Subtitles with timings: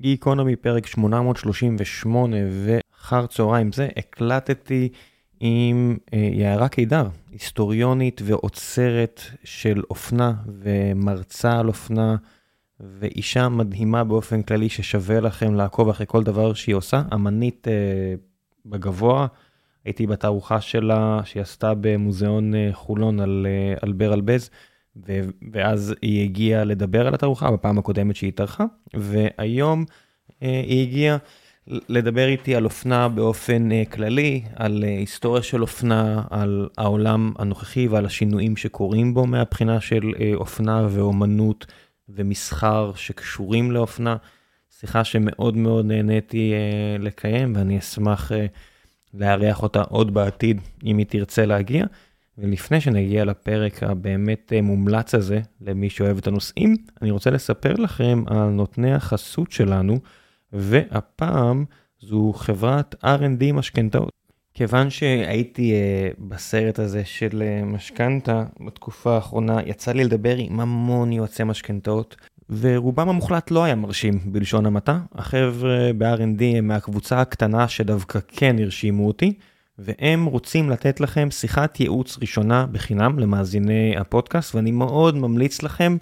[0.00, 4.88] גיקונומי פרק 838 ואחר צהריים זה הקלטתי
[5.40, 12.16] עם אה, יערה קידר, היסטוריונית ואוצרת של אופנה ומרצה על אופנה
[12.80, 18.14] ואישה מדהימה באופן כללי ששווה לכם לעקוב אחרי כל דבר שהיא עושה, אמנית אה,
[18.66, 19.26] בגבוה.
[19.84, 24.50] הייתי בתערוכה שלה שהיא עשתה במוזיאון אה, חולון על, אה, על בר אלבז.
[25.08, 25.20] ו-
[25.52, 28.64] ואז היא הגיעה לדבר על התערוכה בפעם הקודמת שהיא התארחה,
[28.94, 29.84] והיום
[30.42, 31.16] אה, היא הגיעה
[31.66, 37.88] לדבר איתי על אופנה באופן אה, כללי, על אה, היסטוריה של אופנה, על העולם הנוכחי
[37.88, 41.66] ועל השינויים שקורים בו מהבחינה של אה, אופנה ואומנות
[42.08, 44.16] ומסחר שקשורים לאופנה.
[44.80, 48.46] שיחה שמאוד מאוד נהניתי אה, לקיים ואני אשמח אה,
[49.14, 51.86] לארח אותה עוד בעתיד אם היא תרצה להגיע.
[52.38, 58.24] ולפני שנגיע לפרק הבאמת אה, מומלץ הזה, למי שאוהב את הנושאים, אני רוצה לספר לכם
[58.26, 59.98] על נותני החסות שלנו,
[60.52, 61.64] והפעם
[62.00, 64.10] זו חברת R&D משכנתאות.
[64.54, 71.12] כיוון שהייתי uh, בסרט הזה של uh, משכנתה בתקופה האחרונה, יצא לי לדבר עם המון
[71.12, 72.16] יועצי משכנתאות,
[72.60, 75.00] ורובם המוחלט לא היה מרשים בלשון המעטה.
[75.12, 79.32] החבר'ה ב-R&D הם מהקבוצה הקטנה שדווקא כן הרשימו אותי.
[79.82, 85.96] והם רוצים לתת לכם שיחת ייעוץ ראשונה בחינם למאזיני הפודקאסט, ואני מאוד ממליץ לכם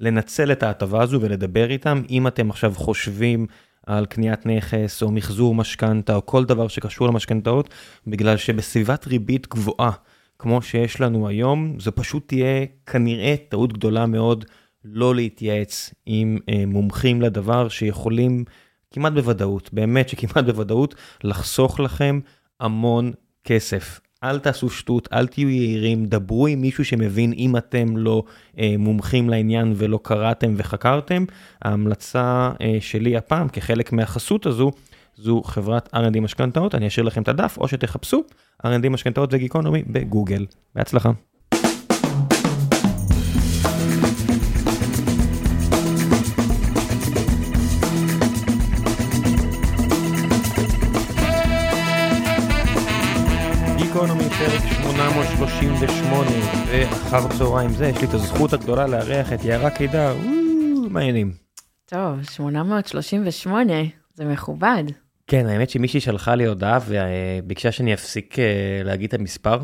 [0.00, 3.46] לנצל את ההטבה הזו ולדבר איתם, אם אתם עכשיו חושבים
[3.86, 7.74] על קניית נכס או מחזור משכנתה או כל דבר שקשור למשכנתאות,
[8.06, 9.90] בגלל שבסביבת ריבית גבוהה,
[10.38, 14.44] כמו שיש לנו היום, זו פשוט תהיה כנראה טעות גדולה מאוד
[14.84, 18.44] לא להתייעץ עם אה, מומחים לדבר שיכולים
[18.90, 20.94] כמעט בוודאות, באמת שכמעט בוודאות,
[21.24, 22.20] לחסוך לכם
[22.60, 23.12] המון
[23.44, 24.00] כסף.
[24.24, 28.22] אל תעשו שטות, אל תהיו יהירים, דברו עם מישהו שמבין אם אתם לא
[28.58, 31.24] אה, מומחים לעניין ולא קראתם וחקרתם.
[31.62, 34.70] ההמלצה אה, שלי הפעם כחלק מהחסות הזו,
[35.16, 38.22] זו חברת R&D משכנתאות, אני אשאיר לכם את הדף או שתחפשו
[38.66, 40.46] R&D משכנתאות וגיקונומי בגוגל.
[40.74, 41.10] בהצלחה.
[54.38, 56.30] פרק 838
[56.66, 60.16] ואחר צהריים זה יש לי את הזכות הגדולה לארח את יערה קידר,
[60.90, 61.32] מה העניינים?
[61.86, 63.72] טוב, 838,
[64.14, 64.84] זה מכובד.
[65.26, 68.44] כן, האמת שמישהי שלחה לי הודעה וביקשה שאני אפסיק אה,
[68.84, 69.58] להגיד את המספר,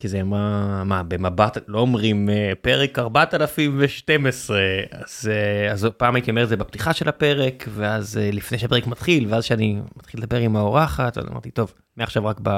[0.00, 4.58] כי זה מה, מה במבט לא אומרים אה, פרק 4012,
[4.90, 9.26] אז, אה, אז פעם הייתי אומר את זה בפתיחה של הפרק, ואז לפני שהפרק מתחיל,
[9.28, 12.50] ואז שאני מתחיל לדבר עם האורחת, אז אמרתי, טוב, מעכשיו רק ב...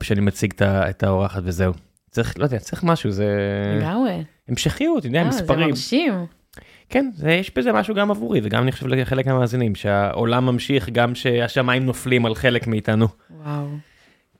[0.00, 1.72] כשאני מציג את האורחת וזהו.
[2.10, 3.34] צריך, לא יודע, צריך משהו, זה...
[3.80, 4.24] לגמרי.
[4.48, 5.60] המשכיות, אתה יודע, מספרים.
[5.60, 6.26] זה מרשים.
[6.88, 11.14] כן, זה, יש בזה משהו גם עבורי וגם אני חושב לחלק מהמאזינים, שהעולם ממשיך גם
[11.14, 13.06] שהשמיים נופלים על חלק מאיתנו.
[13.30, 13.66] וואו.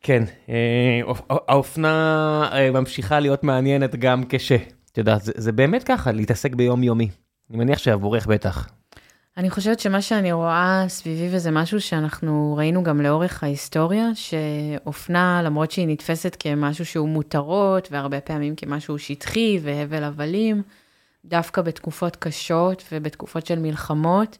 [0.00, 1.00] כן, אה,
[1.31, 4.53] האופנה אה, ממשיכה להיות מעניינת גם כש...
[4.93, 7.09] את יודעת, זה, זה באמת ככה, להתעסק ביום יומי.
[7.50, 8.69] אני מניח שעבורך בטח.
[9.37, 15.71] אני חושבת שמה שאני רואה סביבי וזה משהו שאנחנו ראינו גם לאורך ההיסטוריה, שאופנה, למרות
[15.71, 20.62] שהיא נתפסת כמשהו שהוא מותרות, והרבה פעמים כמשהו שטחי והבל הבלים,
[21.25, 24.39] דווקא בתקופות קשות ובתקופות של מלחמות,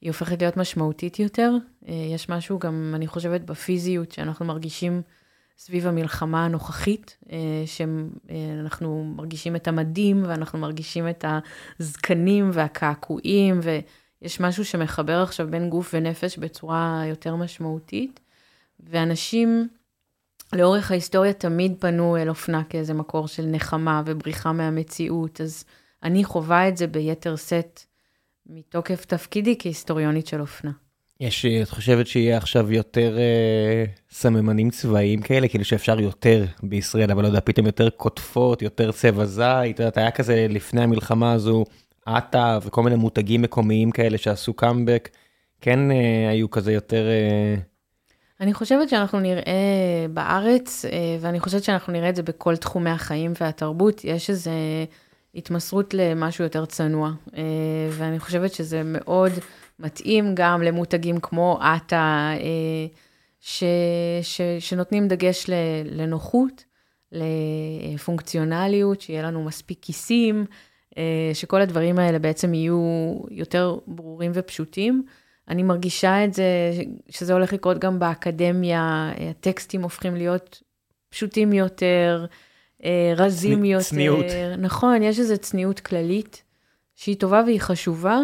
[0.00, 1.52] היא הופכת להיות משמעותית יותר.
[1.88, 5.02] אה, יש משהו גם, אני חושבת, בפיזיות שאנחנו מרגישים
[5.58, 11.24] סביב המלחמה הנוכחית, אה, שאנחנו מרגישים את המדים ואנחנו מרגישים את
[11.80, 13.78] הזקנים והקעקועים, ו...
[14.22, 18.20] יש משהו שמחבר עכשיו בין גוף ונפש בצורה יותר משמעותית,
[18.80, 19.68] ואנשים
[20.52, 25.64] לאורך ההיסטוריה תמיד פנו אל אופנה כאיזה מקור של נחמה ובריחה מהמציאות, אז
[26.02, 27.80] אני חווה את זה ביתר שאת
[28.46, 30.70] מתוקף תפקידי כהיסטוריונית של אופנה.
[31.20, 37.22] יש, את חושבת שיהיה עכשיו יותר אה, סממנים צבאיים כאלה, כאילו שאפשר יותר בישראל, אבל
[37.22, 41.64] לא יודע, פתאום יותר קוטפות, יותר צבע זית, את יודעת, היה כזה לפני המלחמה הזו,
[42.06, 45.08] עטה וכל מיני מותגים מקומיים כאלה שעשו קאמבק,
[45.60, 47.04] כן אה, היו כזה יותר...
[47.08, 47.54] אה...
[48.40, 53.32] אני חושבת שאנחנו נראה בארץ, אה, ואני חושבת שאנחנו נראה את זה בכל תחומי החיים
[53.40, 54.50] והתרבות, יש איזו
[55.34, 57.42] התמסרות למשהו יותר צנוע, אה,
[57.90, 59.32] ואני חושבת שזה מאוד
[59.78, 62.86] מתאים גם למותגים כמו עטה, אה,
[63.40, 63.64] ש,
[64.22, 65.46] ש, שנותנים דגש
[65.84, 66.64] לנוחות,
[67.92, 70.46] לפונקציונליות, שיהיה לנו מספיק כיסים.
[70.98, 75.02] אה, שכל הדברים האלה בעצם יהיו יותר ברורים ופשוטים.
[75.48, 76.44] אני מרגישה את זה,
[77.08, 80.62] שזה הולך לקרות גם באקדמיה, הטקסטים הופכים להיות
[81.08, 82.26] פשוטים יותר,
[82.84, 83.64] אה, רזים צנ...
[83.64, 83.84] יותר.
[83.84, 84.26] צניעות.
[84.58, 86.42] נכון, יש איזו צניעות כללית
[86.96, 88.18] שהיא טובה והיא חשובה.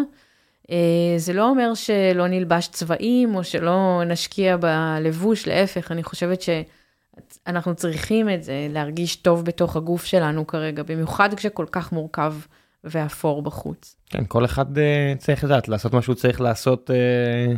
[1.17, 8.29] זה לא אומר שלא נלבש צבעים או שלא נשקיע בלבוש, להפך, אני חושבת שאנחנו צריכים
[8.29, 12.33] את זה, להרגיש טוב בתוך הגוף שלנו כרגע, במיוחד כשכל כך מורכב
[12.83, 13.95] ואפור בחוץ.
[14.09, 14.81] כן, כל אחד uh,
[15.17, 17.57] צריך לדעת, לעשות מה שהוא צריך לעשות uh,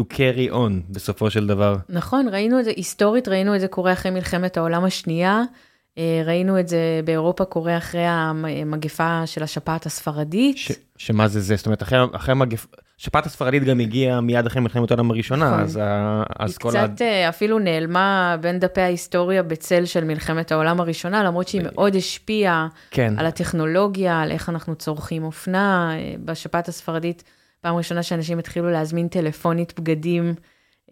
[0.00, 1.76] to carry on בסופו של דבר.
[1.88, 5.42] נכון, ראינו את זה, היסטורית ראינו את זה קורה אחרי מלחמת העולם השנייה.
[5.98, 10.56] אה, ראינו את זה באירופה קורה אחרי המגפה של השפעת הספרדית.
[10.58, 11.56] ש, שמה זה זה?
[11.56, 12.68] זאת אומרת, אחרי, אחרי המגפה,
[13.04, 15.60] השפעת הספרדית גם הגיעה מיד אחרי מלחמת העולם הראשונה, נכון.
[15.60, 15.80] אז,
[16.38, 16.80] אז כל ה...
[16.80, 21.62] היא קצת אה, אפילו נעלמה בין דפי ההיסטוריה בצל של מלחמת העולם הראשונה, למרות שהיא
[21.64, 23.14] מאוד השפיעה כן.
[23.18, 25.94] על הטכנולוגיה, על איך אנחנו צורכים אופנה.
[25.94, 27.24] אה, בשפעת הספרדית,
[27.60, 30.34] פעם ראשונה שאנשים התחילו להזמין טלפונית בגדים.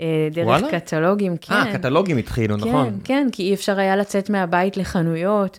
[0.00, 0.70] אה, דרך וואלה?
[0.70, 1.54] קטלוגים, כן.
[1.54, 2.90] אה, קטלוגים התחילו, כן, נכון.
[2.90, 5.58] כן, כן, כי אי אפשר היה לצאת מהבית לחנויות,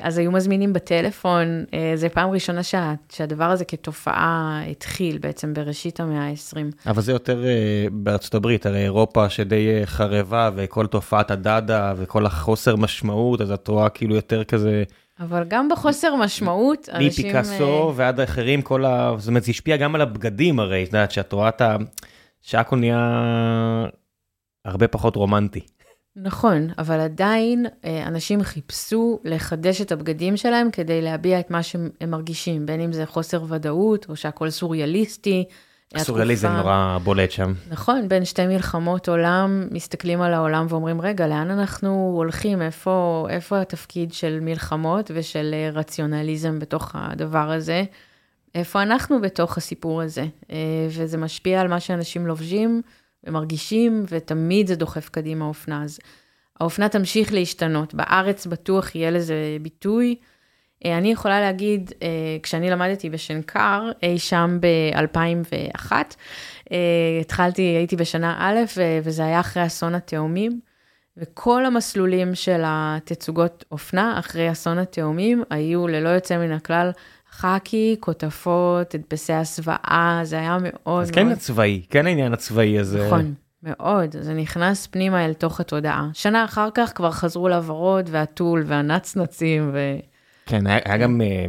[0.00, 1.64] אז היו מזמינים בטלפון.
[1.74, 6.90] אה, זה פעם ראשונה שה, שהדבר הזה כתופעה התחיל בעצם בראשית המאה ה-20.
[6.90, 7.44] אבל זה יותר
[7.92, 13.88] בארצות הברית, הרי אירופה שדי חרבה, וכל תופעת הדאדה וכל החוסר משמעות, אז את רואה
[13.88, 14.84] כאילו יותר כזה...
[15.20, 17.26] אבל גם בחוסר משמעות, אנשים...
[17.26, 19.14] מפיקאסו ועד האחרים, כל ה...
[19.18, 21.76] זאת אומרת, זה השפיע גם על הבגדים הרי, את יודעת, שאת רואה את ה...
[22.42, 23.20] שהכל נהיה
[24.64, 25.60] הרבה פחות רומנטי.
[26.16, 31.90] נכון, אבל עדיין אה, אנשים חיפשו לחדש את הבגדים שלהם כדי להביע את מה שהם
[32.06, 35.44] מרגישים, בין אם זה חוסר ודאות או שהכל סוריאליסטי.
[35.94, 37.52] הסוריאליזם נורא בולט שם.
[37.70, 42.62] נכון, בין שתי מלחמות עולם, מסתכלים על העולם ואומרים, רגע, לאן אנחנו הולכים?
[42.62, 47.84] איפה, איפה התפקיד של מלחמות ושל אה, רציונליזם בתוך הדבר הזה?
[48.54, 50.56] איפה אנחנו בתוך הסיפור הזה, אה,
[50.88, 52.82] וזה משפיע על מה שאנשים לובשים
[53.26, 55.82] ומרגישים, ותמיד זה דוחף קדימה האופנה.
[55.84, 55.98] אז
[56.60, 60.16] האופנה תמשיך להשתנות, בארץ בטוח יהיה לזה ביטוי.
[60.84, 62.08] אה, אני יכולה להגיד, אה,
[62.42, 65.92] כשאני למדתי בשנקר, אי שם ב-2001,
[67.20, 70.60] התחלתי, הייתי בשנה א', וזה היה אחרי אסון התאומים,
[71.16, 76.90] וכל המסלולים של התצוגות אופנה אחרי אסון התאומים היו ללא יוצא מן הכלל
[77.36, 83.06] חאקי, כותפות, הדפסי הסוואה, זה היה מאוד אז כן הצבאי, כן העניין הצבאי הזה.
[83.06, 84.16] נכון, מאוד.
[84.20, 86.08] זה נכנס פנימה אל תוך התודעה.
[86.12, 89.78] שנה אחר כך כבר חזרו לוורוד והטול והנצנצים ו...
[90.46, 91.46] כן, היה, היה גם, אה,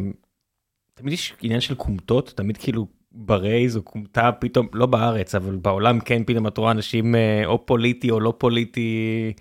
[0.93, 5.99] תמיד יש עניין של כומתות, תמיד כאילו ברייז או כומתה פתאום, לא בארץ, אבל בעולם
[5.99, 9.33] כן פתאום את רואה אנשים אה, או פוליטי או לא פוליטי.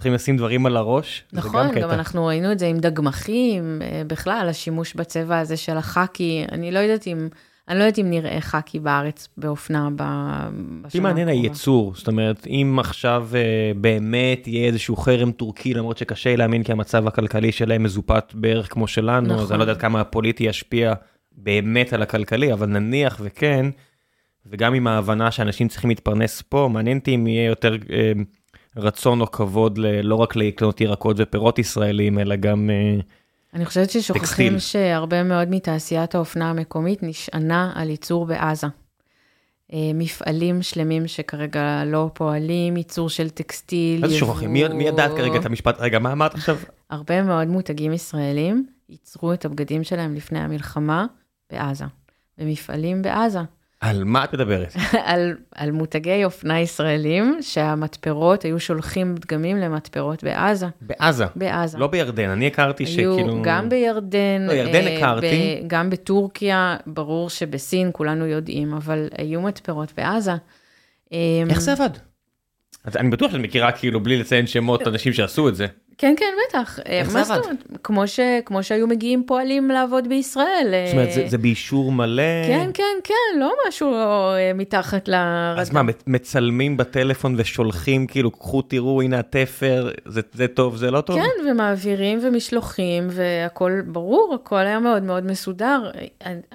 [0.00, 1.24] צריכים לשים דברים על הראש.
[1.32, 5.76] נכון, גם, גם אנחנו ראינו את זה עם דגמחים, אה, בכלל, השימוש בצבע הזה של
[5.76, 7.28] החאקי, אני לא יודעת אם...
[7.68, 10.84] אני לא יודעת אם נראה חאקי בארץ באופנה בשנה הקרובה.
[10.84, 16.36] אותי מעניין הייצור, זאת אומרת, אם עכשיו uh, באמת יהיה איזשהו חרם טורקי, למרות שקשה
[16.36, 19.38] להאמין כי המצב הכלכלי שלהם מזופת בערך כמו שלנו, נכון.
[19.38, 20.92] אז אני לא יודעת כמה הפוליטי ישפיע
[21.32, 23.66] באמת על הכלכלי, אבל נניח וכן,
[24.46, 27.76] וגם עם ההבנה שאנשים צריכים להתפרנס פה, מעניין אותי אם יהיה יותר...
[28.76, 33.00] רצון או כבוד ל, לא רק לקנות ירקות ופירות ישראלים, אלא גם טקסטיל.
[33.00, 33.20] אה,
[33.54, 38.66] אני חושבת ששוכחים שהרבה מאוד מתעשיית האופנה המקומית נשענה על ייצור בעזה.
[39.72, 44.52] אה, מפעלים שלמים שכרגע לא פועלים, ייצור של טקסטיל, איזה שוכחים?
[44.52, 45.76] מי, מי ידעת כרגע את המשפט?
[45.78, 46.56] רגע, מה אמרת עכשיו?
[46.90, 51.06] הרבה מאוד מותגים ישראלים ייצרו את הבגדים שלהם לפני המלחמה
[51.50, 51.84] בעזה,
[52.38, 53.40] במפעלים בעזה.
[53.80, 54.74] על מה את מדברת?
[55.04, 60.66] על, על מותגי אופנה ישראלים, שהמתפרות היו שולחים דגמים למתפרות בעזה.
[60.80, 61.24] בעזה?
[61.36, 61.78] בעזה.
[61.78, 63.42] לא בירדן, אני הכרתי היו שכאילו...
[63.42, 64.46] גם בירדן.
[64.46, 65.60] לא, ירדן אה, הכרתי.
[65.62, 70.34] ב, גם בטורקיה, ברור שבסין כולנו יודעים, אבל היו מתפרות בעזה.
[71.50, 71.90] איך זה עבד?
[72.96, 75.66] אני בטוח שאת מכירה כאילו בלי לציין שמות אנשים שעשו את זה.
[76.00, 76.78] כן, כן, בטח.
[76.86, 77.38] איך זה עבד?
[77.84, 80.74] כמו, ש, כמו שהיו מגיעים פועלים לעבוד בישראל.
[80.86, 82.46] זאת אומרת, זה, זה באישור מלא?
[82.46, 85.60] כן, כן, כן, לא משהו אה, מתחת לרדאר.
[85.60, 91.00] אז מה, מצלמים בטלפון ושולחים, כאילו, קחו, תראו, הנה התפר, זה, זה טוב, זה לא
[91.00, 91.16] טוב?
[91.16, 95.90] כן, ומעבירים ומשלוחים, והכול ברור, הכל היה מאוד מאוד מסודר.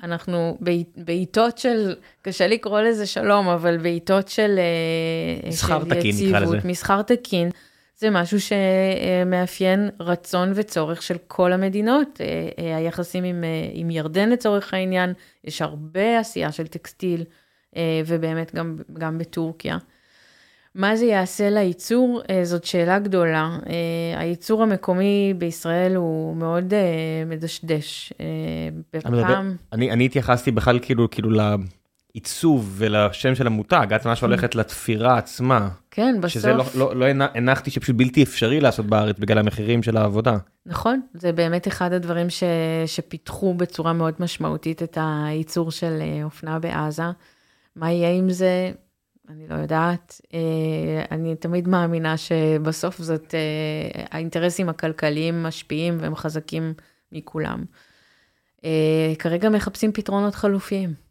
[0.03, 0.57] אנחנו
[0.97, 6.57] בעיתות של, קשה לקרוא לזה שלום, אבל בעיתות של, אה, מסחר תקין, נקרא לזה.
[6.63, 7.49] מסחר תקין.
[8.05, 12.21] זה משהו שמאפיין רצון וצורך של כל המדינות.
[12.21, 17.23] אה, אה, היחסים עם, אה, עם ירדן לצורך העניין, יש הרבה עשייה של טקסטיל,
[18.05, 19.77] ובאמת גם, גם בטורקיה.
[20.75, 22.21] מה זה יעשה לייצור?
[22.43, 23.57] זאת שאלה גדולה.
[24.17, 26.73] הייצור המקומי בישראל הוא מאוד
[27.25, 28.13] מדשדש.
[29.73, 31.29] אני, אני התייחסתי בכלל כאילו, כאילו
[32.15, 35.69] לעיצוב ולשם של המותג, את ממש הולכת לתפירה עצמה.
[35.91, 36.31] כן, בסוף.
[36.31, 37.05] שזה לא, לא, לא
[37.35, 40.37] הנחתי שפשוט בלתי אפשרי לעשות בארץ בגלל המחירים של העבודה.
[40.65, 42.43] נכון, זה באמת אחד הדברים ש,
[42.85, 47.03] שפיתחו בצורה מאוד משמעותית את הייצור של אה, אופנה בעזה.
[47.75, 48.71] מה יהיה עם זה?
[49.29, 50.21] אני לא יודעת.
[50.33, 50.39] אה,
[51.11, 56.73] אני תמיד מאמינה שבסוף זאת, אה, האינטרסים הכלכליים משפיעים והם חזקים
[57.11, 57.65] מכולם.
[59.19, 61.04] כרגע מחפשים פתרונות חלופיים.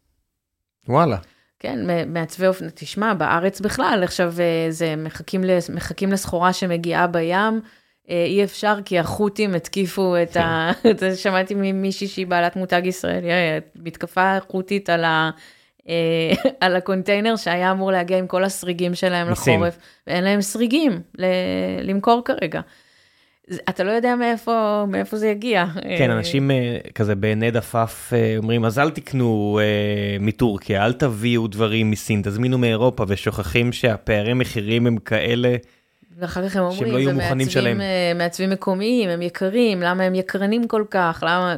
[0.89, 1.17] וואלה.
[1.59, 1.79] כן,
[2.13, 5.41] מעצבי אופנה, תשמע, בארץ בכלל, עכשיו אה, זה מחכים,
[5.73, 7.61] מחכים לסחורה שמגיעה בים,
[8.09, 10.71] אה, אי אפשר כי החות'ים התקיפו את ה...
[10.99, 11.15] כן.
[11.15, 15.29] שמעתי ממישהי שהיא בעלת מותג ישראלי, אה, מתקפה חות'ית על, ה...
[16.61, 19.77] על הקונטיינר שהיה אמור להגיע עם כל הסריגים שלהם לחורף,
[20.07, 21.01] ואין להם סריגים
[21.81, 22.61] למכור כרגע.
[23.69, 25.65] אתה לא יודע מאיפה, מאיפה זה יגיע.
[25.97, 31.47] כן, אנשים אה, כזה בעיני דפף אה, אומרים, אז אל תקנו אה, מטורקיה, אל תביאו
[31.47, 35.55] דברים מסין, תזמינו מאירופה, ושוכחים שהפערי מחירים הם כאלה.
[36.17, 37.81] ואחר כך הם אומרים, לא ומעצבים
[38.15, 41.55] מעצבים מקומיים, הם יקרים, למה הם יקרנים כל כך, למה...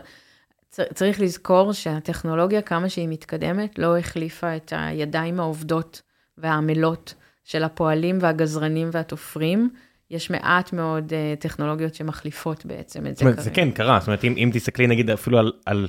[0.94, 6.02] צריך לזכור שהטכנולוגיה, כמה שהיא מתקדמת, לא החליפה את הידיים העובדות
[6.38, 7.14] והעמלות
[7.44, 9.70] של הפועלים והגזרנים והתופרים.
[10.12, 13.42] יש מעט מאוד uh, טכנולוגיות שמחליפות בעצם את זה כרגע.
[13.42, 15.88] זה כן קרה, זאת אומרת, אם, אם תסתכלי נגיד אפילו על, על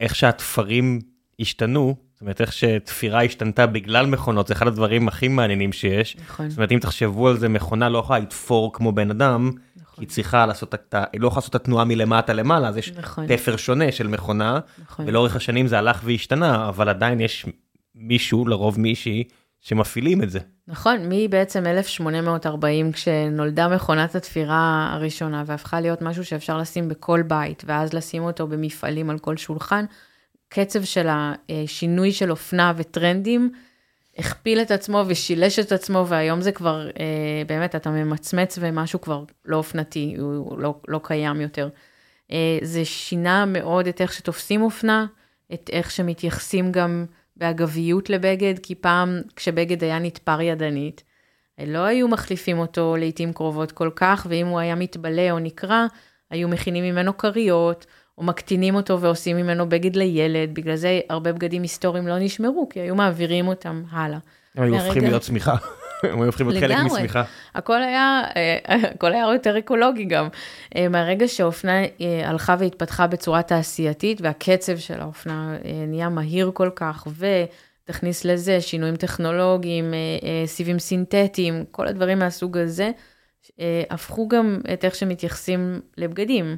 [0.00, 0.98] איך שהתפרים
[1.40, 6.16] השתנו, זאת אומרת, איך שתפירה השתנתה בגלל מכונות, זה אחד הדברים הכי מעניינים שיש.
[6.16, 6.48] נכון.
[6.48, 10.04] זאת אומרת, אם תחשבו על זה, מכונה לא יכולה לתפור כמו בן אדם, נכון.
[10.04, 10.94] היא צריכה לעשות את.
[11.12, 13.26] היא לא יכולה לעשות את התנועה מלמטה למעלה, אז יש נכון.
[13.26, 15.08] תפר שונה של מכונה, נכון.
[15.08, 17.46] ולאורך השנים זה הלך והשתנה, אבל עדיין יש
[17.94, 19.24] מישהו, לרוב מישהי,
[19.60, 20.38] שמפעילים את זה.
[20.68, 27.92] נכון, מבעצם 1840 כשנולדה מכונת התפירה הראשונה והפכה להיות משהו שאפשר לשים בכל בית, ואז
[27.92, 29.84] לשים אותו במפעלים על כל שולחן,
[30.48, 33.52] קצב של השינוי של אופנה וטרנדים
[34.18, 39.24] הכפיל את עצמו ושילש את עצמו, והיום זה כבר, אה, באמת, אתה ממצמץ ומשהו כבר
[39.44, 41.68] לא אופנתי, הוא לא, לא קיים יותר.
[42.32, 45.06] אה, זה שינה מאוד את איך שתופסים אופנה,
[45.54, 47.06] את איך שמתייחסים גם
[47.40, 51.04] באגביות לבגד, כי פעם כשבגד היה נתפר ידנית,
[51.66, 55.86] לא היו מחליפים אותו לעיתים קרובות כל כך, ואם הוא היה מתבלה או נקרע,
[56.30, 57.86] היו מכינים ממנו כריות,
[58.18, 62.80] או מקטינים אותו ועושים ממנו בגד לילד, בגלל זה הרבה בגדים היסטוריים לא נשמרו, כי
[62.80, 64.18] היו מעבירים אותם הלאה.
[64.54, 65.56] היו הופכים להיות צמיחה.
[66.02, 67.22] הם היו הופכים להיות חלק משמיכה.
[67.54, 68.58] הכל היה, אה,
[68.94, 70.28] הכל היה יותר אקולוגי גם.
[70.76, 75.56] אה, מהרגע שהאופנה אה, הלכה והתפתחה בצורה תעשייתית, והקצב של האופנה
[75.88, 77.06] נהיה מהיר כל כך,
[77.86, 79.94] ותכניס לזה שינויים טכנולוגיים,
[80.46, 82.90] סיבים סינתטיים, כל הדברים מהסוג הזה,
[83.90, 86.56] הפכו גם את איך שמתייחסים לבגדים.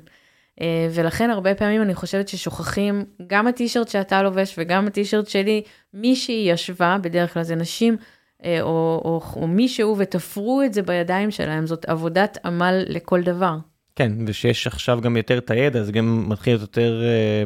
[0.91, 5.63] ולכן הרבה פעמים אני חושבת ששוכחים גם הטישרט שאתה לובש וגם הטישרט שלי,
[5.95, 7.97] מישהי ישבה, בדרך כלל זה נשים,
[8.45, 13.57] או, או, או מישהו ותפרו את זה בידיים שלהם, זאת עבודת עמל לכל דבר.
[13.97, 17.45] כן, ושיש עכשיו גם יותר את הידע, זה גם מתחיל יותר אה,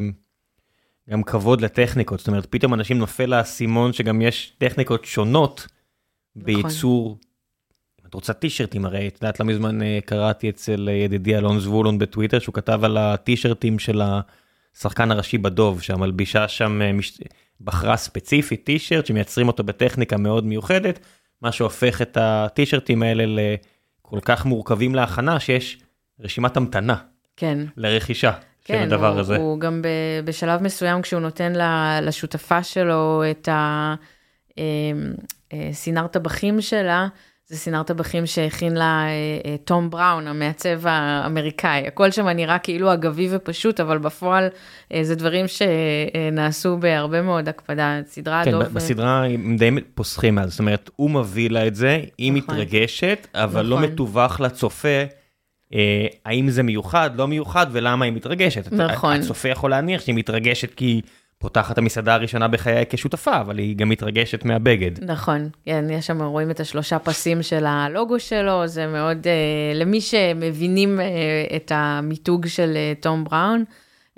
[1.11, 5.67] גם כבוד לטכניקות, זאת אומרת, פתאום אנשים נופל לאסימון שגם יש טכניקות שונות
[6.37, 6.45] נכון.
[6.45, 7.19] בייצור.
[8.07, 12.39] את רוצה טישרטים הרי, את יודעת, לא מזמן אה, קראתי אצל ידידי אלון זבולון בטוויטר,
[12.39, 14.03] שהוא כתב על הטישרטים של
[14.75, 16.81] השחקן הראשי בדוב, שהמלבישה שם
[17.61, 20.99] בחרה ספציפית טישרט שמייצרים אותו בטכניקה מאוד מיוחדת,
[21.43, 25.79] מה שהופך את הטישרטים האלה לכל כך מורכבים להכנה שיש
[26.21, 26.97] רשימת המתנה.
[27.37, 27.59] כן.
[27.77, 28.33] לרכישה.
[28.65, 29.37] כן, של הדבר הוא, הזה.
[29.37, 29.83] הוא גם
[30.25, 31.53] בשלב מסוים כשהוא נותן
[32.03, 33.49] לשותפה שלו את
[34.59, 37.09] הסינר אמ, אה, טבחים שלה,
[37.49, 39.11] זה סינר טבחים שהכין לה אה,
[39.51, 41.87] אה, תום בראון, המעצב האמריקאי.
[41.87, 44.49] הכל שם נראה כאילו אגבי ופשוט, אבל בפועל
[44.93, 48.01] אה, זה דברים שנעשו בהרבה מאוד הקפדה.
[48.07, 48.65] סדרה כן, דוב...
[48.65, 52.55] כן, בסדרה הם די פוסחים על זאת אומרת, הוא מביא לה את זה, היא נכון.
[52.55, 53.89] מתרגשת, אבל לא נכון.
[53.89, 55.03] לא מתווך לצופה.
[55.75, 58.73] אה, האם זה מיוחד, לא מיוחד, ולמה היא מתרגשת.
[58.73, 59.17] נכון.
[59.17, 61.01] הצופה יכול להניח שהיא מתרגשת כי
[61.39, 65.05] פותחת המסעדה הראשונה בחיי כשותפה, אבל היא גם מתרגשת מהבגד.
[65.05, 69.33] נכון, כן, יש שם, רואים את השלושה פסים של הלוגו שלו, זה מאוד, אה,
[69.75, 71.07] למי שמבינים אה,
[71.57, 73.65] את המיתוג של אה, תום בראון.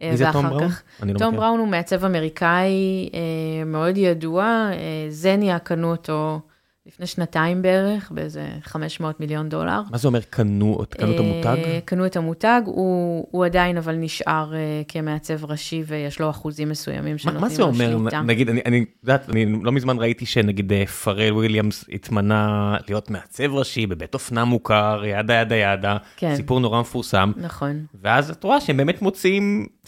[0.03, 0.69] מי זה תום בראון?
[0.69, 1.31] כך, תום מכיר.
[1.31, 6.41] בראון הוא מעצב אמריקאי אה, מאוד ידוע, אה, זניה קנו אותו
[6.88, 9.80] לפני שנתיים בערך, באיזה 500 מיליון דולר.
[9.90, 11.57] מה זה אומר קנו, קנו את המותג?
[11.64, 16.68] אה, קנו את המותג, הוא, הוא עדיין אבל נשאר uh, כמעצב ראשי ויש לו אחוזים
[16.68, 17.66] מסוימים שנותנים לו שליטה.
[17.66, 18.23] מה זה אומר?
[18.23, 23.54] נגיד, אני, אני יודעת, אני לא מזמן ראיתי שנגיד אה, פרל וויליאמס התמנה להיות מעצב
[23.54, 26.37] ראשי בבית אופנה מוכר, ידה ידה ידה, כן.
[26.37, 27.33] סיפור נורא מפורסם.
[27.37, 27.85] נכון.
[28.02, 29.02] ואז את רואה שהם באמת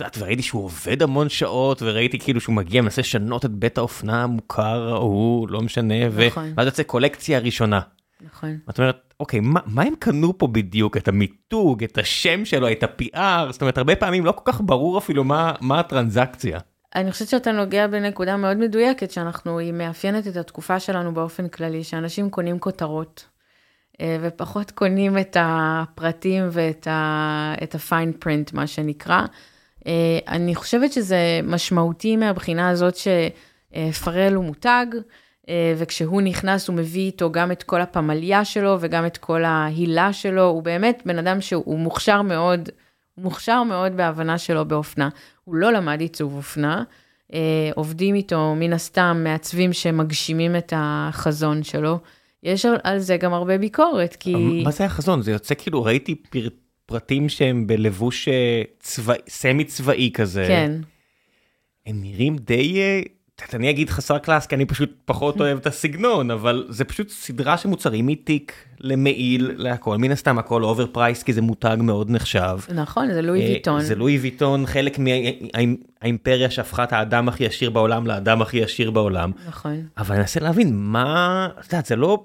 [0.04, 3.78] מוצאים יודעת, וראיתי שהוא עובד המון שעות, וראיתי כאילו שהוא מגיע, מנסה לשנות את בית
[3.78, 6.52] האופנה המוכר ההוא, לא משנה, נכון.
[6.56, 7.80] ואז יוצא קולקציה ראשונה.
[8.20, 8.58] נכון.
[8.70, 10.96] את אומרת, אוקיי, מה, מה הם קנו פה בדיוק?
[10.96, 13.52] את המיתוג, את השם שלו, את ה-PR?
[13.52, 16.58] זאת אומרת, הרבה פעמים לא כל כך ברור אפילו מה, מה הטרנזקציה.
[16.94, 21.84] אני חושבת שאתה נוגע בנקודה מאוד מדויקת, שאנחנו, היא מאפיינת את התקופה שלנו באופן כללי,
[21.84, 23.24] שאנשים קונים כותרות,
[24.00, 26.88] אה, ופחות קונים את הפרטים ואת
[27.62, 29.26] את ה-fine print, מה שנקרא.
[29.86, 29.92] אה,
[30.28, 34.86] אני חושבת שזה משמעותי מהבחינה הזאת שפרל הוא מותג,
[35.48, 40.12] אה, וכשהוא נכנס הוא מביא איתו גם את כל הפמליה שלו וגם את כל ההילה
[40.12, 42.68] שלו, הוא באמת בן אדם שהוא מוכשר מאוד,
[43.14, 45.08] הוא מוכשר מאוד בהבנה שלו באופנה.
[45.44, 46.82] הוא לא למד עיצוב אופנה,
[47.34, 51.98] אה, עובדים איתו מן הסתם מעצבים שמגשימים את החזון שלו.
[52.42, 54.62] יש על- זה גם הרבה ביקורת, כי...
[54.64, 55.22] מה זה החזון?
[55.22, 56.48] זה יוצא כאילו, ראיתי פר...
[56.90, 59.14] פרטים שהם בלבוש אה, צבא...
[59.28, 60.44] סמי צבאי כזה.
[60.48, 60.72] כן,
[61.86, 63.00] הם נראים די, אה,
[63.54, 67.56] אני אגיד חסר קלאס, כי אני פשוט פחות אוהב את הסגנון, אבל זה פשוט סדרה
[67.56, 69.96] של מוצרים מתיק למעיל להכל.
[69.96, 72.58] מן הסתם הכל overpriced, כי זה מותג מאוד נחשב.
[72.74, 73.80] נכון, זה לואי אה, ויטון.
[73.80, 79.32] זה לואי ויטון, חלק מהאימפריה שהפכה את האדם הכי עשיר בעולם לאדם הכי עשיר בעולם.
[79.48, 79.82] נכון.
[79.98, 82.24] אבל אני מנסה להבין מה, את יודעת, זה לא...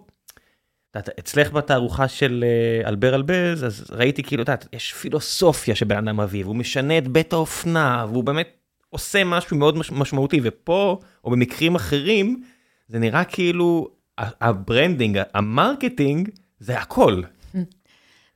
[0.98, 2.44] אצלך בתערוכה של
[2.84, 6.98] אה, אלבר אלבז, אז ראיתי כאילו, את יודעת, יש פילוסופיה שבן אדם מביא, והוא משנה
[6.98, 8.48] את בית האופנה, והוא באמת
[8.90, 12.44] עושה משהו מאוד מש- משמעותי, ופה, או במקרים אחרים,
[12.88, 13.88] זה נראה כאילו
[14.18, 17.22] ה branding, ה marketing, זה הכל.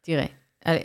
[0.01, 0.25] תראה,
[0.65, 0.77] על-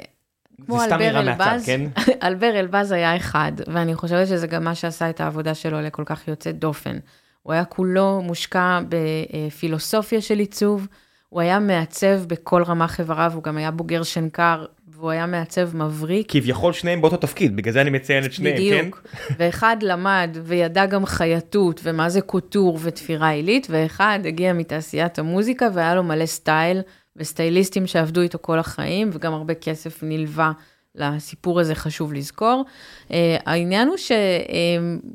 [0.67, 1.81] כמו אלבר אלבז, כן?
[2.29, 6.29] אלבר אלבז היה אחד, ואני חושבת שזה גם מה שעשה את העבודה שלו לכל כך
[6.29, 6.99] יוצאת דופן.
[7.43, 10.87] הוא היה כולו מושקע בפילוסופיה של עיצוב,
[11.35, 16.27] הוא היה מעצב בכל רמ"ח איבריו, הוא גם היה בוגר שנקר, והוא היה מעצב מבריק.
[16.33, 18.79] כביכול שניהם באותו תפקיד, בגלל זה אני מציין את שניהם, כן?
[18.81, 19.03] בדיוק.
[19.39, 25.95] ואחד למד וידע גם חייטות ומה זה קוטור ותפירה עילית, ואחד הגיע מתעשיית המוזיקה והיה
[25.95, 26.81] לו מלא סטייל
[27.17, 30.53] וסטייליסטים שעבדו איתו כל החיים, וגם הרבה כסף נלווה
[30.95, 32.65] לסיפור הזה, חשוב לזכור.
[33.09, 33.13] Uh,
[33.47, 33.97] העניין הוא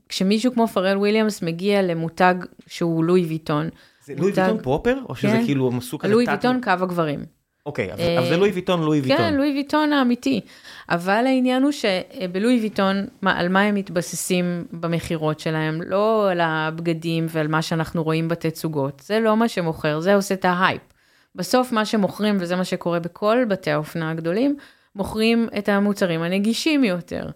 [0.07, 2.35] שכשמישהו כמו פארל וויליאמס מגיע למותג
[2.67, 3.69] שהוא לואי ויטון,
[4.15, 4.97] זה לואי ויטון proper?
[5.09, 5.45] או שזה כן.
[5.45, 7.19] כאילו הם עשו כזה לואי ויטון קו הגברים.
[7.65, 9.17] אוקיי, אה, אבל זה לואי ויטון, לואי ויטון.
[9.17, 10.41] כן, לואי ויטון האמיתי.
[10.89, 15.81] אבל העניין הוא שבלואי ויטון, על מה הם מתבססים במכירות שלהם?
[15.81, 19.01] לא על הבגדים ועל מה שאנחנו רואים בתצוגות.
[19.05, 20.81] זה לא מה שמוכר, זה עושה את ההייפ.
[21.35, 24.55] בסוף מה שמוכרים, וזה מה שקורה בכל בתי האופנה הגדולים,
[24.95, 27.29] מוכרים את המוצרים הנגישים יותר.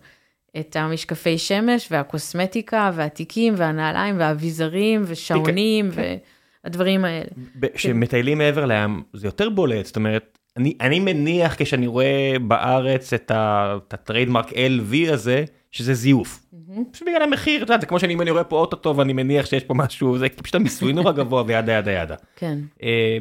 [0.59, 5.89] את המשקפי שמש והקוסמטיקה והתיקים והנעליים והאביזרים ושעונים
[6.63, 7.29] והדברים האלה.
[7.73, 13.31] כשמטיילים מעבר לים זה יותר בולט זאת אומרת אני אני מניח כשאני רואה בארץ את
[13.93, 16.45] הטריידמרק LV הזה שזה זיוף.
[16.91, 19.63] פשוט בגלל המחיר את יודעת, זה כמו שאני אני רואה פה אוטוטו ואני מניח שיש
[19.63, 22.15] פה משהו זה פשוט המיסוי נורא גבוה וידה ידה ידה.
[22.35, 22.59] כן.
[22.83, 23.17] אה,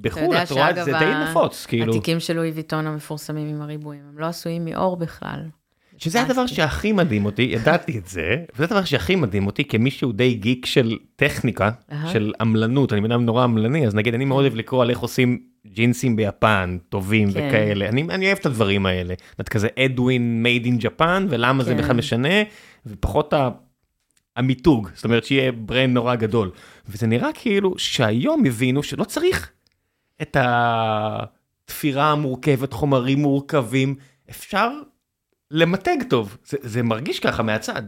[0.00, 4.18] בחו"ל את רואה זה די נפוץ כאילו התיקים של לואי ויטון המפורסמים עם הריבועים, הם
[4.18, 5.40] לא עשויים מעור בכלל.
[5.98, 10.12] שזה הדבר שהכי מדהים אותי ידעתי את זה וזה הדבר שהכי מדהים אותי כמי שהוא
[10.12, 11.70] די גיק של טכניקה.
[12.12, 14.98] של עמלנות אני בן אדם נורא עמלני אז נגיד אני מאוד אוהב לקרוא על איך
[14.98, 17.48] עושים ג'ינסים ביפן טובים כן.
[17.48, 17.88] וכאלה.
[17.88, 19.14] אני אני אוהב את הדברים האלה.
[19.40, 21.82] את כזה אדווין made in Japan ולמה זה כן.
[21.82, 22.28] בכלל משנה?
[22.86, 23.48] ופחות ה-
[24.36, 26.50] המיתוג זאת אומרת שיהיה brand נורא גדול.
[26.88, 29.50] וזה נראה כאילו שהיום הבינו שלא צריך
[30.22, 33.94] את התפירה המורכבת חומרים מורכבים.
[34.30, 34.70] אפשר
[35.50, 37.82] למתג טוב זה, זה מרגיש ככה מהצד.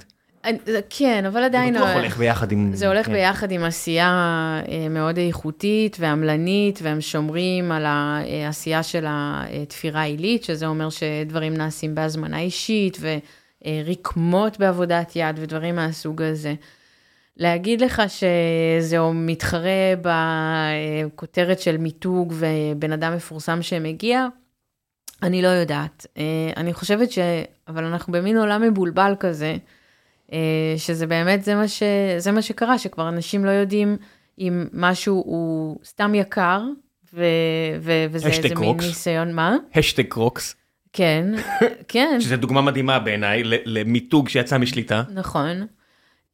[0.91, 1.75] כן, אבל עדיין...
[1.75, 2.71] זה בטוח ה- הולך ביחד עם...
[2.75, 3.13] זה הולך כן.
[3.13, 4.11] ביחד עם עשייה
[4.69, 11.95] אה, מאוד איכותית ועמלנית, והם שומרים על העשייה של התפירה העילית, שזה אומר שדברים נעשים
[11.95, 12.99] בהזמנה אישית,
[13.65, 16.55] ורקמות בעבודת יד ודברים מהסוג הזה.
[17.37, 24.27] להגיד לך שזה מתחרה בכותרת של מיתוג ובן אדם מפורסם שמגיע,
[25.23, 26.07] אני לא יודעת.
[26.19, 26.23] אה,
[26.57, 27.19] אני חושבת ש...
[27.69, 29.57] אבל אנחנו במין עולם מבולבל כזה,
[30.33, 31.83] אה, שזה באמת, זה מה, ש...
[32.19, 33.97] זה מה שקרה, שכבר אנשים לא יודעים
[34.39, 36.63] אם משהו הוא סתם יקר,
[37.15, 37.25] ו...
[37.81, 38.07] ו...
[38.11, 38.85] וזה איזה מין קרוקס.
[38.85, 39.57] ניסיון, מה?
[39.75, 40.57] השטג קרוקס,
[40.93, 41.27] כן,
[41.89, 45.03] כן, שזה דוגמה מדהימה בעיניי למיתוג שיצא משליטה.
[45.15, 45.67] נכון.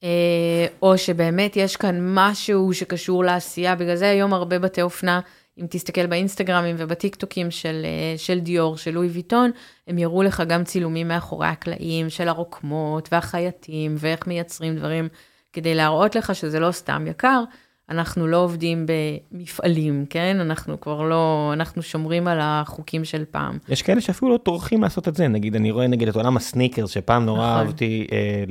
[0.05, 5.21] אה, או שבאמת יש כאן משהו שקשור לעשייה, בגלל זה היום הרבה בתי אופנה,
[5.61, 9.51] אם תסתכל באינסטגרמים ובטיקטוקים של, אה, של דיור, של לואי ויטון,
[9.89, 15.09] הם יראו לך גם צילומים מאחורי הקלעים של הרוקמות והחייטים ואיך מייצרים דברים,
[15.53, 17.45] כדי להראות לך שזה לא סתם יקר.
[17.89, 18.87] אנחנו לא עובדים
[19.33, 20.37] במפעלים, כן?
[20.41, 23.59] אנחנו כבר לא, אנחנו שומרים על החוקים של פעם.
[23.69, 26.91] יש כאלה שאפילו לא טורחים לעשות את זה, נגיד, אני רואה נגיד את עולם הסניקרס,
[26.91, 27.67] שפעם נורא נכון.
[27.67, 28.45] אהבתי אה,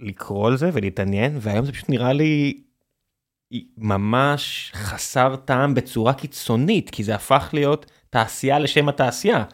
[0.00, 2.60] לקרוא על זה ולהתעניין, והיום זה פשוט נראה לי
[3.78, 9.44] ממש חסר טעם בצורה קיצונית, כי זה הפך להיות תעשייה לשם התעשייה.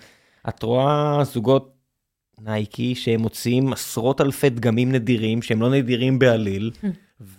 [0.49, 1.75] את רואה זוגות
[2.41, 6.71] נייקי שהם מוציאים עשרות אלפי דגמים נדירים שהם לא נדירים בעליל.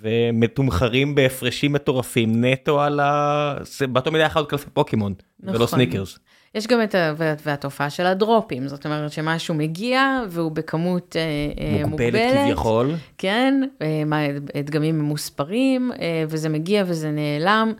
[0.01, 3.53] ומתומחרים בהפרשים מטורפים נטו על ה...
[3.61, 5.55] זה באותו מידה יכול להיות קלפי פוקימון נכון.
[5.55, 6.19] ולא סניקרס.
[6.55, 7.13] יש גם את ה...
[7.17, 12.13] והתופעה של הדרופים, זאת אומרת שמשהו מגיע והוא בכמות אה, אה, מוגבלת.
[12.13, 12.95] מוגבלת כביכול.
[13.17, 15.91] כן, אה, דגמים ממוספרים,
[16.27, 17.73] וזה מגיע וזה נעלם.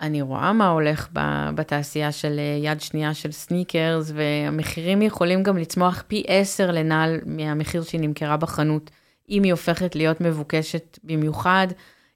[0.00, 1.08] אני רואה מה הולך
[1.54, 8.00] בתעשייה של יד שנייה של סניקרס, והמחירים יכולים גם לצמוח פי עשר לנעל מהמחיר שהיא
[8.00, 8.90] נמכרה בחנות.
[9.30, 11.66] אם היא הופכת להיות מבוקשת במיוחד.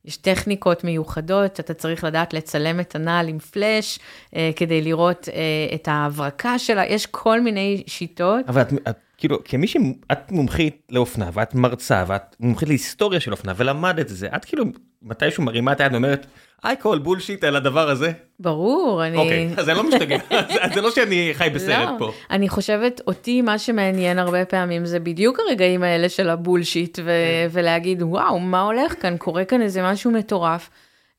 [0.05, 3.99] יש טכניקות מיוחדות, אתה צריך לדעת לצלם את הנעל עם פלאש,
[4.37, 8.49] אה, כדי לראות אה, את ההברקה שלה, יש כל מיני שיטות.
[8.49, 13.53] אבל את, את כאילו, כמי שאת מומחית לאופנה, ואת מרצה, ואת מומחית להיסטוריה של אופנה,
[13.57, 14.65] ולמדת את זה, את כאילו
[15.03, 16.27] מתישהו מרימה את היד ואומרת,
[16.65, 18.13] I call bullshit על הדבר הזה.
[18.41, 19.17] ברור, אני...
[19.17, 20.19] אוקיי, אז אני לא משתגע,
[20.75, 22.13] זה לא שאני חי בסרט לא, פה.
[22.31, 27.49] אני חושבת, אותי מה שמעניין הרבה פעמים זה בדיוק הרגעים האלה של הבולשיט, ו- כן.
[27.51, 29.17] ולהגיד, וואו, מה הולך כאן?
[29.17, 30.71] קורה כאן איזה משהו מטורף.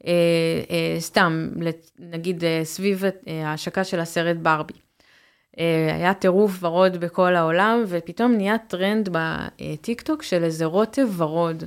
[0.07, 0.11] אה,
[0.71, 1.49] אה, סתם,
[1.99, 4.73] נגיד אה, סביב אה, ההשקה של הסרט ברבי.
[5.59, 11.63] אה, היה טירוף ורוד בכל העולם, ופתאום נהיה טרנד בטיק טוק של איזה רוטב ורוד.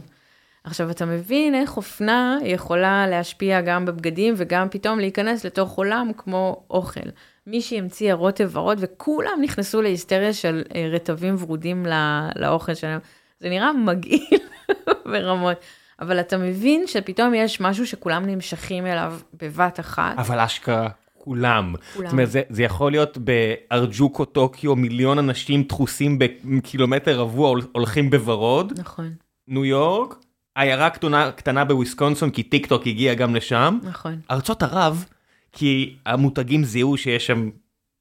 [0.69, 6.63] עכשיו, אתה מבין איך אופנה יכולה להשפיע גם בבגדים וגם פתאום להיכנס לתוך עולם כמו
[6.71, 7.09] אוכל.
[7.47, 11.97] מישהי המציאה רוטב ורוד וכולם נכנסו להיסטריה של אה, רטבים ורודים לא,
[12.37, 12.99] לאוכל שלהם.
[13.41, 14.39] זה נראה מגעיל
[15.11, 15.57] ברמות.
[16.01, 20.19] אבל אתה מבין שפתאום יש משהו שכולם נמשכים אליו בבת אחת.
[20.19, 21.75] אבל אשכרה כולם.
[21.95, 22.07] כולם.
[22.07, 28.73] זאת אומרת, זה, זה יכול להיות בהרג'וקו טוקיו, מיליון אנשים דחוסים בקילומטר רבוע הולכים בוורוד.
[28.81, 29.11] נכון.
[29.49, 30.15] ניו יורק,
[30.59, 33.79] עיירה קטנה, קטנה בוויסקונסין, כי טיק טוק הגיע גם לשם.
[33.83, 34.21] נכון.
[34.31, 35.05] ארצות ערב,
[35.53, 37.51] כי המותגים זיהו שיש שם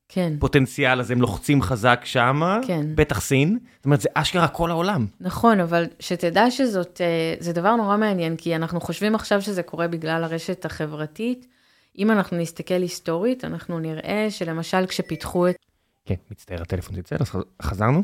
[0.10, 0.34] כן.
[0.40, 2.86] פוטנציאל, אז הם לוחצים חזק שם, כן.
[2.96, 3.60] בטח סין.
[3.76, 5.06] זאת אומרת, זה אשכרה כל העולם.
[5.20, 9.88] נכון, אבל שתדע שזאת, אה, זה דבר נורא מעניין, כי אנחנו חושבים עכשיו שזה קורה
[9.88, 11.48] בגלל הרשת החברתית.
[11.98, 15.56] אם אנחנו נסתכל היסטורית, אנחנו נראה שלמשל כשפיתחו את...
[16.06, 18.04] כן, מצטער, הטלפון צלצל, אז חזרנו?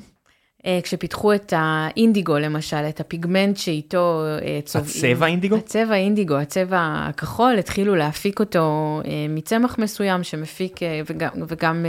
[0.65, 5.13] אה, כשפיתחו את האינדיגו למשל, את הפיגמנט שאיתו אה, צובעים.
[5.13, 5.55] הצבע אינדיגו?
[5.55, 11.85] הצבע אינדיגו, הצבע הכחול, התחילו להפיק אותו אה, מצמח מסוים שמפיק, וגם, וגם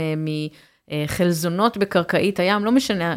[0.89, 3.15] מחלזונות בקרקעית הים, לא משנה,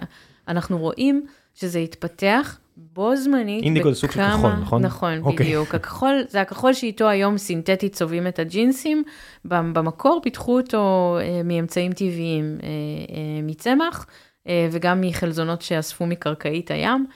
[0.49, 3.65] אנחנו רואים שזה התפתח בו זמנית.
[3.65, 4.83] אינדיגו זה סוג של כחול, נכון?
[4.83, 5.27] נכון, okay.
[5.27, 5.47] אוקיי.
[5.47, 5.75] בדיוק.
[5.75, 9.05] הכחול, זה הכחול שאיתו היום סינתטית צובעים את הג'ינסים.
[9.45, 12.59] במקור פיתחו אותו מאמצעים טבעיים,
[13.43, 14.07] מצמח.
[14.49, 17.07] אה, וגם מחלזונות שאספו מקרקעית הים.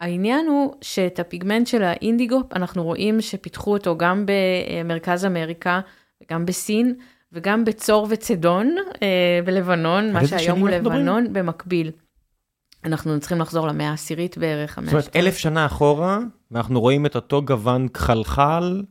[0.00, 5.80] העניין הוא שאת הפיגמנט של האינדיגו, אנחנו רואים שפיתחו אותו גם במרכז אמריקה
[6.22, 6.94] וגם בסין,
[7.32, 11.90] וגם בצור וצדון אה, בלבנון, מה שהיום הוא לבנון, במקביל.
[12.84, 14.78] אנחנו צריכים לחזור למאה העשירית בערך.
[14.84, 16.18] זאת אומרת, אלף שנה אחורה,
[16.50, 18.82] ואנחנו רואים את אותו גוון כחלחל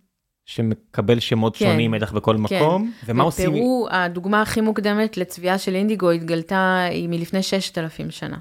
[0.46, 2.56] שמקבל שמות כן, שונים בטח בכל כן.
[2.56, 3.50] מקום, ומה עושים?
[3.50, 8.38] בפרו, הדוגמה הכי מוקדמת לצביעה של אינדיגו התגלתה, היא מלפני 6,000 שנה.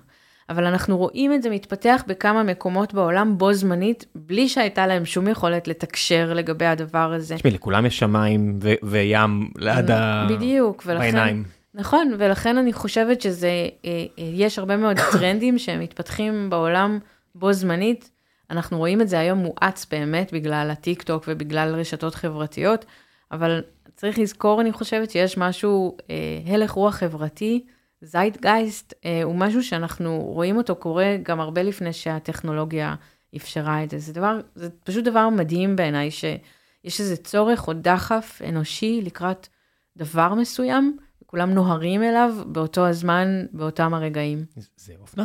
[0.50, 5.28] אבל אנחנו רואים את זה מתפתח בכמה מקומות בעולם בו זמנית, בלי שהייתה להם שום
[5.28, 7.36] יכולת לתקשר לגבי הדבר הזה.
[7.36, 10.26] תשמעי, לכולם יש שמיים ו- וים ליד ה...
[10.30, 11.00] בדיוק, ולכן...
[11.00, 11.44] בעיניים.
[11.74, 16.98] נכון, ולכן אני חושבת שזה, אה, אה, יש הרבה מאוד טרנדים שהם מתפתחים בעולם
[17.34, 18.10] בו זמנית.
[18.50, 22.84] אנחנו רואים את זה היום מואץ באמת בגלל הטיק טוק ובגלל רשתות חברתיות,
[23.32, 23.62] אבל
[23.96, 27.64] צריך לזכור, אני חושבת, שיש משהו, אה, הלך רוח חברתי,
[28.02, 32.94] זיידגייסט, אה, הוא משהו שאנחנו רואים אותו קורה גם הרבה לפני שהטכנולוגיה
[33.36, 33.98] אפשרה את זה.
[33.98, 39.48] זה דבר, זה פשוט דבר מדהים בעיניי, שיש איזה צורך או דחף אנושי לקראת
[39.96, 44.44] דבר מסוים, וכולם נוהרים אליו באותו הזמן, באותם הרגעים.
[44.76, 45.24] זה אופנה?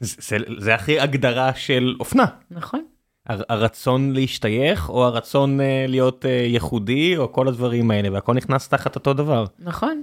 [0.00, 2.24] זה, זה הכי הגדרה של אופנה.
[2.50, 2.84] נכון.
[3.26, 8.94] הרצון להשתייך או הרצון uh, להיות uh, ייחודי או כל הדברים האלה והכל נכנס תחת
[8.94, 9.44] אותו דבר.
[9.58, 10.02] נכון.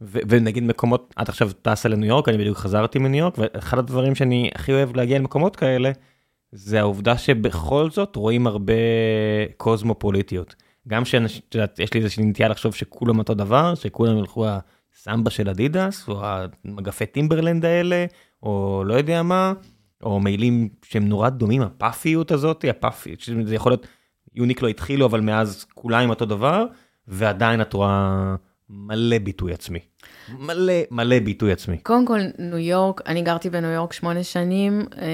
[0.00, 4.50] ונגיד מקומות את עכשיו טסה לניו יורק אני בדיוק חזרתי מניו יורק ואחד הדברים שאני
[4.54, 5.92] הכי אוהב להגיע למקומות כאלה
[6.52, 8.72] זה העובדה שבכל זאת רואים הרבה
[9.56, 10.54] קוזמופוליטיות.
[10.88, 14.46] גם שיש לי איזושהי נטייה לחשוב שכולם אותו דבר שכולם ילכו
[14.94, 18.06] הסמבה של אדידס או המגפי טימברלנד האלה
[18.44, 19.52] או לא יודע מה,
[20.02, 23.86] או מעילים שהם נורא דומים, הפאפיות הזאת, הפאפיות, שזה יכול להיות
[24.34, 26.64] יוניקלו התחילו, אבל מאז כולם אותו דבר,
[27.08, 28.34] ועדיין את רואה
[28.70, 29.78] מלא ביטוי עצמי.
[30.38, 31.78] מלא מלא ביטוי עצמי.
[31.78, 35.06] קודם כל, ניו יורק, אני גרתי בניו יורק שמונה שנים, אה,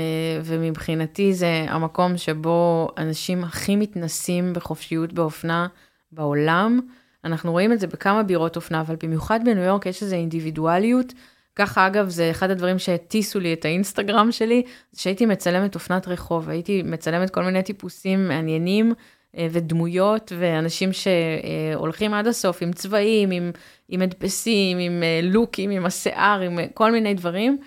[0.45, 5.67] ומבחינתי זה המקום שבו אנשים הכי מתנסים בחופשיות באופנה
[6.13, 6.81] בעולם.
[7.25, 11.13] אנחנו רואים את זה בכמה בירות אופנה, אבל במיוחד בניו יורק יש איזו אינדיבידואליות.
[11.57, 14.63] ככה, אגב, זה אחד הדברים שהטיסו לי את האינסטגרם שלי,
[14.97, 18.93] שהייתי מצלמת אופנת רחוב, הייתי מצלמת כל מיני טיפוסים מעניינים.
[19.37, 23.51] אה, ודמויות ואנשים שהולכים עד הסוף עם צבעים, עם,
[23.89, 27.59] עם הדפסים, עם אה, לוקים, עם השיער, עם אה, כל מיני דברים.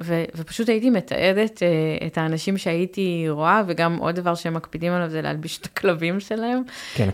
[0.00, 1.62] ו, ופשוט הייתי מתעדת
[2.06, 6.62] את האנשים שהייתי רואה, וגם עוד דבר שהם מקפידים עליו זה להלביש את הכלבים שלהם.
[6.94, 7.08] כן,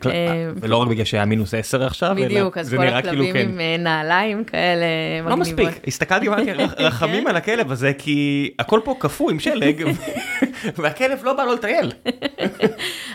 [0.57, 3.83] ולא רק בגלל שהיה מינוס 10 עכשיו, בדיוק, אז כל הכלבים כאילו, עם כן.
[3.83, 4.87] נעליים כאלה
[5.24, 5.59] לא מגניבות.
[5.59, 6.53] לא מספיק, הסתכלתי ואמרתי,
[6.85, 9.85] רחמים על הכלב הזה, כי הכל פה קפוא עם שלג,
[10.77, 11.92] והכלב לא בא לו לטייל.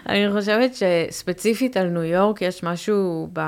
[0.10, 3.40] אני חושבת שספציפית על ניו יורק יש משהו ב...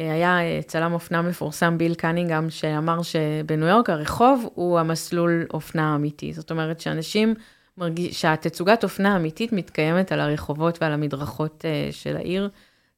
[0.00, 6.32] היה צלם אופנה מפורסם, ביל קנינגהם, שאמר שבניו יורק הרחוב הוא המסלול אופנה האמיתי.
[6.32, 7.34] זאת אומרת שאנשים
[7.78, 12.50] מרגיש שהתצוגת אופנה האמיתית מתקיימת על הרחובות ועל המדרכות אה, של העיר.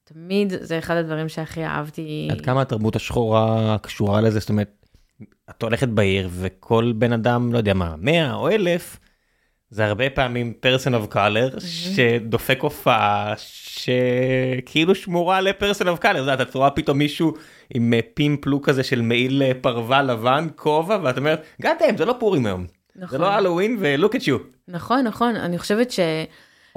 [0.05, 2.29] תמיד זה אחד הדברים שהכי אהבתי.
[2.31, 4.41] עד כמה התרבות השחורה קשורה לזה?
[4.41, 4.87] זאת אומרת,
[5.51, 8.99] את הולכת בעיר וכל בן אדם, לא יודע מה, 100 או 1000,
[9.71, 16.59] זה הרבה פעמים person of color שדופק הופעה שכאילו שמורה ל person of color, אתה
[16.59, 17.35] רואה פתאום מישהו
[17.75, 22.05] עם אה, פימפ לוק כזה של מעיל אה, פרווה לבן, כובע, ואת אומרת, goddamn, זה
[22.05, 22.67] לא פורים היום.
[22.97, 23.09] נכון.
[23.11, 24.39] זה לא Halloween ו look at you.
[24.69, 26.01] נכון, נכון, אני חושבת ש...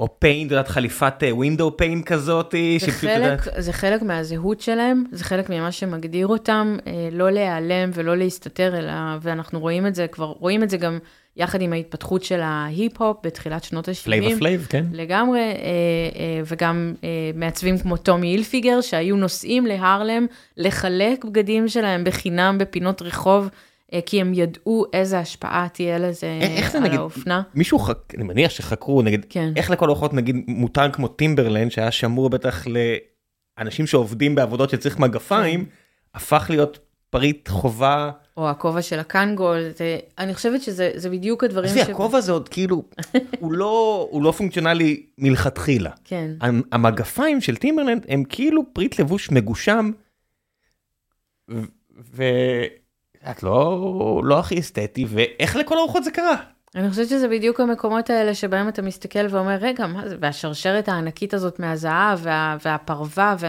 [0.00, 2.54] או fine, את יודעת, חליפת ווינדו אה, fine כזאת.
[2.80, 6.76] זה, חלק, זה חלק מהזהות שלהם, זה חלק ממה שמגדיר אותם,
[7.12, 10.98] לא להיעלם ולא להסתתר, אלא, ואנחנו רואים את זה, כבר רואים את זה גם
[11.36, 14.04] יחד עם ההתפתחות של ההיפ-הופ בתחילת שנות ה-70.
[14.04, 14.84] Flavor Flav, כן.
[14.92, 22.04] לגמרי, אה, אה, וגם אה, מעצבים כמו טומי הילפיגר, שהיו נוסעים להרלם לחלק בגדים שלהם
[22.04, 23.48] בחינם בפינות רחוב.
[24.06, 27.42] כי הם ידעו איזה השפעה תהיה לזה איך על נגיד, האופנה.
[27.54, 27.98] מישהו, חק...
[28.16, 29.52] אני מניח שחקרו, נגיד, כן.
[29.56, 32.64] איך לכל הרוחות, נגיד, מותג כמו טימברלנד, שהיה שמור בטח
[33.58, 35.70] לאנשים שעובדים בעבודות שצריך מגפיים, כן.
[36.14, 36.78] הפך להיות
[37.14, 38.10] פריט חובה.
[38.36, 41.76] או הכובע של הקנגול, זה, אני חושבת שזה בדיוק הדברים ש...
[41.76, 42.82] עזבי, הכובע הזה עוד כאילו,
[43.40, 45.90] הוא, לא, הוא לא פונקציונלי מלכתחילה.
[46.04, 46.30] כן.
[46.72, 49.90] המגפיים של טימברלנד הם כאילו פריט לבוש מגושם,
[52.14, 56.36] ואת לא, לא הכי אסתטי, ואיך לכל הרוחות זה קרה?
[56.74, 61.34] אני חושבת שזה בדיוק המקומות האלה שבהם אתה מסתכל ואומר, רגע, מה זה, והשרשרת הענקית
[61.34, 63.46] הזאת מהזהב וה, והפרווה, ו...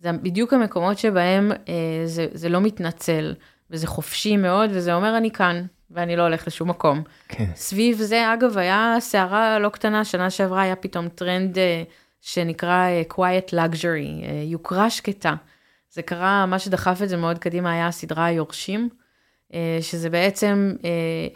[0.00, 3.34] זה בדיוק המקומות שבהם אה, זה, זה לא מתנצל,
[3.70, 7.02] וזה חופשי מאוד, וזה אומר אני כאן, ואני לא הולך לשום מקום.
[7.28, 7.50] כן.
[7.54, 11.82] סביב זה, אגב, היה סערה לא קטנה, שנה שעברה היה פתאום טרנד אה,
[12.20, 15.34] שנקרא אה, quiet luxury, אה, יוקרה שקטה.
[15.90, 18.88] זה קרה, מה שדחף את זה מאוד קדימה היה הסדרה היורשים.
[19.54, 20.74] אה, שזה בעצם...
[20.84, 20.90] אה,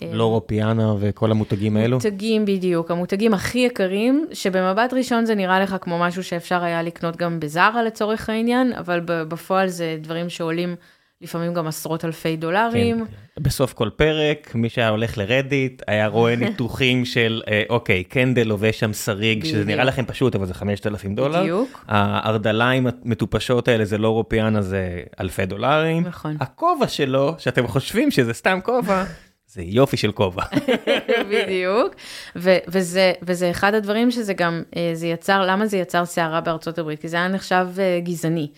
[0.08, 1.96] אה, לורו פיאנה וכל המותגים האלו?
[1.96, 7.16] מותגים בדיוק, המותגים הכי יקרים, שבמבט ראשון זה נראה לך כמו משהו שאפשר היה לקנות
[7.16, 10.76] גם בזארה לצורך העניין, אבל בפועל זה דברים שעולים
[11.20, 13.06] לפעמים גם עשרות אלפי דולרים.
[13.06, 13.42] כן.
[13.42, 18.80] בסוף כל פרק, מי שהיה הולך לרדיט, היה רואה ניתוחים של, אה, אוקיי, קנדל לובש
[18.80, 19.54] שם שריג, בדיוק.
[19.54, 21.42] שזה נראה לכם פשוט, אבל זה 5,000 דולר.
[21.42, 21.84] בדיוק.
[21.88, 26.02] הארדליים המטופשות האלה זה לא רופיאנה, זה אלפי דולרים.
[26.02, 26.36] נכון.
[26.40, 29.04] הכובע שלו, שאתם חושבים שזה סתם כובע,
[29.54, 30.42] זה יופי של כובע.
[31.30, 31.94] בדיוק,
[32.36, 36.78] ו- וזה, וזה אחד הדברים שזה גם, אה, זה יצר, למה זה יצר סערה בארצות
[36.78, 37.00] הברית?
[37.00, 38.48] כי זה היה נחשב אה, גזעני.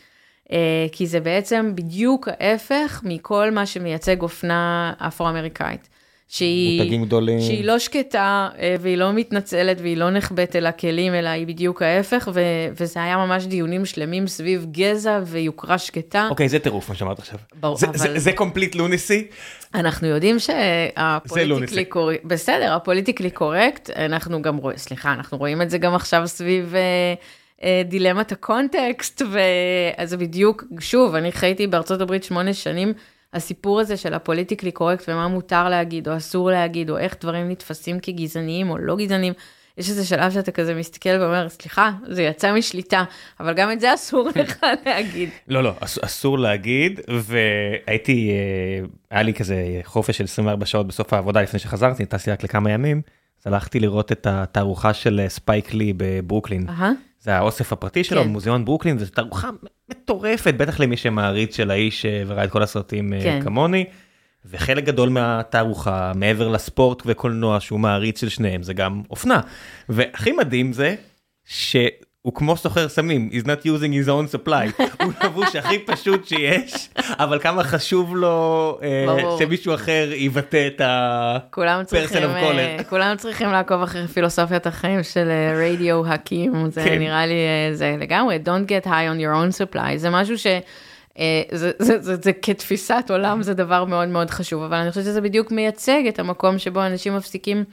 [0.52, 5.88] אה, כי זה בעצם בדיוק ההפך מכל מה שמייצג אופנה אפרו-אמריקאית.
[6.28, 7.40] שהיא, מותגים גדולים.
[7.40, 11.82] שהיא לא שקטה אה, והיא לא מתנצלת והיא לא נחבאת אל הכלים, אלא היא בדיוק
[11.82, 12.40] ההפך, ו,
[12.80, 16.26] וזה היה ממש דיונים שלמים סביב גזע ויוקרה שקטה.
[16.30, 17.38] אוקיי, זה טירוף מה שאמרת עכשיו.
[17.60, 17.98] ברור, זה, אבל...
[17.98, 19.26] זה, זה complete lunacy?
[19.74, 25.62] אנחנו יודעים שה politically correct, בסדר, ה politically correct, אנחנו גם רואים, סליחה, אנחנו רואים
[25.62, 26.74] את זה גם עכשיו סביב...
[26.74, 27.14] אה,
[27.84, 32.92] דילמת הקונטקסט, וזה בדיוק, שוב, אני חייתי בארצות הברית שמונה שנים,
[33.32, 38.00] הסיפור הזה של הפוליטיקלי קורקט ומה מותר להגיד או אסור להגיד, או איך דברים נתפסים
[38.00, 39.32] כגזעניים או לא גזעניים.
[39.78, 43.04] יש איזה שלב שאתה כזה מסתכל ואומר, סליחה, זה יצא משליטה,
[43.40, 45.28] אבל גם את זה אסור לך להגיד.
[45.48, 51.12] לא, לא, אס, אסור להגיד, והייתי, אה, היה לי כזה חופש של 24 שעות בסוף
[51.12, 53.02] העבודה לפני שחזרתי, טסתי רק לכמה ימים,
[53.40, 56.68] אז הלכתי לראות את התערוכה של ספייק לי בברוקלין.
[56.68, 56.82] Uh-huh.
[57.26, 58.28] זה האוסף הפרטי שלו, כן.
[58.28, 59.50] מוזיאון ברוקלין, וזו תערוכה
[59.90, 63.40] מטורפת, בטח למי שמעריץ של האיש אה, וראה את כל הסרטים אה, כן.
[63.42, 63.84] כמוני.
[64.44, 69.40] וחלק גדול מהתערוכה, מעבר לספורט וקולנוע שהוא מעריץ של שניהם, זה גם אופנה.
[69.88, 70.94] והכי מדהים זה
[72.26, 76.88] שהוא כמו סוחר סמים, he's not using his own supply, הוא לבוש הכי פשוט שיש,
[76.98, 81.38] אבל כמה חשוב לו אה, שמישהו אחר יבטא את ה...
[81.50, 86.98] כולם צריכים, אה, כולם צריכים לעקוב אחרי פילוסופיית החיים של רדיו הקים, זה כן.
[86.98, 87.34] נראה לי,
[87.72, 90.46] זה לגמרי, don't get high on your own supply, זה משהו ש...
[91.52, 95.20] זה, זה, זה, זה כתפיסת עולם זה דבר מאוד מאוד חשוב, אבל אני חושבת שזה
[95.20, 97.64] בדיוק מייצג את המקום שבו אנשים מפסיקים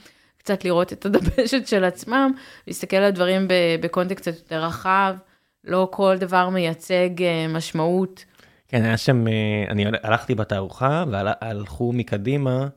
[0.44, 2.32] קצת לראות את הדבשת של עצמם,
[2.68, 3.48] להסתכל על דברים
[3.82, 5.16] בקונטקסט קצת יותר רחב,
[5.64, 8.26] לא כל דבר מייצג אה, משמעות.
[8.68, 12.68] כן, היה שם, אה, אני הלכתי בתערוכה והלכו מקדימה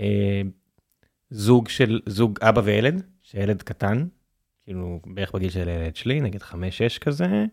[0.00, 0.42] אה,
[1.30, 4.06] זוג של, זוג אבא וילד, שילד קטן,
[4.64, 6.54] כאילו בערך בגיל של הילד שלי, נגיד 5-6
[7.00, 7.44] כזה,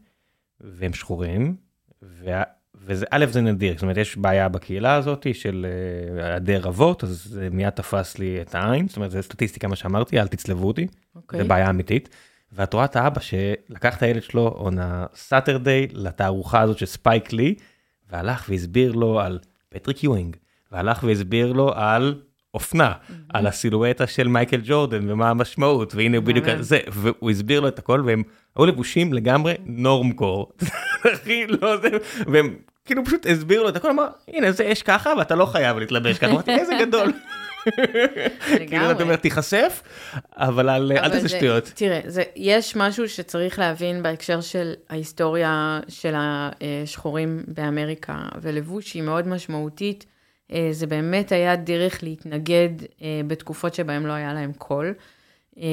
[0.59, 1.55] והם שחורים,
[2.01, 2.43] וה...
[2.85, 5.65] וזה, א', זה נדיר, זאת אומרת, יש בעיה בקהילה הזאת של
[6.19, 9.75] אה, היעדר אבות, אז זה מיד תפס לי את העין, זאת אומרת, זה סטטיסטיקה מה
[9.75, 11.15] שאמרתי, אל תצלבו אותי, okay.
[11.15, 11.41] אוקיי.
[11.41, 12.09] זה בעיה אמיתית.
[12.53, 17.33] ואת רואה את האבא שלקח את הילד שלו on a Saturday לתערוכה הזאת של ספייק
[17.33, 17.55] לי,
[18.09, 19.39] והלך והסביר לו על
[19.69, 20.35] פטריק יואינג,
[20.71, 22.21] והלך והסביר לו על
[22.53, 22.91] אופנה.
[23.29, 27.79] על הסילואטה של מייקל ג'ורדן ומה המשמעות, והנה הוא בדיוק זה, והוא הסביר לו את
[27.79, 28.23] הכל, והם
[28.55, 30.51] היו לבושים לגמרי נורם קור,
[31.13, 31.89] הכי לא זה,
[32.27, 35.77] והם כאילו פשוט הסבירו לו את הכל, אמר, הנה זה יש ככה ואתה לא חייב
[35.77, 37.13] להתלבש ככה, אמרתי איזה גדול.
[38.67, 39.83] כאילו אתה אומר תיחשף,
[40.35, 41.71] אבל אל תעשה שטויות.
[41.75, 41.99] תראה,
[42.35, 50.05] יש משהו שצריך להבין בהקשר של ההיסטוריה של השחורים באמריקה, ולבוש היא מאוד משמעותית.
[50.53, 52.69] אה, זה באמת היה דרך להתנגד
[53.01, 54.93] אה, בתקופות שבהן לא היה להם קול.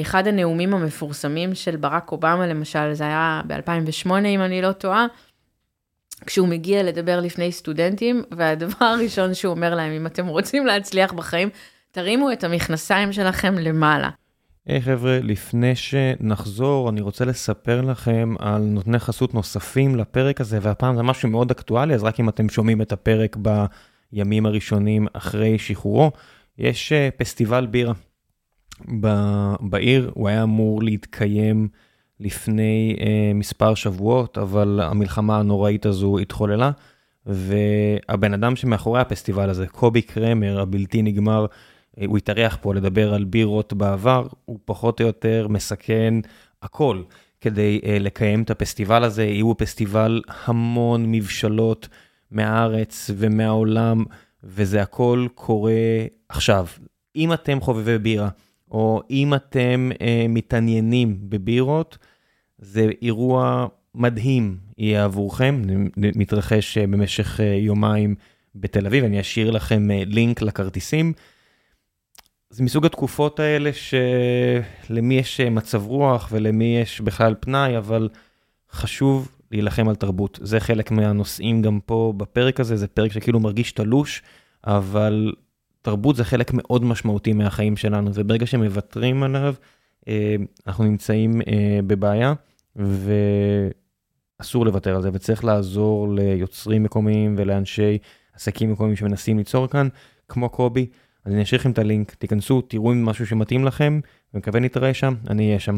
[0.01, 5.05] אחד הנאומים המפורסמים של ברק אובמה, למשל, זה היה ב-2008, אם אני לא טועה,
[6.25, 11.49] כשהוא מגיע לדבר לפני סטודנטים, והדבר הראשון שהוא אומר להם, אם אתם רוצים להצליח בחיים,
[11.91, 14.09] תרימו את המכנסיים שלכם למעלה.
[14.65, 20.59] היי hey, חבר'ה, לפני שנחזור, אני רוצה לספר לכם על נותני חסות נוספים לפרק הזה,
[20.61, 23.37] והפעם זה משהו מאוד אקטואלי, אז רק אם אתם שומעים את הפרק
[24.11, 26.11] בימים הראשונים אחרי שחרורו,
[26.57, 27.93] יש אה, פסטיבל בירה
[29.59, 31.67] בעיר, הוא היה אמור להתקיים
[32.19, 36.71] לפני אה, מספר שבועות, אבל המלחמה הנוראית הזו התחוללה,
[37.25, 41.45] והבן אדם שמאחורי הפסטיבל הזה, קובי קרמר, הבלתי נגמר,
[41.99, 46.13] אה, הוא התארח פה לדבר על בירות בעבר, הוא פחות או יותר מסכן
[46.61, 47.01] הכל
[47.41, 49.23] כדי לקיים את הפסטיבל הזה.
[49.23, 51.87] יהיו פסטיבל המון מבשלות
[52.31, 54.03] מהארץ ומהעולם,
[54.43, 55.71] וזה הכל קורה
[56.29, 56.67] עכשיו.
[57.15, 58.29] אם אתם חובבי בירה,
[58.71, 61.97] או אם אתם אה, מתעניינים בבירות,
[62.57, 65.61] זה אירוע מדהים יהיה עבורכם,
[65.97, 68.15] מתרחש אה, במשך אה, יומיים
[68.55, 71.13] בתל אביב, אני אשאיר לכם אה, לינק לכרטיסים.
[72.49, 78.09] זה מסוג התקופות האלה שלמי יש מצב רוח ולמי יש בכלל פנאי, אבל
[78.71, 80.39] חשוב להילחם על תרבות.
[80.41, 84.21] זה חלק מהנושאים גם פה בפרק הזה, זה פרק שכאילו מרגיש תלוש,
[84.67, 85.33] אבל
[85.81, 89.53] תרבות זה חלק מאוד משמעותי מהחיים שלנו, וברגע שמוותרים עליו,
[90.67, 91.41] אנחנו נמצאים
[91.87, 92.33] בבעיה.
[94.39, 97.97] ואסור לוותר על זה, וצריך לעזור ליוצרים מקומיים ולאנשי
[98.33, 99.87] עסקים מקומיים שמנסים ליצור כאן,
[100.27, 100.87] כמו קובי.
[101.25, 103.99] אז אני אשאיר לכם את הלינק, תיכנסו, תראו אם משהו שמתאים לכם,
[104.33, 105.77] ומקווה נתראה שם, אני אהיה שם.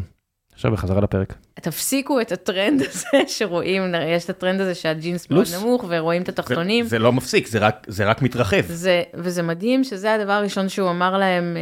[0.54, 1.34] עכשיו בחזרה לפרק.
[1.54, 6.84] תפסיקו את הטרנד הזה שרואים, יש את הטרנד הזה שהג'ינס מאוד נמוך ורואים את התחתונים.
[6.84, 8.62] זה, זה לא מפסיק, זה רק, זה רק מתרחב.
[8.68, 11.62] זה, וזה מדהים שזה הדבר הראשון שהוא אמר להם אה,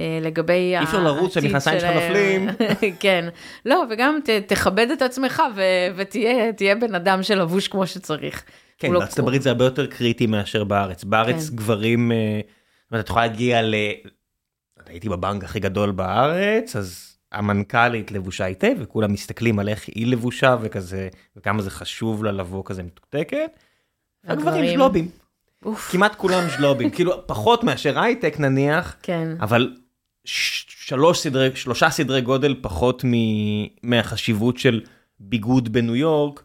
[0.00, 1.06] אה, לגבי העתיד שלהם.
[1.06, 2.48] אי אפשר לרוץ שהמכנסיים שלך נופלים.
[3.00, 3.28] כן,
[3.66, 5.62] לא, וגם ת, תכבד את עצמך ו,
[5.96, 8.44] ותהיה בן אדם שלבוש כמו שצריך.
[8.78, 11.04] כן, לא בארצות הברית זה הרבה יותר קריטי מאשר בארץ.
[11.04, 11.56] בארץ כן.
[11.56, 13.74] גברים, אה, את יכולה להגיע ל...
[14.86, 17.13] הייתי בבנק הכי גדול בארץ, אז...
[17.34, 22.62] המנכ"לית לבושה היטב וכולם מסתכלים על איך היא לבושה וכזה וכמה זה חשוב לה לבוא
[22.64, 23.58] כזה מתוקתקת.
[24.24, 25.08] הגברים ז'לובים.
[25.90, 29.74] כמעט כולם ז'לובים כאילו פחות מאשר הייטק נניח כן אבל
[30.24, 33.04] שלוש סדרי שלושה סדרי גודל פחות
[33.82, 34.80] מהחשיבות של
[35.20, 36.42] ביגוד בניו יורק.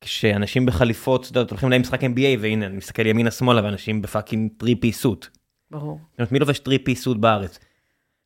[0.00, 5.26] כשאנשים בחליפות הולכים למשחק NBA והנה אני מסתכל ימינה שמאלה ואנשים ב fucking three-piece suit.
[5.70, 6.00] ברור.
[6.30, 7.58] מי לובש טרי פי סוט בארץ?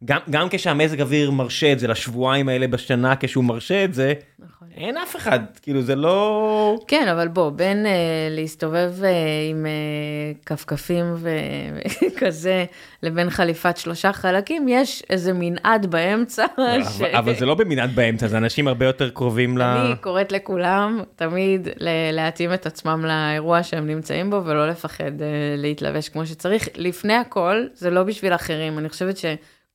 [0.04, 4.68] גם, גם כשהמזג אוויר מרשה את זה לשבועיים האלה בשנה כשהוא מרשה את זה, נכון.
[4.76, 6.78] אין אף אחד, כאילו זה לא...
[6.88, 7.92] כן, אבל בוא, בין אה,
[8.30, 9.11] להסתובב אה,
[9.50, 12.64] עם אה, כפכפים וכזה,
[13.02, 16.44] לבין חליפת שלושה חלקים, יש איזה מנעד באמצע.
[16.59, 17.01] אבל, ש...
[17.01, 19.62] אבל זה לא במנעד באמצע, זה אנשים הרבה יותר קרובים ל...
[19.62, 21.68] אני קוראת לכולם תמיד
[22.12, 25.26] להתאים את עצמם לאירוע שהם נמצאים בו, ולא לפחד אה,
[25.57, 26.68] להתלבש כמו שצריך.
[26.74, 29.24] לפני הכל, זה לא בשביל אחרים, אני חושבת ש...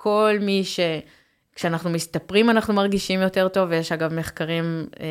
[0.03, 0.63] כל מי
[1.55, 5.05] כשאנחנו מסתפרים אנחנו מרגישים יותר טוב, ויש אגב מחקרים אה,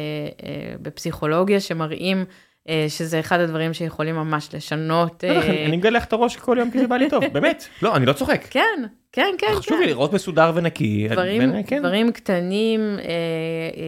[0.47, 2.25] אה, בפסיכולוגיה שמראים
[2.69, 5.25] אה, שזה אחד הדברים שיכולים ממש לשנות.
[5.25, 7.65] בטח, אני אה, אני מגלח את הראש כל יום כי זה בא לי טוב, באמת.
[7.83, 8.45] לא, אני לא צוחק.
[8.51, 9.47] כן, כן, כן.
[9.55, 9.81] חשוב כן.
[9.81, 11.09] לי לראות מסודר ונקי.
[11.11, 11.79] דברים, בעיניי, כן.
[11.79, 13.11] דברים קטנים, אה,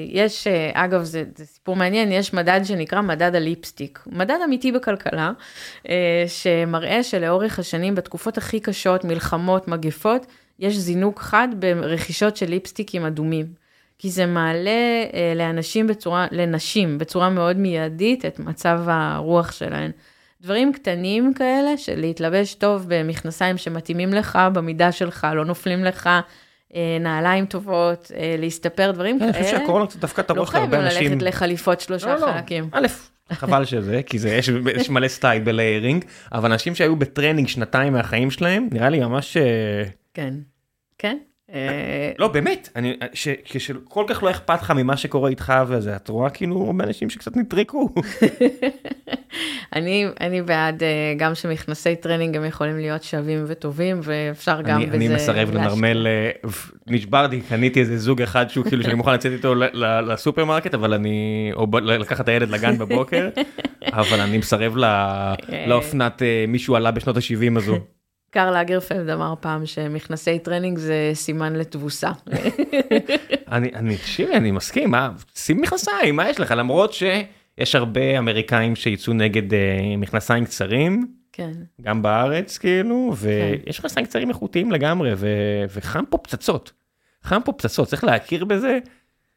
[0.09, 5.33] יש, אה, אגב, זה, זה סיפור מעניין, יש מדד שנקרא מדד הליפסטיק, מדד אמיתי בכלכלה,
[5.89, 10.27] אה, שמראה שלאורך השנים, בתקופות הכי קשות, מלחמות, מגפות,
[10.59, 13.65] יש זינוק חד ברכישות של ליפסטיקים אדומים.
[13.99, 14.71] כי זה מעלה
[15.15, 19.91] אה, לאנשים בצורה, לנשים בצורה מאוד מיידית את מצב הרוח שלהן.
[20.41, 26.11] דברים קטנים כאלה, של להתלבש טוב במכנסיים שמתאימים לך, במידה שלך, לא נופלים לך,
[26.75, 29.45] אה, נעליים טובות, אה, להסתפר, דברים אני כאלה.
[29.45, 31.13] חושב שהקורונה קצת את לא הראש להרבה חייבים אנשים.
[31.13, 32.33] ללכת לחליפות שלושה לא, לא.
[32.33, 32.69] חלקים.
[32.73, 32.87] א',
[33.33, 37.93] חבל שזה, כי זה, יש, יש מלא סטייל ב layering, אבל אנשים שהיו בטרנינג שנתיים
[37.93, 39.37] מהחיים שלהם, נראה לי ממש...
[39.37, 39.85] אה,
[40.15, 40.35] כן,
[40.99, 41.19] כן.
[41.53, 42.79] אה, לא, באמת,
[43.45, 47.37] כשכל כך לא אכפת לך ממה שקורה איתך וזה, את רואה כאילו הרבה אנשים שקצת
[47.37, 47.89] נטרקו.
[49.77, 54.87] אני, אני בעד אה, גם שמכנסי טרנינג הם יכולים להיות שווים וטובים, ואפשר גם אני,
[54.87, 55.51] בזה אני מסרב.
[55.55, 56.31] לנרמל, אה,
[56.87, 59.55] נשברתי, קניתי איזה זוג אחד שהוא כאילו שאני מוכן לצאת איתו
[60.07, 63.29] לסופרמרקט, אבל אני, או לקחת את הילד לגן בבוקר,
[63.93, 64.77] אבל אני מסרב
[65.67, 67.79] לאופנת מישהו עלה בשנות ה-70 הזו.
[68.35, 72.11] קרל לגרפלד אמר פעם שמכנסי טרנינג זה סימן לתבוסה.
[73.53, 76.55] אני, אני, תקשיבי, אני מסכים, מה, שים מכנסיים, מה יש לך?
[76.57, 84.07] למרות שיש הרבה אמריקאים שיצאו נגד אה, מכנסיים קצרים, כן, גם בארץ כאילו, ויש מכנסיים
[84.07, 85.29] קצרים איכותיים לגמרי, ו,
[85.75, 86.73] וחם פה פצצות.
[87.23, 88.79] חם פה פצצות, צריך להכיר בזה.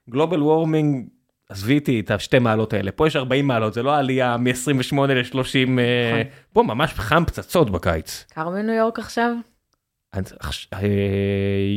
[0.10, 1.08] גלובל וורמינג,
[1.50, 5.36] עזבי איתי את השתי מעלות האלה, פה יש 40 מעלות, זה לא עלייה מ-28 ל-30,
[5.36, 6.22] נכון.
[6.54, 8.26] פה ממש חם פצצות בקיץ.
[8.30, 9.32] קר בניו יורק עכשיו?
[10.74, 10.80] אה,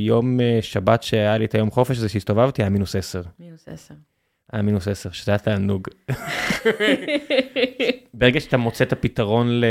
[0.07, 3.23] יום אה, שבת שהיה לי את היום חופש הזה שהסתובבתי היה מינוס 10.
[3.41, 3.95] מינוס עשר.
[4.53, 5.89] היה מינוס 10, שזה היה תענוג.
[8.15, 9.63] ברגע שאתה מוצא את הפתרון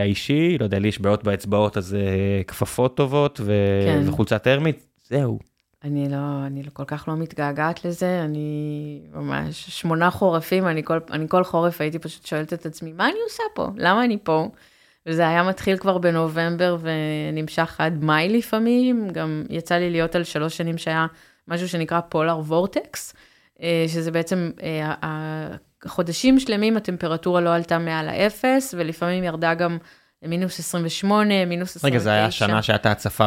[0.00, 4.08] האישי, לא יודע, לי יש בעיות באצבעות, אז אה, כפפות טובות ו- כן.
[4.08, 5.38] וחולצה טרמית, זהו.
[5.84, 10.98] אני לא, אני לא, כל כך לא מתגעגעת לזה, אני ממש שמונה חורפים, אני כל,
[11.10, 13.68] אני כל חורף הייתי פשוט שואלת את עצמי, מה אני עושה פה?
[13.76, 14.48] למה אני פה?
[15.06, 20.56] וזה היה מתחיל כבר בנובמבר ונמשך עד מאי לפעמים, גם יצא לי להיות על שלוש
[20.56, 21.06] שנים שהיה
[21.48, 23.14] משהו שנקרא פולר וורטקס,
[23.62, 25.56] אה, שזה בעצם אה,
[25.86, 29.78] חודשים שלמים הטמפרטורה לא עלתה מעל האפס, ולפעמים ירדה גם
[30.22, 31.88] למינוס 28, מינוס 29.
[31.88, 33.26] רגע, זה היה השנה שהייתה הצפה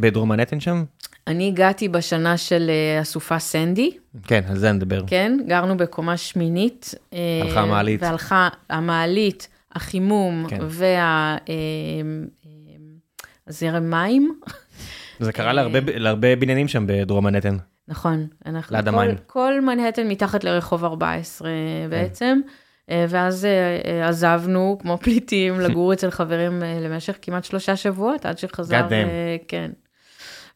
[0.00, 0.84] בדרום מנהטן שם?
[1.30, 3.90] אני הגעתי בשנה של אה, הסופה סנדי,
[4.26, 5.02] כן, על זה נדבר.
[5.06, 6.94] כן, גרנו בקומה שמינית.
[7.12, 8.02] אה, הלכה המעלית.
[8.02, 10.58] והלכה המעלית, החימום כן.
[13.46, 14.34] והזרם מים.
[15.20, 17.56] זה קרה להרבה, להרבה בניינים שם בדרום מנהטן.
[17.88, 19.16] נכון, אנחנו, ליד כל, המים.
[19.26, 21.50] כל מנהטן מתחת לרחוב 14
[21.90, 22.40] בעצם,
[22.90, 23.50] אה, ואז אה,
[23.84, 28.88] אה, עזבנו כמו פליטים לגור אצל חברים אה, למשך כמעט שלושה שבועות, עד שחזר.
[28.92, 29.70] אה, כן.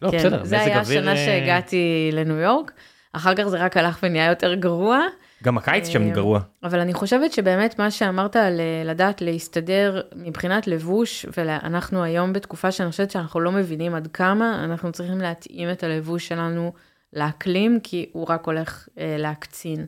[0.03, 2.73] לא, כן, בסדר, זה היה אוויר, השנה אה, שהגעתי לניו יורק,
[3.13, 5.01] אחר כך זה רק הלך ונהיה יותר גרוע.
[5.43, 6.41] גם הקיץ שם אה, גרוע.
[6.63, 12.73] אבל אני חושבת שבאמת מה שאמרת על אה, לדעת להסתדר מבחינת לבוש, ואנחנו היום בתקופה
[12.73, 16.73] שאני חושבת שאנחנו לא מבינים עד כמה אנחנו צריכים להתאים את הלבוש שלנו
[17.13, 19.87] לאקלים, כי הוא רק הולך אה, להקצין.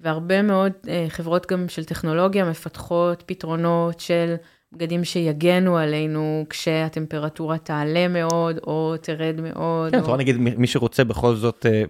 [0.00, 4.34] והרבה מאוד אה, חברות גם של טכנולוגיה מפתחות פתרונות של
[4.72, 9.92] בגדים שיגנו עלינו כשהטמפרטורה תעלה מאוד או תרד מאוד.
[9.92, 10.16] כן, או...
[10.16, 11.82] נגיד מי שרוצה בכל זאת, אה,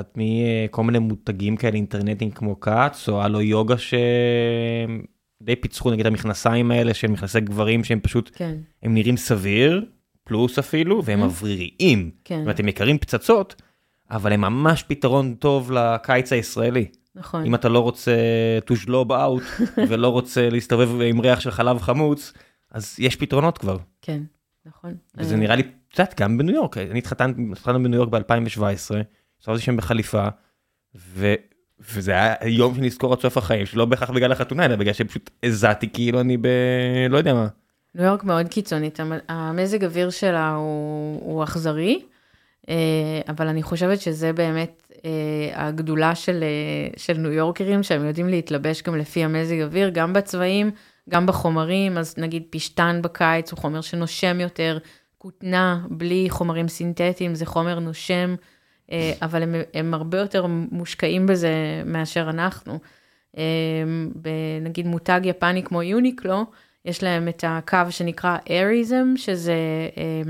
[0.00, 6.70] את מכל מיני מותגים כאלה אינטרנטיים כמו כץ, או הלו יוגה שדי פיצחו נגיד המכנסיים
[6.70, 9.84] האלה שהם מכנסי גברים שהם פשוט, כן, הם נראים סביר,
[10.24, 12.10] פלוס אפילו, והם מבריריים.
[12.24, 13.62] כן, ואתם יקרים פצצות,
[14.10, 16.86] אבל הם ממש פתרון טוב לקיץ הישראלי.
[17.14, 17.44] נכון.
[17.46, 18.12] אם אתה לא רוצה
[18.70, 22.32] to slob out ולא רוצה להסתובב עם ריח של חלב חמוץ,
[22.70, 23.76] אז יש פתרונות כבר.
[24.02, 24.22] כן,
[24.66, 24.94] נכון.
[25.16, 28.60] וזה אה, נראה לי, את יודעת, גם בניו יורק, אני התחתנו בניו יורק ב-2017,
[29.40, 30.28] הסתובבתי שם בחליפה,
[30.96, 31.34] ו...
[31.94, 35.88] וזה היה יום שנזכור עד סוף החיים, שלא בהכרח בגלל החתונה, אלא בגלל שפשוט הזעתי
[35.92, 36.46] כאילו אני ב...
[37.10, 37.48] לא יודע מה.
[37.94, 42.02] ניו יורק מאוד קיצונית, המ- המזג אוויר שלה הוא, הוא אכזרי,
[42.68, 42.74] אה,
[43.28, 44.89] אבל אני חושבת שזה באמת
[45.54, 50.70] הגדולה של, אה, של ניו יורקרים, שהם יודעים להתלבש גם לפי המזג אוויר, גם בצבעים,
[51.08, 54.78] גם בחומרים, אז נגיד פשטן בקיץ הוא חומר שנושם יותר,
[55.18, 58.34] כותנה בלי חומרים סינתטיים זה חומר נושם,
[58.92, 62.78] אה, אבל הם, הם הרבה יותר מושקעים בזה מאשר אנחנו.
[63.38, 63.42] אה,
[64.60, 66.44] נגיד מותג יפני כמו יוניקלו,
[66.84, 69.54] יש להם את הקו שנקרא AIRism, שזה
[69.96, 70.22] אה,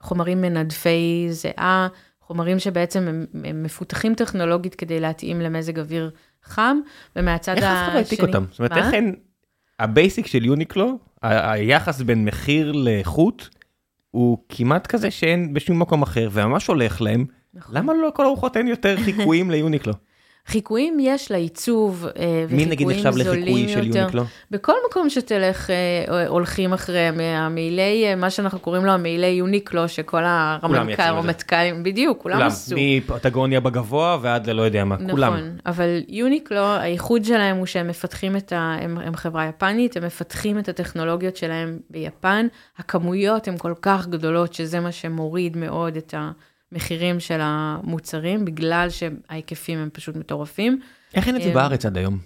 [0.00, 1.88] חומרים מנדפי זיעה,
[2.28, 6.10] חומרים שבעצם הם, הם מפותחים טכנולוגית כדי להתאים למזג אוויר
[6.42, 6.78] חם,
[7.16, 7.66] ומהצד השני...
[7.66, 8.44] איך אף אחד לא העתיק אותם?
[8.50, 9.14] זאת אומרת, איך אין...
[9.78, 13.48] ה basic של יוניקלו, היחס בין מחיר לאיכות,
[14.10, 17.24] הוא כמעט כזה שאין בשום מקום אחר, וממש הולך להם.
[17.54, 17.76] נכון.
[17.76, 19.92] למה לכל הרוחות אין יותר חיקויים ליוניקלו?
[20.48, 22.56] חיקויים יש לעיצוב, וחיקויים זולים יותר.
[22.56, 24.22] מי נגיד נחשב לחיקוי של יוניקלו?
[24.50, 30.22] בכל מקום שתלך אה, הולכים אחרי המעילי, אה, מה שאנחנו קוראים לו המעילי יוניקלו, שכל
[30.24, 32.76] הרמטכ"לים, בדיוק, כולם עשו.
[32.78, 35.32] מפטגוניה בגבוה ועד ללא יודע מה, נכון, כולם.
[35.32, 38.76] נכון, אבל יוניקלו, הייחוד שלהם הוא שהם מפתחים את ה...
[38.80, 42.46] הם, הם חברה יפנית, הם מפתחים את הטכנולוגיות שלהם ביפן,
[42.78, 46.30] הכמויות הן כל כך גדולות, שזה מה שמוריד מאוד את ה...
[46.72, 50.80] המחירים של המוצרים, בגלל שההיקפים הם פשוט מטורפים.
[51.14, 52.18] איך אין את זה אה, בארץ עד היום?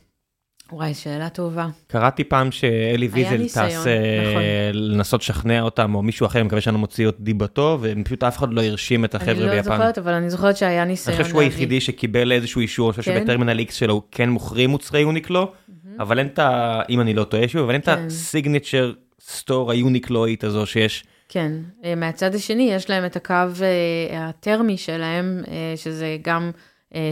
[0.72, 1.68] וואי, שאלה טובה.
[1.86, 4.42] קראתי פעם שאלי ויזל טס נכון.
[4.72, 8.38] לנסות לשכנע אותם, או מישהו אחר, אני מקווה שאני לא מוציא את דיבתו, ופשוט אף
[8.38, 9.48] אחד לא הרשים את החבר'ה ביפן.
[9.48, 11.14] אני לא זוכרת, אבל אני זוכרת שהיה ניסיון.
[11.14, 13.20] אני חושב שהוא היחידי שקיבל איזשהו אישור, אני חושב כן?
[13.20, 15.52] שבטרמינל X שלו כן מוכרים מוצרי יוניקלו,
[15.98, 16.80] אבל אין את ה...
[16.88, 21.04] אם אני לא טועה שוב, אבל אין את הסיגניצ'ר סטור היוניקלואית הזו שיש.
[21.32, 21.52] כן,
[21.84, 26.50] אה, מהצד השני יש להם את הקו אה, הטרמי שלהם, אה, שזה גם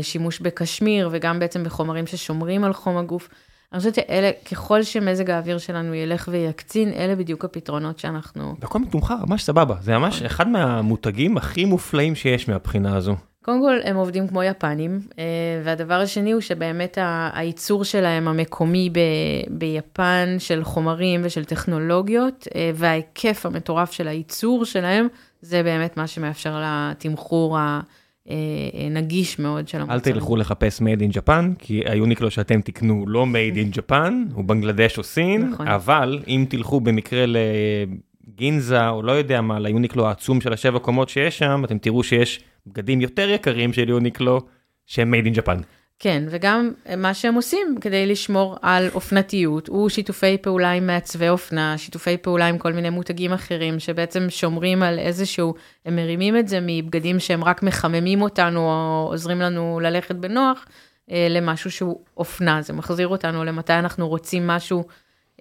[0.03, 3.29] שימוש בקשמיר וגם בעצם בחומרים ששומרים על חום הגוף.
[3.73, 8.55] אני חושבת שאלה, ככל שמזג האוויר שלנו ילך ויקצין, אלה בדיוק הפתרונות שאנחנו...
[8.61, 10.27] והכל מתומחר, ממש סבבה, זה ממש נכון.
[10.27, 13.17] אחד מהמותגים הכי מופלאים שיש מהבחינה הזו.
[13.45, 15.25] קודם כל, הם עובדים כמו יפנים, אה,
[15.65, 16.99] והדבר השני הוא שבאמת
[17.33, 18.99] הייצור שלהם המקומי ב,
[19.49, 25.09] ביפן, של חומרים ושל טכנולוגיות, אה, וההיקף המטורף של הייצור שלהם,
[25.43, 27.59] זה באמת מה שמאפשר לתמחור
[28.75, 29.99] הנגיש מאוד של המוצרים.
[29.99, 34.45] אל תלכו לחפש made in Japan, כי היוניקלו שאתם תקנו לא made in Japan, הוא
[34.45, 35.69] בנגלדש או סין, נכון.
[35.69, 37.25] אבל אם תלכו במקרה
[38.35, 42.41] לגינזה, או לא יודע מה, ליוניקלו העצום של השבע קומות שיש שם, אתם תראו שיש...
[42.67, 44.41] בגדים יותר יקרים של יוניקלו,
[44.87, 45.63] שהם made in Japan.
[45.99, 51.79] כן, וגם מה שהם עושים כדי לשמור על אופנתיות, הוא שיתופי פעולה עם מעצבי אופנה,
[51.79, 55.55] שיתופי פעולה עם כל מיני מותגים אחרים, שבעצם שומרים על איזשהו,
[55.85, 60.67] הם מרימים את זה מבגדים שהם רק מחממים אותנו, או עוזרים לנו ללכת בנוח,
[61.11, 64.85] אה, למשהו שהוא אופנה, זה מחזיר אותנו למתי אנחנו רוצים משהו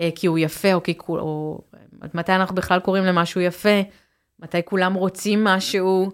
[0.01, 1.61] אה, כי הוא יפה, או, כי, או
[2.14, 3.82] מתי אנחנו בכלל קוראים למשהו יפה,
[4.43, 6.12] מתי כולם רוצים משהו,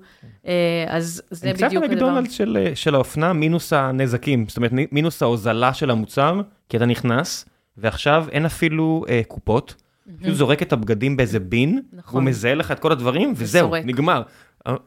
[0.47, 1.79] אה, אז זה בדיוק הדבר.
[1.79, 6.77] קצת המקדונלדס של, אה, של האופנה, מינוס הנזקים, זאת אומרת, מינוס ההוזלה של המוצר, כי
[6.77, 7.45] אתה נכנס,
[7.77, 9.75] ועכשיו אין אפילו אה, קופות,
[10.21, 12.21] פשוט זורק את הבגדים באיזה bin, נכון.
[12.21, 13.85] הוא מזהה לך את כל הדברים, וזהו, וסורק.
[13.85, 14.21] נגמר.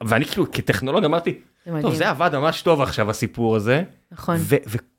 [0.04, 1.38] ואני כאילו, כטכנולוג אמרתי,
[1.82, 3.82] טוב, זה עבד ממש טוב עכשיו, הסיפור הזה.
[4.12, 4.36] נכון.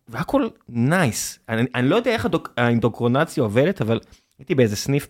[0.07, 1.39] והכל nice.
[1.49, 2.27] אני, אני לא יודע איך
[2.57, 3.99] האינדוקרונציה עובדת, אבל
[4.39, 5.07] הייתי באיזה סניף.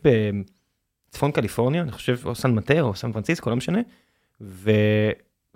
[1.12, 3.80] צפון קליפורניה, אני חושב, או סן מטר או סן פרנסיסקו, לא משנה,
[4.42, 4.72] ו...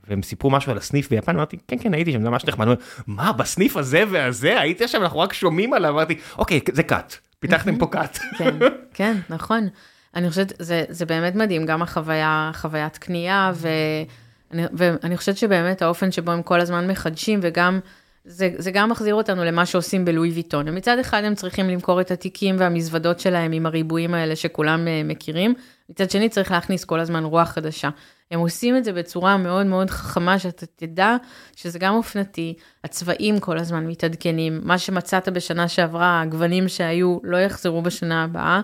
[0.08, 2.68] והם סיפרו משהו על הסניף ביפן, אמרתי, כן, כן, הייתי שם, זה ממש נחמד.
[3.08, 4.60] מה, בסניף הזה והזה?
[4.60, 8.18] הייתי שם, אנחנו רק שומעים עליו, אמרתי, אוקיי, זה קאט, פיתחתם פה קאט.
[8.38, 8.56] כן,
[8.94, 9.68] כן, נכון.
[10.16, 16.12] אני חושבת, זה, זה באמת מדהים, גם החוויה, חוויית קנייה, ואני, ואני חושבת שבאמת האופן
[16.12, 17.80] שבו הם כל הזמן מחדשים, וגם,
[18.26, 20.78] זה, זה גם מחזיר אותנו למה שעושים בלואי ויטון.
[20.78, 25.54] מצד אחד הם צריכים למכור את התיקים והמזוודות שלהם עם הריבועים האלה שכולם uh, מכירים,
[25.90, 27.90] מצד שני צריך להכניס כל הזמן רוח חדשה.
[28.32, 31.16] הם עושים את זה בצורה מאוד מאוד חכמה, שאתה תדע
[31.56, 32.54] שזה גם אופנתי,
[32.84, 38.62] הצבעים כל הזמן מתעדכנים, מה שמצאת בשנה שעברה, הגוונים שהיו לא יחזרו בשנה הבאה.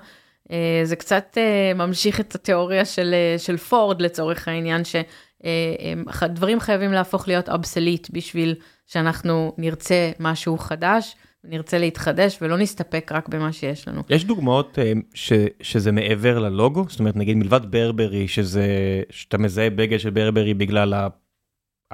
[0.48, 0.52] Uh,
[0.84, 4.82] זה קצת uh, ממשיך את התיאוריה של, של פורד לצורך העניין,
[6.20, 8.56] שדברים חייבים להפוך להיות אבסליט בשביל
[8.88, 11.16] שאנחנו נרצה משהו חדש.
[11.44, 14.02] נרצה להתחדש ולא נסתפק רק במה שיש לנו.
[14.10, 16.86] יש דוגמאות אה, ש, שזה מעבר ללוגו?
[16.90, 18.66] זאת אומרת, נגיד מלבד ברברי, שזה,
[19.10, 20.94] שאתה מזהה בגד של ברברי בגלל.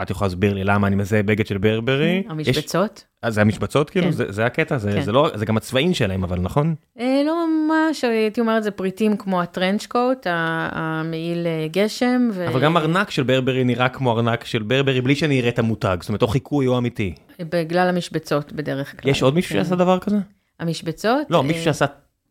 [0.01, 2.23] את יכולה להסביר לי למה אני מזהה בגד של ברברי.
[2.29, 2.97] המשבצות.
[2.97, 3.03] יש...
[3.21, 4.05] אז זה המשבצות כאילו?
[4.05, 4.11] כן.
[4.11, 4.77] זה, זה הקטע?
[4.77, 5.01] זה, כן.
[5.01, 6.75] זה, לא, זה גם הצבעים שלהם, אבל נכון?
[6.99, 12.29] אה, לא ממש, הייתי אומרת, זה פריטים כמו הטרנץ' קוט, המעיל אה, גשם.
[12.33, 12.47] ו...
[12.47, 15.97] אבל גם ארנק של ברברי נראה כמו ארנק של ברברי, בלי שאני אראה את המותג,
[16.01, 17.13] זאת אומרת, או חיקוי או אמיתי.
[17.39, 19.11] בגלל המשבצות בדרך כלל.
[19.11, 19.63] יש עוד מישהו כן.
[19.63, 20.17] שעשה דבר כזה?
[20.59, 21.27] המשבצות?
[21.29, 21.85] לא, מישהו אה, שעשה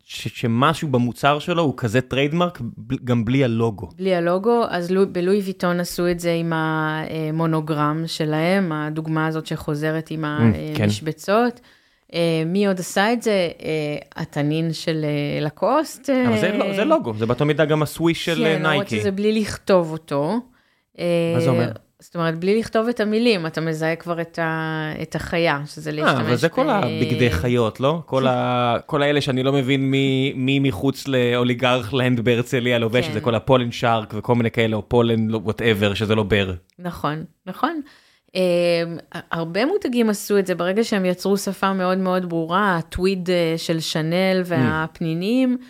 [0.05, 2.61] שמשהו במוצר שלו הוא כזה trademark
[3.05, 3.89] גם בלי הלוגו.
[3.97, 10.11] בלי הלוגו, אז לו, בלואי ויטון עשו את זה עם המונוגרם שלהם, הדוגמה הזאת שחוזרת
[10.11, 10.85] עם ממ, כן.
[10.85, 11.61] המשבצות.
[11.61, 12.19] כן.
[12.47, 13.49] מי עוד עשה את זה?
[13.63, 16.11] אה, התנין של אה, לקוסט.
[16.11, 18.63] אבל זה, לא, זה לוגו, זה באותו מידה גם הסוויש של כן, נייקי.
[18.63, 20.41] כן, למרות שזה בלי לכתוב אותו.
[20.99, 21.71] מה זה אומר?
[22.05, 26.15] זאת אומרת, בלי לכתוב את המילים, אתה מזהה כבר את, ה, את החיה, שזה להשתמש
[26.15, 28.03] אה, אבל זה כל הבגדי חיות, לא?
[28.07, 33.11] כל, ה, כל האלה שאני לא מבין מי, מי מחוץ לאוליגרך land בהרצליה לובש, כן.
[33.11, 36.23] שזה כל ה Paul and Shark וכל מיני כאלה, או Paul and whatever, שזה לא
[36.23, 36.55] בר.
[36.79, 37.81] נכון, נכון.
[38.29, 38.37] אמ,
[39.31, 43.81] הרבה מותגים עשו את זה ברגע שהם יצרו שפה מאוד מאוד ברורה, הטוויד אה, של
[43.81, 45.57] שאנל והפנינים.
[45.61, 45.65] אה,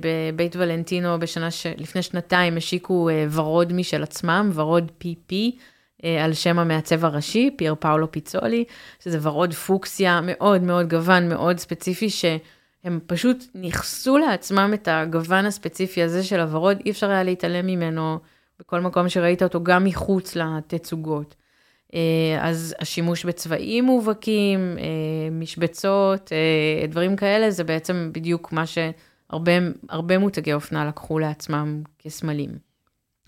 [0.00, 1.66] בבית ולנטינו בשנה ש...
[1.76, 7.74] לפני שנתיים השיקו uh, ורוד משל עצמם, ורוד PP, uh, על שם המעצב הראשי, פייר
[7.74, 8.64] פאולו פיצולי,
[9.00, 16.02] שזה ורוד פוקסיה מאוד מאוד גוון, מאוד ספציפי, שהם פשוט ניכסו לעצמם את הגוון הספציפי
[16.02, 18.18] הזה של הוורוד, אי אפשר היה להתעלם ממנו
[18.60, 21.34] בכל מקום שראית אותו, גם מחוץ לתצוגות.
[22.40, 24.76] אז השימוש בצבעים מובהקים,
[25.30, 26.32] משבצות,
[26.88, 28.64] דברים כאלה, זה בעצם בדיוק מה
[29.32, 32.50] שהרבה מותגי אופנה לקחו לעצמם כסמלים.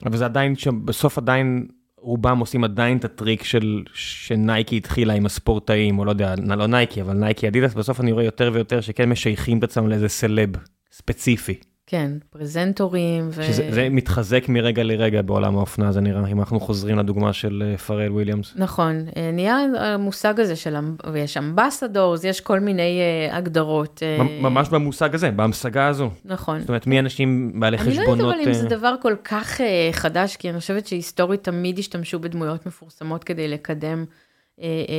[0.07, 5.99] אבל זה עדיין, בסוף עדיין, רובם עושים עדיין את הטריק של שנייקי התחילה עם הספורטאים,
[5.99, 9.59] או לא יודע, לא נייקי, אבל נייקי אדידס, בסוף אני רואה יותר ויותר שכן משייכים
[9.59, 10.51] את עצמם לאיזה סלב
[10.93, 11.61] ספציפי.
[11.91, 13.29] כן, פרזנטורים.
[13.33, 13.45] ו...
[13.45, 18.53] שזה מתחזק מרגע לרגע בעולם האופנה, זה נראה, אם אנחנו חוזרים לדוגמה של פארל וויליאמס.
[18.57, 20.77] נכון, נהיה המושג הזה של,
[21.13, 24.03] ויש אמבסדורס, יש כל מיני הגדרות.
[24.41, 26.11] ממש במושג הזה, בהמשגה הזו.
[26.25, 26.61] נכון.
[26.61, 28.09] זאת אומרת, מי אנשים בעלי חשבונות...
[28.09, 29.61] אני לא יודעת אבל אם זה דבר כל כך
[29.93, 34.05] חדש, כי אני חושבת שהיסטורית תמיד השתמשו בדמויות מפורסמות כדי לקדם.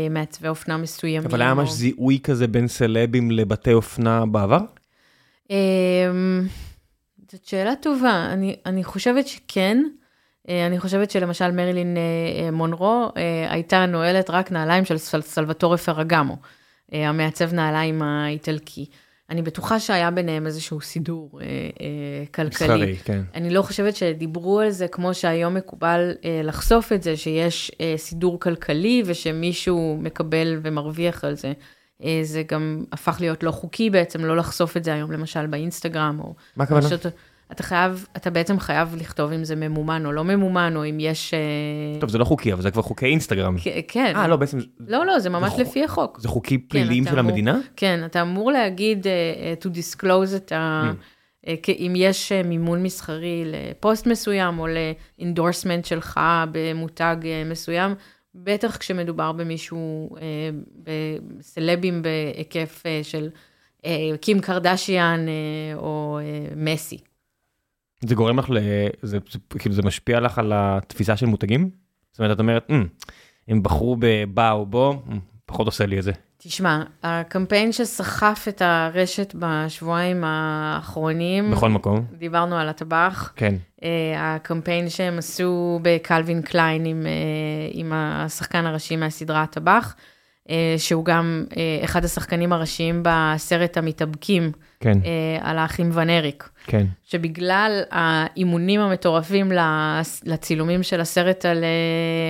[0.09, 1.29] מעצבי אופנה מסוימים.
[1.29, 4.59] אבל היה ממש זיהוי כזה בין סלבים לבתי אופנה בעבר?
[7.31, 9.83] זאת שאלה טובה, אני, אני חושבת שכן.
[10.67, 11.97] אני חושבת שלמשל מרילין
[12.51, 13.11] מונרו
[13.49, 16.37] הייתה נועלת רק נעליים של סל, סלווטורי פרגמו,
[16.91, 18.85] המעצב נעליים האיטלקי.
[19.29, 22.67] אני בטוחה שהיה ביניהם איזשהו סידור אה, אה, כלכלי.
[22.67, 23.21] מסחרי, כן.
[23.35, 27.93] אני לא חושבת שדיברו על זה כמו שהיום מקובל אה, לחשוף את זה, שיש אה,
[27.97, 31.53] סידור כלכלי ושמישהו מקבל ומרוויח על זה.
[32.23, 36.33] זה גם הפך להיות לא חוקי בעצם, לא לחשוף את זה היום, למשל באינסטגרם, או...
[36.55, 36.87] מה הכוונה?
[37.51, 41.33] אתה חייב, אתה בעצם חייב לכתוב אם זה ממומן או לא ממומן, או אם יש...
[41.99, 43.55] טוב, זה לא חוקי, אבל זה כבר חוקי אינסטגרם.
[43.87, 44.13] כן.
[44.15, 44.57] אה, לא, בעצם...
[44.87, 46.19] לא, לא, זה ממש זה לפי החוק.
[46.19, 47.59] זה חוקי פליליים כן, של אמור, המדינה?
[47.75, 50.91] כן, אתה אמור להגיד, uh, to disclose את ה...
[50.91, 51.45] Mm.
[51.45, 56.19] Uh, אם יש uh, מימון מסחרי לפוסט מסוים, או לאינדורסמנט שלך
[56.51, 57.95] במותג מסוים,
[58.35, 60.49] בטח כשמדובר במישהו, אה,
[60.83, 63.29] בסלבים בהיקף אה, של
[63.85, 66.97] אה, קים קרדשיאן אה, או אה, מסי.
[68.05, 68.57] זה גורם לך, ל...
[69.01, 71.69] זה, זה, כאילו זה משפיע לך על התפיסה של מותגים?
[72.11, 72.73] זאת אומרת, את אומרת, mm,
[73.47, 75.13] הם בחרו בבא או בו, mm,
[75.45, 76.11] פחות עושה לי את זה.
[76.41, 82.05] תשמע, הקמפיין שסחף את הרשת בשבועיים האחרונים, בכל מקום.
[82.17, 83.33] דיברנו על הטבח.
[83.35, 83.55] כן.
[83.79, 83.83] Uh,
[84.17, 89.95] הקמפיין שהם עשו בקלווין קליין עם, uh, עם השחקן הראשי מהסדרה הטבח,
[90.77, 94.91] שהוא גם uh, אחד השחקנים הראשיים בסרט המתאבקים, כן.
[95.01, 95.05] uh,
[95.41, 96.49] על האחים ונריק.
[96.65, 96.85] כן.
[97.03, 99.51] שבגלל האימונים המטורפים
[100.25, 101.63] לצילומים של הסרט על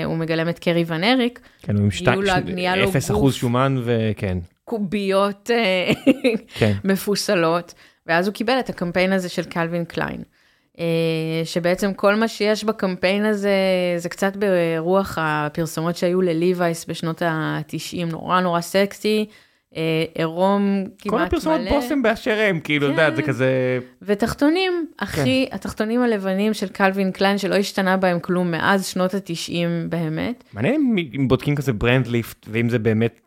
[0.05, 2.23] הוא מגלם את קרי ונריק, כן, הוא עם שתיים,
[2.83, 4.37] אפס אחוז שומן וכן.
[4.63, 5.49] קוביות
[6.53, 6.73] כן.
[6.91, 7.73] מפוסלות,
[8.07, 10.23] ואז הוא קיבל את הקמפיין הזה של קלווין קליין.
[11.43, 13.53] שבעצם כל מה שיש בקמפיין הזה,
[13.97, 19.25] זה קצת ברוח הפרסומות שהיו לליווייס בשנות ה-90, נורא נורא סקסי.
[20.15, 21.19] עירום כמעט מלא.
[21.19, 23.79] כל הפרסומות בושם באשר הם, כאילו, אתה יודע, זה כזה...
[24.01, 30.43] ותחתונים, הכי, התחתונים הלבנים של קלווין קליין, שלא השתנה בהם כלום מאז שנות ה-90 באמת.
[30.53, 33.19] מעניין אם בודקים כזה brand lift, ואם זה באמת,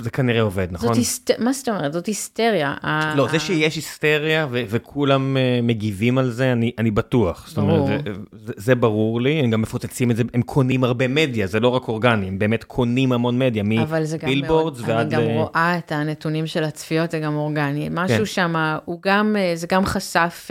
[0.00, 0.92] זה כנראה עובד, נכון?
[1.38, 1.92] מה זאת אומרת?
[1.92, 2.74] זאת היסטריה.
[3.16, 7.48] לא, זה שיש היסטריה וכולם מגיבים על זה, אני בטוח.
[7.48, 8.00] זאת אומרת,
[8.32, 11.88] זה ברור לי, הם גם מפוצצים את זה, הם קונים הרבה מדיה, זה לא רק
[11.88, 15.14] אורגני, הם באמת קונים המון מדיה, מבילבורדס ועד...
[15.14, 17.88] אני גם רואה את הנתונים של הצפיות, זה גם אורגני.
[17.92, 20.48] משהו שם, הוא גם, זה גם חשף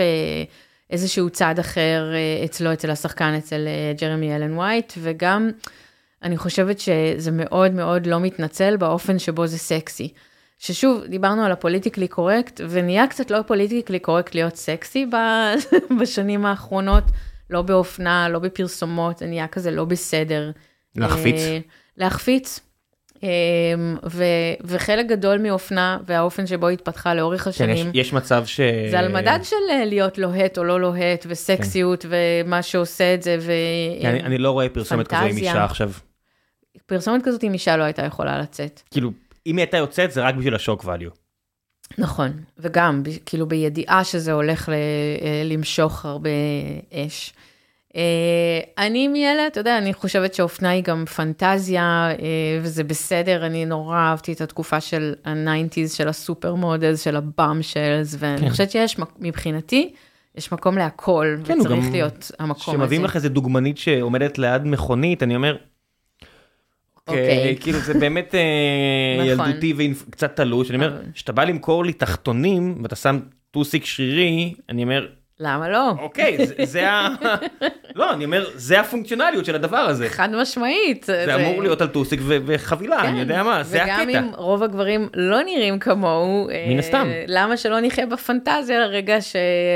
[0.89, 2.11] איזשהו צעד אחר
[2.45, 3.67] אצלו, אצל השחקן, אצל
[4.01, 5.49] ג'רמי אלן וייט, וגם...
[6.23, 10.13] אני חושבת שזה מאוד מאוד לא מתנצל באופן שבו זה סקסי.
[10.57, 15.05] ששוב, דיברנו על הפוליטיקלי קורקט, ונהיה קצת לא פוליטיקלי קורקט להיות סקסי
[15.99, 17.03] בשנים האחרונות,
[17.49, 20.51] לא באופנה, לא בפרסומות, זה נהיה כזה לא בסדר.
[20.95, 21.41] להחפיץ.
[21.97, 22.59] להחפיץ.
[24.11, 24.23] ו,
[24.63, 27.75] וחלק גדול מאופנה והאופן שבו התפתחה לאורך השנים.
[27.75, 28.59] כן, יש, יש מצב ש...
[28.91, 29.55] זה על מדד של
[29.85, 32.09] להיות לוהט או לא לוהט, וסקסיות, כן.
[32.11, 33.51] ומה שעושה את זה, ו...
[34.01, 35.91] כן, אני, אני לא רואה פרסומת כזו עם אישה עכשיו.
[36.85, 38.81] פרסומת כזאת עם אישה לא הייתה יכולה לצאת.
[38.91, 39.11] כאילו,
[39.47, 41.09] אם היא הייתה יוצאת זה רק בשביל ה shock value.
[41.97, 44.73] נכון, וגם, כאילו בידיעה שזה הולך ל,
[45.53, 46.29] למשוך הרבה
[46.93, 47.33] אש.
[48.77, 52.09] אני מאלה, אתה יודע, אני חושבת שאופנה היא גם פנטזיה,
[52.61, 58.15] וזה בסדר, אני נורא אהבתי את התקופה של ה-90's, של ה supermodels, של ה bombshells,
[58.19, 58.49] ואני כן.
[58.49, 59.93] חושבת שיש מבחינתי,
[60.35, 61.91] יש מקום להכל, כן, וצריך גם...
[61.91, 62.71] להיות המקום הזה.
[62.71, 65.57] כשמביאים לך איזה דוגמנית שעומדת ליד מכונית, אני אומר,
[67.09, 67.63] אוקיי, okay.
[67.63, 68.41] כאילו זה באמת אה,
[69.33, 69.49] נכון.
[69.49, 69.73] ילדותי
[70.07, 73.19] וקצת תלוש, אני אומר, כשאתה בא למכור לי תחתונים ואתה שם
[73.51, 75.07] טוסיק שרירי, אני אומר,
[75.39, 75.89] למה לא?
[75.99, 77.07] אוקיי, זה, זה ה...
[77.95, 80.09] לא, אני אומר, זה הפונקציונליות של הדבר הזה.
[80.09, 81.03] חד משמעית.
[81.03, 81.35] זה, זה...
[81.35, 84.03] אמור להיות על טוסיק ו- וחבילה, כן, אני יודע מה, זה הקטע.
[84.09, 87.07] וגם אם רוב הגברים לא נראים כמוהו, מן הסתם.
[87.07, 89.35] אה, למה שלא נחיה בפנטזיה לרגע ש...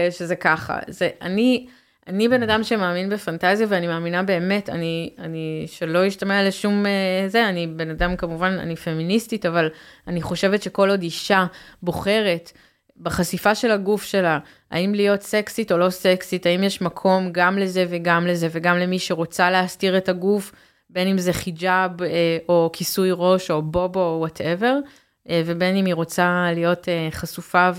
[0.10, 0.80] שזה ככה?
[0.88, 1.68] זה, אני,
[2.08, 7.50] אני בן אדם שמאמין בפנטזיה ואני מאמינה באמת, אני, אני שלא ישתמע לשום אה, זה,
[7.50, 9.70] אני בן אדם כמובן, אני פמיניסטית, אבל
[10.08, 11.46] אני חושבת שכל עוד אישה
[11.84, 12.52] בוחרת,
[12.98, 14.40] בחשיפה של הגוף שלה,
[14.72, 19.00] האם להיות סקסית או לא סקסית, האם יש מקום גם לזה וגם לזה וגם למי
[19.00, 20.52] שרוצה להסתיר את הגוף,
[20.90, 24.78] בין אם זה חיג'אב אה, או כיסוי ראש או בובו או וואטאבר,
[25.30, 27.70] אה, ובין אם היא רוצה להיות חשופה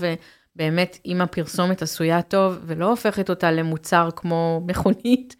[0.55, 5.35] ובאמת אם הפרסומת עשויה טוב ולא הופכת אותה למוצר כמו מכונית,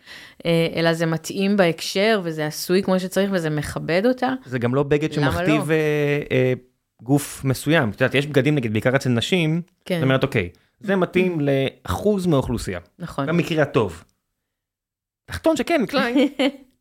[0.45, 4.33] אה, אלא זה מתאים בהקשר וזה עשוי כמו שצריך וזה מכבד אותה.
[4.45, 5.69] זה גם לא בגד שמכתיב...
[5.69, 5.73] לא?
[5.73, 6.53] אה, אה...
[7.01, 7.89] גוף מסוים.
[7.89, 9.95] את יודעת, יש בגדים נגיד, בעיקר אצל נשים, כן.
[9.95, 10.49] זאת אומרת, אוקיי,
[10.79, 12.79] זה מתאים לאחוז מהאוכלוסייה.
[12.99, 13.25] נכון.
[13.25, 14.03] במקרה הטוב.
[15.25, 16.27] תחתון שכן, קליין,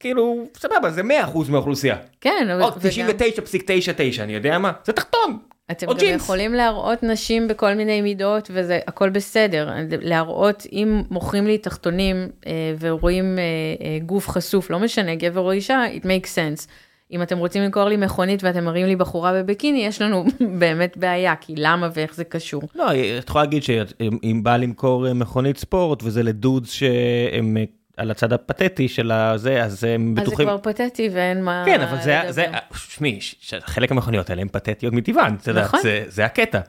[0.01, 1.05] כאילו, סבבה, זה 100%
[1.51, 1.97] מהאוכלוסייה.
[2.21, 2.63] כן, אבל...
[2.63, 5.39] או 99.99, אני יודע מה, זה תחתון.
[5.71, 6.23] אתם גם ג'ינס.
[6.23, 9.71] יכולים להראות נשים בכל מיני מידות, וזה הכל בסדר.
[10.03, 13.43] להראות, אם מוכרים לי תחתונים אה, ורואים אה,
[13.87, 16.69] אה, גוף חשוף, לא משנה, גבר או אישה, it makes sense.
[17.13, 20.25] אם אתם רוצים למכור לי מכונית ואתם מראים לי בחורה בביקיני, יש לנו
[20.61, 22.63] באמת בעיה, כי למה ואיך זה קשור.
[22.75, 27.65] לא, את יכולה להגיד שאם בא למכור אה, מכונית ספורט וזה לדודס שהם אה,
[27.97, 30.49] על הצד הפתטי של הזה, אז הם בטוחים...
[30.49, 31.63] אז זה כבר פתטי ואין מה...
[31.67, 33.19] כן, אבל זה, זה, שמי,
[33.61, 35.81] חלק מהמכוניות האלה הן פתטיות מטבען, נכון.
[35.83, 36.61] זה, זה הקטע.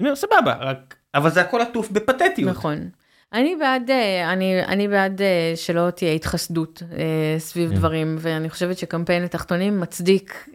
[0.00, 2.50] אני אומר, סבבה, רק, אבל זה הכל עטוף בפתטיות.
[2.50, 2.88] נכון.
[3.34, 7.72] אני בעד, אה, אני, אני בעד אה, שלא תהיה התחסדות אה, סביב yeah.
[7.72, 7.78] כן.
[7.78, 10.48] דברים, ואני חושבת שקמפיין לתחתונים מצדיק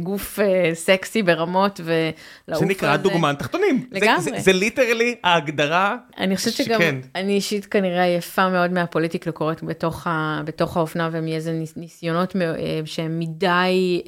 [0.00, 0.38] גוף
[0.74, 2.02] סקסי ברמות ולעוף
[2.48, 2.60] על זה.
[2.60, 3.86] זה נקרא דוגמן תחתונים.
[3.92, 4.20] לגמרי.
[4.22, 5.96] זה, זה, זה ליטרלי ההגדרה.
[6.18, 6.96] אני חושבת שגם, שכן.
[7.14, 12.36] אני אישית כנראה עייפה מאוד מהפוליטיקה שקורית בתוך, ה, בתוך האופנה ומאיזה ניסיונות
[12.84, 14.02] שהם מדי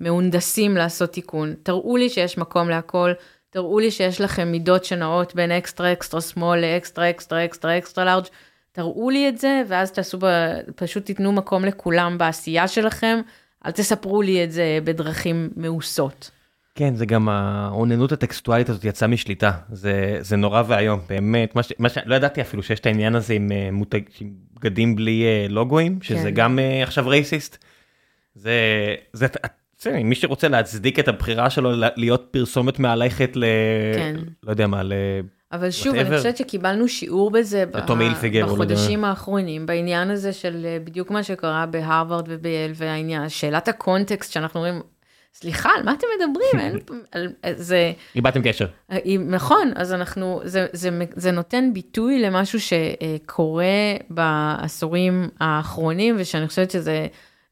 [0.00, 1.54] מהונדסים לעשות תיקון.
[1.62, 3.12] תראו לי שיש מקום להכל.
[3.50, 8.04] תראו לי שיש לכם מידות שנעות בין extra extra small ל extra extra extra extra
[8.04, 8.24] large,
[8.72, 10.26] תראו לי את זה, ואז תעשו, ב...
[10.76, 13.20] פשוט תיתנו מקום לכולם בעשייה שלכם,
[13.66, 16.30] אל תספרו לי את זה בדרכים מאוסות.
[16.74, 21.72] כן, זה גם האוננות הטקסטואלית הזאת יצאה משליטה, זה, זה נורא ואיום, באמת, מה ש,
[21.78, 21.98] מה ש...
[22.04, 24.30] לא ידעתי אפילו שיש את העניין הזה עם, אה, מותג, עם
[24.60, 26.30] בגדים בלי uh, לוגויים, שזה כן.
[26.30, 27.64] גם uh, עכשיו רייסיסט.
[28.34, 28.54] זה,
[29.12, 29.26] זה,
[30.04, 33.44] מי שרוצה להצדיק את הבחירה שלו להיות פרסומת מהלכת ל...
[33.96, 34.16] כן.
[34.42, 34.92] לא יודע מה, ל...
[35.52, 36.00] אבל שוב, whatever.
[36.00, 37.64] אני חושבת שקיבלנו שיעור בזה
[38.46, 44.60] בחודשים האחרונים, בעניין הזה של אה, בדיוק מה שקרה בהרווארד ובייל, והעניין, שאלת הקונטקסט שאנחנו
[44.60, 44.82] אומרים,
[45.34, 46.60] סליחה, על מה אתם מדברים?
[46.60, 46.78] אין,
[47.42, 47.92] על, זה...
[48.14, 48.66] איבדתם קשר.
[48.92, 53.64] אה, נכון, אז אנחנו, זה, זה, זה נותן ביטוי למשהו שקורה
[54.10, 57.06] בעשורים האחרונים, ושאני חושבת שזה...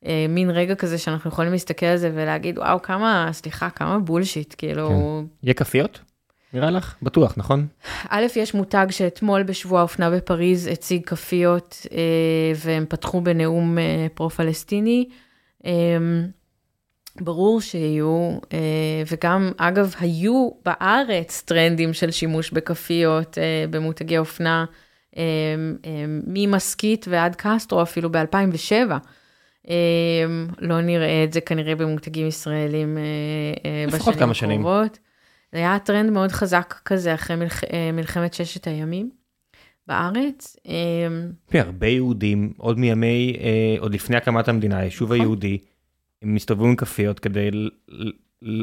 [0.06, 4.54] אה, מין רגע כזה שאנחנו יכולים להסתכל על זה ולהגיד, וואו, כמה, סליחה, כמה בולשיט,
[4.58, 4.88] כאילו...
[4.88, 5.26] כן.
[5.42, 6.00] יהיה כפיות?
[6.52, 6.94] נראה לך?
[7.02, 7.66] בטוח, נכון?
[8.08, 15.08] א', יש מותג שאתמול בשבוע האופנה בפריז הציג כפיות, אה, והם פתחו בנאום אה, פרו-פלסטיני.
[15.66, 15.72] אה,
[17.20, 24.64] ברור שיהיו, אה, וגם, אגב, היו בארץ טרנדים של שימוש בכפיות אה, במותגי אופנה,
[25.16, 25.22] אה,
[25.86, 28.92] אה, ממסקית ועד קסטרו, אפילו ב-2007.
[29.68, 33.02] אמ, לא נראה את זה כנראה במותגים ישראלים אה,
[33.64, 34.64] אה, בשנים כמה שנים.
[35.52, 37.64] זה היה טרנד מאוד חזק כזה אחרי מלח...
[37.64, 39.10] אה, מלחמת ששת הימים
[39.86, 40.56] בארץ.
[40.66, 43.36] אמ, הרבה יהודים, עוד מימי,
[43.78, 45.20] עוד לפני הקמת המדינה, היישוב נכון.
[45.20, 45.58] היהודי,
[46.22, 47.50] הם מסתובבים עם כפיות כדי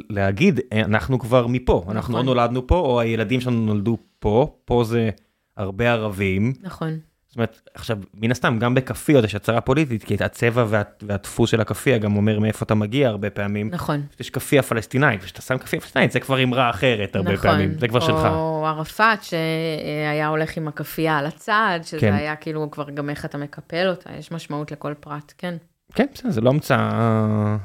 [0.10, 2.26] להגיד, אנחנו כבר מפה, אנחנו לא נכון.
[2.26, 5.10] נולדנו פה, או הילדים שלנו נולדו פה, פה זה
[5.58, 6.54] הרבה ערבים.
[6.62, 7.00] נכון.
[7.32, 11.62] זאת אומרת, עכשיו, מן הסתם, גם בכפיות יש הצהרה פוליטית, כי הצבע וה, והדפוס של
[11.62, 13.70] הכפייה גם אומר מאיפה אתה מגיע הרבה פעמים.
[13.72, 14.02] נכון.
[14.20, 17.52] יש כפייה פלסטינאית, וכשאתה שם כפייה פלסטינאית זה כבר אמרה אחרת הרבה נכון.
[17.52, 18.26] פעמים, זה כבר או שלך.
[18.26, 22.14] או ערפאת שהיה הולך עם הכפייה על הצד, שזה כן.
[22.14, 25.56] היה כאילו כבר גם איך אתה מקפל אותה, יש משמעות לכל פרט, כן.
[25.94, 27.58] כן, בסדר, זה לא המצאה...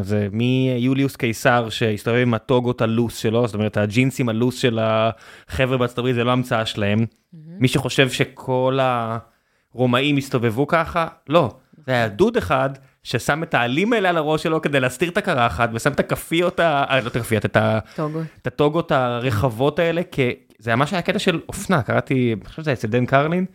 [0.00, 5.98] זה מיוליוס קיסר שהסתובב עם הטוגות הלוס שלו, זאת אומרת, הג'ינסים הלוס של החבר'ה בארצות
[5.98, 6.98] הברית זה לא המצאה שלהם.
[6.98, 7.36] Mm-hmm.
[7.60, 8.78] מי שחושב שכל
[9.72, 11.54] רומאים הסתובבו ככה, לא,
[11.86, 12.70] זה היה דוד אחד
[13.02, 16.84] ששם את העלים האלה על הראש שלו כדי להסתיר את הקרחת ושם את הכפיות, ה...
[16.90, 17.78] אה, לא את הכפיות, את, ה...
[18.42, 22.72] את הטוגות הרחבות האלה, כי זה ממש היה קטע של אופנה, קראתי, אני חושב שזה
[22.72, 23.46] אצל דן קרלין,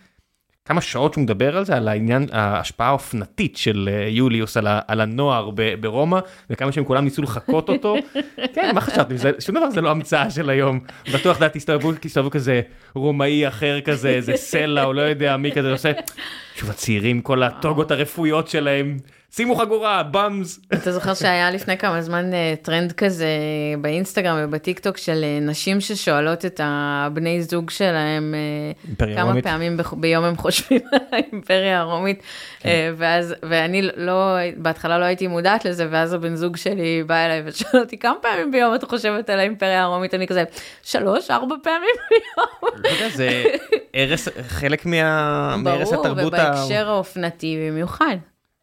[0.66, 4.80] כמה שעות שהוא מדבר על זה, על העניין, ההשפעה האופנתית של אה, יוליוס על, ה,
[4.88, 7.96] על הנוער ב, ברומא, וכמה שהם כולם ניסו לחקות אותו.
[8.56, 9.18] כן, מה חשבתם?
[9.18, 10.80] זה, שום דבר זה לא המצאה של היום.
[11.14, 12.62] בטוח, דעת, תסתובבו, תסתובבו כזה
[12.96, 15.92] רומאי אחר כזה, איזה סלע, או לא יודע מי כזה עושה.
[16.56, 18.98] שוב, הצעירים, כל הטוגות הרפויות שלהם.
[19.36, 20.60] שימו חגורה, באמס.
[20.74, 23.28] אתה זוכר שהיה לפני כמה זמן אה, טרנד כזה
[23.82, 29.44] באינסטגרם ובטיק טוק של אה, נשים ששואלות את הבני זוג שלהם אה, כמה רומית.
[29.44, 32.24] פעמים ביום הם חושבים על האימפריה הרומית,
[32.60, 32.94] כן.
[32.98, 37.80] ואז, ואני לא, בהתחלה לא הייתי מודעת לזה, ואז הבן זוג שלי בא אליי ושאל
[37.80, 40.44] אותי כמה פעמים ביום את חושבת על האימפריה הרומית, אני כזה,
[40.84, 43.10] שלוש, ארבע פעמים ביום.
[43.10, 43.44] זה
[44.60, 46.18] חלק מהרס התרבות.
[46.18, 48.16] ברור, ובהקשר האופנתי במיוחד.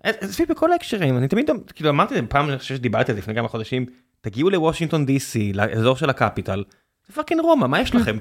[0.05, 3.87] עזבי בכל ההקשרים אני תמיד כאילו אמרתי זה פעם שדיברתי על זה לפני כמה חודשים
[4.21, 6.65] תגיעו לוושינגטון די.סי לאזור של הקפיטל.
[7.15, 8.19] fucking רומא מה יש לכם.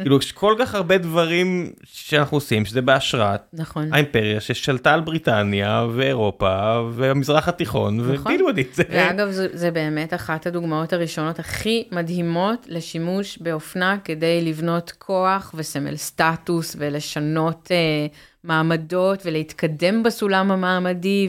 [0.00, 5.86] כאילו יש כל כך הרבה דברים שאנחנו עושים שזה בהשראת נכון האימפריה ששלטה על בריטניה
[5.94, 8.32] ואירופה והמזרח התיכון נכון.
[8.32, 8.82] ודילו את זה.
[8.90, 15.96] ואגב זה, זה באמת אחת הדוגמאות הראשונות הכי מדהימות לשימוש באופנה כדי לבנות כוח וסמל
[15.96, 17.68] סטטוס ולשנות.
[17.70, 18.06] אה,
[18.44, 21.28] מעמדות ולהתקדם בסולם המעמדי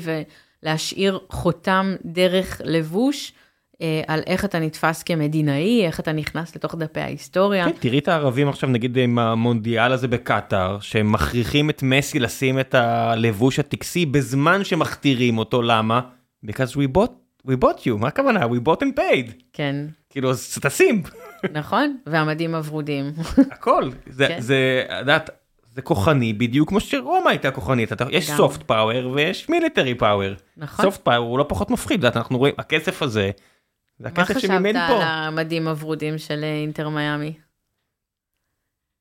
[0.64, 3.34] ולהשאיר חותם דרך לבוש.
[3.84, 7.66] אה, על איך אתה נתפס כמדינאי, איך אתה נכנס לתוך דפי ההיסטוריה.
[7.66, 12.60] כן, תראי את הערבים עכשיו נגיד עם המונדיאל הזה בקטאר, שהם מכריחים את מסי לשים
[12.60, 16.02] את הלבוש הטקסי בזמן שמכתירים אותו, למה?
[16.46, 18.46] Because we bought, we bought you, מה הכוונה?
[18.46, 19.32] We bought and paid.
[19.54, 19.76] כן.
[20.10, 21.04] כאילו, אז תשים.
[21.52, 23.12] נכון, והמדים הוורודים.
[23.52, 24.42] הכל, זה, כן.
[24.42, 25.30] זה, את יודעת,
[25.76, 30.34] זה כוחני בדיוק כמו שרומא הייתה כוחנית יש soft power ויש military power.
[30.58, 30.86] נכון.
[30.86, 33.32] soft power הוא לא פחות מפחיד אנחנו רואים הכסף הזה.
[34.04, 34.80] זה הכסף שממני פה.
[34.80, 37.34] מה חשבת על המדים הוורודים של אה, אינטר מיאמי?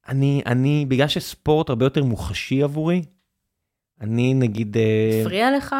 [0.09, 3.03] אני אני בגלל שספורט הרבה יותר מוחשי עבורי.
[4.01, 5.77] אני נגיד אה, הפריע לך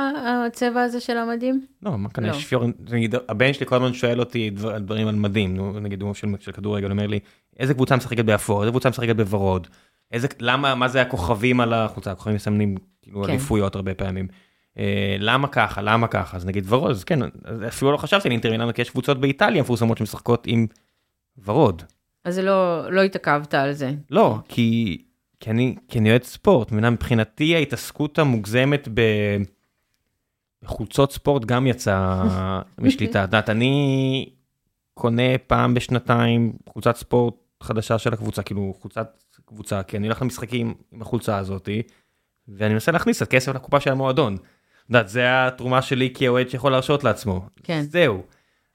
[0.47, 1.67] הצבע הזה של המדים?
[1.83, 2.33] לא מה כאן לא.
[2.33, 6.27] פיור נגיד הבן שלי כל הזמן שואל אותי דבר, דברים על מדים נגיד הוא של,
[6.41, 7.21] של כדורגל אומר לי
[7.59, 9.67] איזה קבוצה משחקת באפור איזה קבוצה משחקת בוורוד.
[10.13, 12.11] איזה, למה, מה זה הכוכבים על החולצה?
[12.11, 13.31] הכוכבים מסמנים כאילו כן.
[13.31, 14.29] אליפויות הרבה פעמים.
[14.79, 16.37] אה, למה ככה, למה ככה?
[16.37, 17.19] אז נגיד ורוד, אז כן,
[17.69, 20.67] אפילו לא חשבתי על אינטר כי יש קבוצות באיטליה מפורסמות שמשחקות עם
[21.45, 21.83] ורוד.
[22.25, 23.93] אז לא, לא התעכבת על זה.
[24.11, 24.99] לא, כי,
[25.41, 29.01] כי אני, כי אני אוהד ספורט, מבחינתי ההתעסקות המוגזמת ב...
[30.63, 32.25] בחולצות ספורט גם יצא
[32.79, 33.25] משליטה.
[33.25, 34.29] את יודעת, אני
[34.95, 40.75] קונה פעם בשנתיים חולצת ספורט חדשה של הקבוצה, כאילו חולצת קבוצה, כי אני הולך למשחקים
[40.93, 41.83] עם החולצה הזאתי,
[42.49, 44.37] ואני מנסה להכניס את כסף לקופה של המועדון.
[44.89, 47.47] יודעת, זה התרומה שלי כאוהד שיכול להרשות לעצמו.
[47.63, 47.83] כן.
[47.83, 48.23] זהו.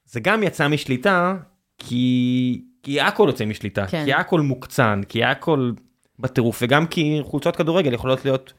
[0.04, 1.36] זה גם יצא משליטה,
[1.78, 4.04] כי, כי הכל יוצא משליטה, כן.
[4.04, 5.72] כי הכל מוקצן, כי הכל
[6.18, 8.52] בטירוף, וגם כי חולצות כדורגל יכולות להיות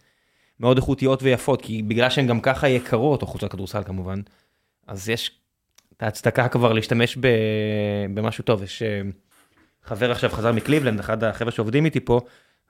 [0.59, 4.19] מאוד איכותיות ויפות, כי בגלל שהן גם ככה יקרות, או חולצות כדורסל כמובן,
[4.87, 5.31] אז יש
[5.97, 7.27] את ההצדקה כבר להשתמש ב,
[8.13, 8.63] במשהו טוב.
[8.63, 8.83] יש...
[9.83, 12.19] חבר עכשיו חזר מקליבלנד, אחד החבר'ה שעובדים איתי פה,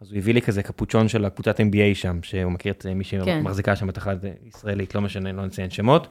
[0.01, 3.71] אז הוא הביא לי כזה קפוצ'ון של הקבוצת NBA שם, שהוא מכיר את מי שמחזיקה
[3.71, 3.75] כן.
[3.75, 6.07] שם את אחת ישראלית, לא משנה, לא נציין שמות.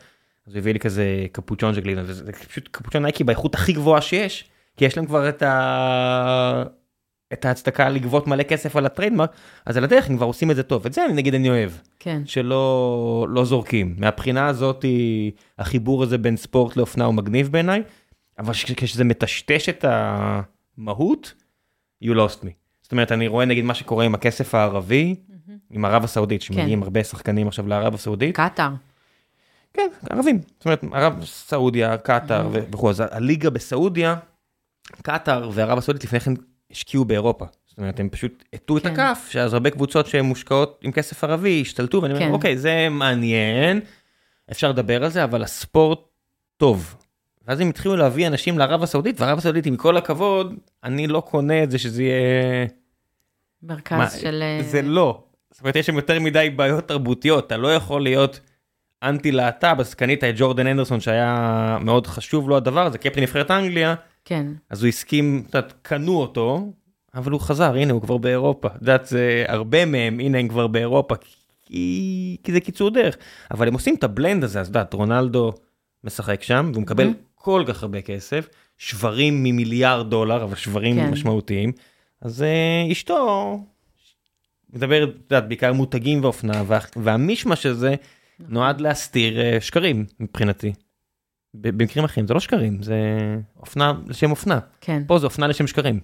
[0.47, 4.01] אז הוא הביא לי כזה קפוצ'ון של קליבלנד, וזה פשוט קפוצ'ון נייקי באיכות הכי גבוהה
[4.01, 6.63] שיש, כי יש להם כבר את, ה...
[7.33, 9.33] את ההצדקה לגבות מלא כסף על ה trademark,
[9.67, 11.71] אז על הדרך הם כבר עושים את זה טוב, את זה אני נגיד אני אוהב.
[11.99, 12.23] כן.
[12.25, 13.95] שלא לא זורקים.
[13.99, 14.85] מהבחינה הזאת,
[15.59, 17.83] החיבור הזה בין ספורט לאופנה הוא מגניב בעיניי,
[18.39, 20.41] אבל כשזה מטשטש את ה...
[20.77, 21.35] מהות,
[22.05, 22.68] you lost me.
[22.89, 25.15] זאת אומרת, אני רואה נגיד מה שקורה עם הכסף הערבי.
[25.71, 26.83] עם ערב הסעודית, שמגיעים כן.
[26.83, 28.37] הרבה שחקנים עכשיו לערב הסעודית.
[28.37, 28.71] קטאר.
[29.75, 30.41] כן, ערבים.
[30.57, 32.49] זאת אומרת, ערב סעודיה, קטאר.
[32.53, 34.17] וכו', אז הליגה בסעודיה,
[35.03, 36.33] קטאר וערב הסעודית לפני כן
[36.71, 37.45] השקיעו באירופה.
[37.67, 38.93] זאת אומרת, הם פשוט הטו כן.
[38.93, 42.33] את הכף, שאז הרבה קבוצות שהן מושקעות עם כסף ערבי השתלטו, ואני אומר, כן.
[42.33, 43.81] אוקיי, זה מעניין,
[44.51, 45.99] אפשר לדבר על זה, אבל הספורט
[46.57, 46.97] טוב.
[47.49, 51.63] ואז הם התחילו להביא אנשים לערב הסעודית, וערב הסעודית, עם כל הכבוד, אני לא קונה
[51.63, 52.67] את זה שזה יהיה...
[53.63, 54.43] מרכז מה, של...
[54.61, 55.23] זה לא.
[55.51, 58.41] זאת אומרת, יש שם יותר מדי בעיות תרבותיות, אתה לא יכול להיות
[59.03, 63.51] אנטי להט"ב, אז קנית את ג'ורדן אנדרסון שהיה מאוד חשוב לו הדבר הזה, קפטן נבחרת
[63.51, 63.95] אנגליה.
[64.25, 64.47] כן.
[64.71, 66.73] אז הוא הסכים, את יודעת, קנו אותו,
[67.15, 68.69] אבל הוא חזר, הנה הוא כבר באירופה.
[68.69, 71.15] את יודעת, זה הרבה מהם, הנה הם כבר באירופה,
[71.61, 73.17] כי, כי זה קיצור דרך.
[73.51, 75.53] אבל הם עושים את הבלנד הזה, אז את יודעת, רונלדו
[76.05, 77.28] משחק שם, והוא מקבל mm-hmm.
[77.39, 81.11] כל כך הרבה כסף, שברים ממיליארד דולר, אבל שברים כן.
[81.11, 81.73] משמעותיים.
[82.21, 82.45] אז
[82.89, 83.59] uh, אשתו
[84.73, 87.95] מדבר, את יודעת, בעיקר מותגים ואופנה, וה, והמישמש הזה
[88.41, 88.55] נכון.
[88.55, 90.73] נועד להסתיר אה, שקרים מבחינתי.
[91.55, 92.97] במקרים אחרים זה לא שקרים, זה
[93.61, 94.59] אופנה לשם אופנה.
[94.81, 95.03] כן.
[95.07, 96.01] פה זה אופנה לשם שקרים.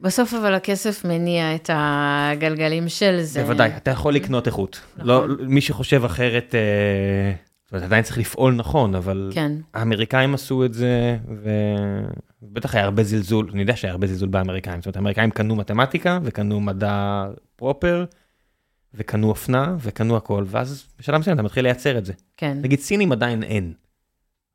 [0.00, 3.42] בסוף אבל הכסף מניע את הגלגלים של זה.
[3.42, 4.80] בוודאי, אתה יכול לקנות איכות.
[4.96, 5.06] נכון.
[5.06, 7.32] לא, מי שחושב אחרת, אה,
[7.70, 11.18] זאת אומרת, עדיין צריך לפעול נכון, אבל כן, האמריקאים עשו את זה,
[12.42, 14.80] ובטח היה הרבה זלזול, אני יודע שהיה הרבה זלזול באמריקאים.
[14.80, 18.04] זאת אומרת, האמריקאים קנו מתמטיקה, וקנו מדע פרופר,
[18.94, 22.12] וקנו אופנה, וקנו הכל, ואז בשלב מסוים אתה מתחיל לייצר את זה.
[22.36, 22.58] כן.
[22.62, 23.72] נגיד סינים עדיין אין.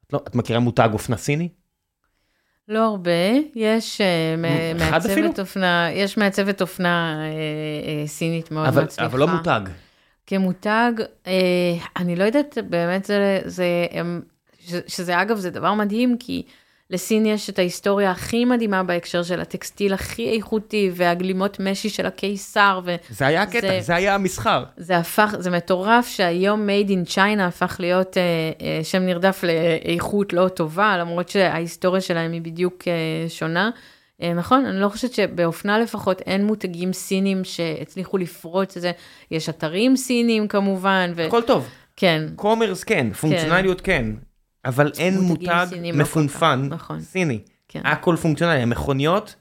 [0.07, 1.49] את, לא, את מכירה מותג אופנה סיני?
[2.67, 3.11] לא הרבה,
[3.55, 4.35] יש אה,
[4.75, 4.91] אפילו?
[4.91, 9.05] מעצבת אופנה, יש מעצבת אופנה אה, אה, סינית מאוד אבל, מצליחה.
[9.05, 9.61] אבל לא מותג.
[10.27, 10.91] כמותג,
[11.27, 11.33] אה,
[11.97, 14.21] אני לא יודעת, באמת זה, זה הם,
[14.67, 16.43] ש, שזה אגב, זה דבר מדהים, כי
[16.89, 22.81] לסין יש את ההיסטוריה הכי מדהימה בהקשר של הטקסטיל הכי איכותי, והגלימות משי של הקיסר,
[22.85, 22.95] ו...
[23.09, 24.63] זה היה הקטע, זה- זה, זה היה המסחר.
[24.77, 28.21] זה הפך, זה מטורף שהיום made in China הפך להיות אה,
[28.61, 32.93] אה, שם נרדף לאיכות לא טובה, למרות שההיסטוריה שלהם היא בדיוק אה,
[33.29, 33.69] שונה.
[34.21, 38.91] אה, נכון, אני לא חושבת שבאופנה לפחות אין מותגים סינים שהצליחו לפרוץ את זה.
[39.31, 41.67] יש אתרים סינים כמובן, הכל טוב.
[41.95, 44.05] וכן, commerce כן, פונקציונליות כן,
[44.65, 47.01] אבל אין מותג לא מפונפן נכון.
[47.01, 47.39] סיני.
[47.67, 49.35] כן, הכל פונקציונלי, המכוניות,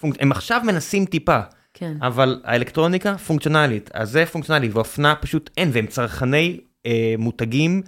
[0.00, 0.16] פונק...
[0.20, 1.40] הם עכשיו מנסים טיפה,
[1.74, 7.82] כן, אבל האלקטרוניקה פונקציונלית, אז זה פונקציונלי, ואופנה פשוט אין, והם צרכני אה, מותגים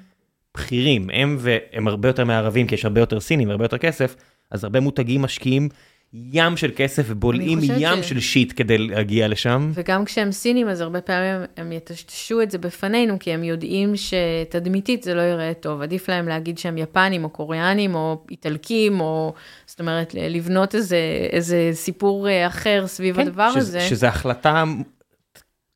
[0.55, 4.16] בכירים, הם והם הרבה יותר מערבים, כי יש הרבה יותר סינים והרבה יותר כסף,
[4.51, 5.68] אז הרבה מותגים משקיעים
[6.14, 9.70] ים של כסף ובולעים ים ש- של שיט כדי להגיע לשם.
[9.74, 15.02] וגם כשהם סינים, אז הרבה פעמים הם יטשטשו את זה בפנינו, כי הם יודעים שתדמיתית
[15.02, 15.82] זה לא ייראה טוב.
[15.82, 19.34] עדיף להם להגיד שהם יפנים, או קוריאנים, או איטלקים, או
[19.66, 20.98] זאת אומרת, לבנות איזה,
[21.30, 23.80] איזה סיפור אה, אחר סביב כן, הדבר שזה, הזה.
[23.80, 24.64] שזה החלטה,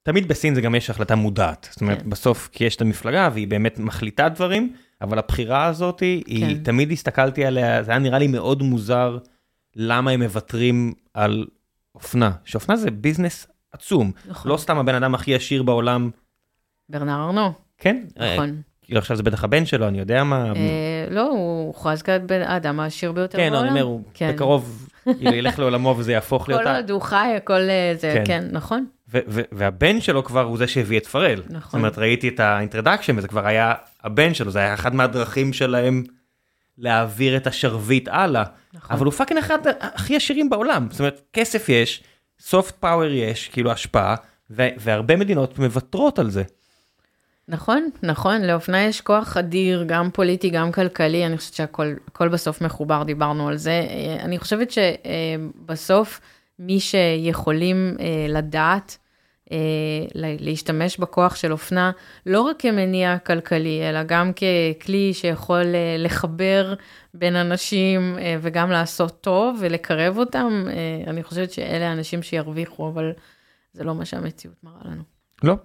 [0.02, 1.68] תמיד בסין זה גם יש החלטה מודעת.
[1.70, 2.10] זאת אומרת, כן.
[2.10, 4.72] בסוף, כי יש את המפלגה והיא באמת מחליטה דברים,
[5.02, 6.62] אבל הבחירה הזאת, היא, כן.
[6.62, 9.18] תמיד הסתכלתי עליה, זה היה נראה לי מאוד מוזר
[9.76, 11.46] למה הם מוותרים על
[11.94, 12.30] אופנה.
[12.44, 14.12] שאופנה זה ביזנס עצום.
[14.28, 14.50] נכון.
[14.50, 16.10] לא סתם הבן אדם הכי עשיר בעולם,
[16.88, 18.04] ברנרד ארנו, כן?
[18.20, 18.62] אה, נכון.
[18.82, 20.52] כאילו עכשיו זה בטח הבן שלו, אני יודע מה.
[20.56, 23.62] אה, לא, הוא הוכרז כבן האדם העשיר ביותר כן, בעולם.
[23.62, 24.32] אני אומר, הוא כן.
[24.34, 26.62] בקרוב כאילו, ילך לעולמו וזה יהפוך להיות...
[26.64, 28.22] כל עוד הוא חי, הכל אה, זה, כן.
[28.26, 28.86] כן, נכון.
[29.52, 31.42] והבן שלו כבר הוא זה שהביא את פרל.
[31.50, 31.60] נכון.
[31.60, 35.52] זאת אומרת, ראיתי את ה introduction וזה כבר היה הבן שלו, זה היה אחד מהדרכים
[35.52, 36.04] שלהם
[36.78, 38.44] להעביר את השרביט הלאה.
[38.74, 38.96] נכון.
[38.96, 40.88] אבל הוא fucking אחד הכי עשירים בעולם.
[40.90, 42.02] זאת אומרת, כסף יש,
[42.40, 44.14] soft power יש, כאילו השפעה,
[44.50, 46.42] והרבה מדינות מוותרות על זה.
[47.48, 52.60] נכון, נכון, לאופנה יש כוח אדיר, גם פוליטי, גם כלכלי, אני חושבת שהכל הכל בסוף
[52.60, 53.70] מחובר, דיברנו על זה.
[53.70, 56.20] אה, אני חושבת שבסוף
[56.58, 58.98] מי שיכולים אה, לדעת
[60.14, 61.90] להשתמש בכוח של אופנה,
[62.26, 66.74] לא רק כמניע כלכלי, אלא גם ככלי שיכול אה, לחבר
[67.14, 73.12] בין אנשים אה, וגם לעשות טוב ולקרב אותם, אה, אני חושבת שאלה האנשים שירוויחו, אבל
[73.72, 75.02] זה לא מה שהמציאות מראה לנו.
[75.42, 75.56] לא.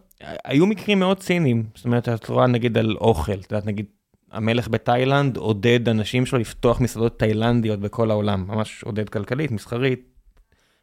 [0.46, 3.86] היו מקרים מאוד ציניים, זאת אומרת, את רואה נגיד על אוכל, את יודעת, נגיד,
[4.32, 10.17] המלך בתאילנד עודד אנשים שלו לפתוח מסעדות תאילנדיות בכל העולם, ממש עודד כלכלית, מסחרית,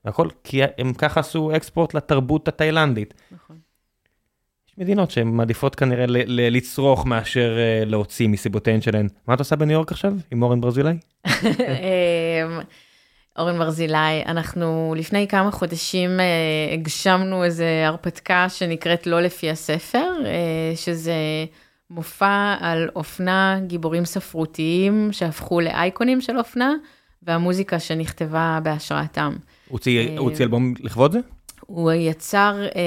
[0.04, 3.14] והכל, כי הם ככה עשו אקספורט לתרבות התאילנדית.
[3.30, 3.56] נכון.
[4.68, 9.08] יש מדינות שהן מעדיפות כנראה ל- ל- לצרוך מאשר אה, להוציא מסיבותיהן שלהן.
[9.28, 10.92] מה את עושה בניו יורק עכשיו עם אורן ברזילי?
[11.26, 11.32] אמ,
[13.38, 20.72] אורן ברזילי, אנחנו לפני כמה חודשים אה, הגשמנו איזה הרפתקה שנקראת לא לפי הספר, אה,
[20.76, 21.14] שזה
[21.90, 26.74] מופע על אופנה, גיבורים ספרותיים שהפכו לאייקונים של אופנה,
[27.22, 29.36] והמוזיקה שנכתבה בהשראתם.
[29.68, 31.18] הוא הוציא אה, הוא הוציא אלבום לכבוד זה?
[31.60, 32.80] הוא יצר אה,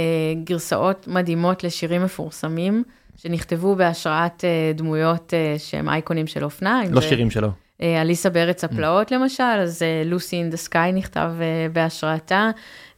[0.43, 2.84] גרסאות מדהימות לשירים מפורסמים,
[3.17, 6.82] שנכתבו בהשראת אה, דמויות אה, שהם אייקונים של אופנה.
[6.91, 7.49] לא זה- שירים שלו.
[7.82, 12.49] אליסה בארץ הפלאות למשל, אז לוסי אין דה סקאי נכתב אה, בהשראתה,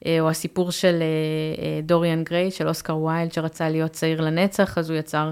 [0.05, 1.03] אה, או הסיפור של
[1.83, 5.31] דוריאן גריי, של אוסקר ויילד, שרצה להיות צעיר לנצח, אז הוא יצר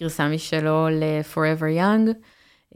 [0.00, 2.10] גרסה משלו ל-Forever Young.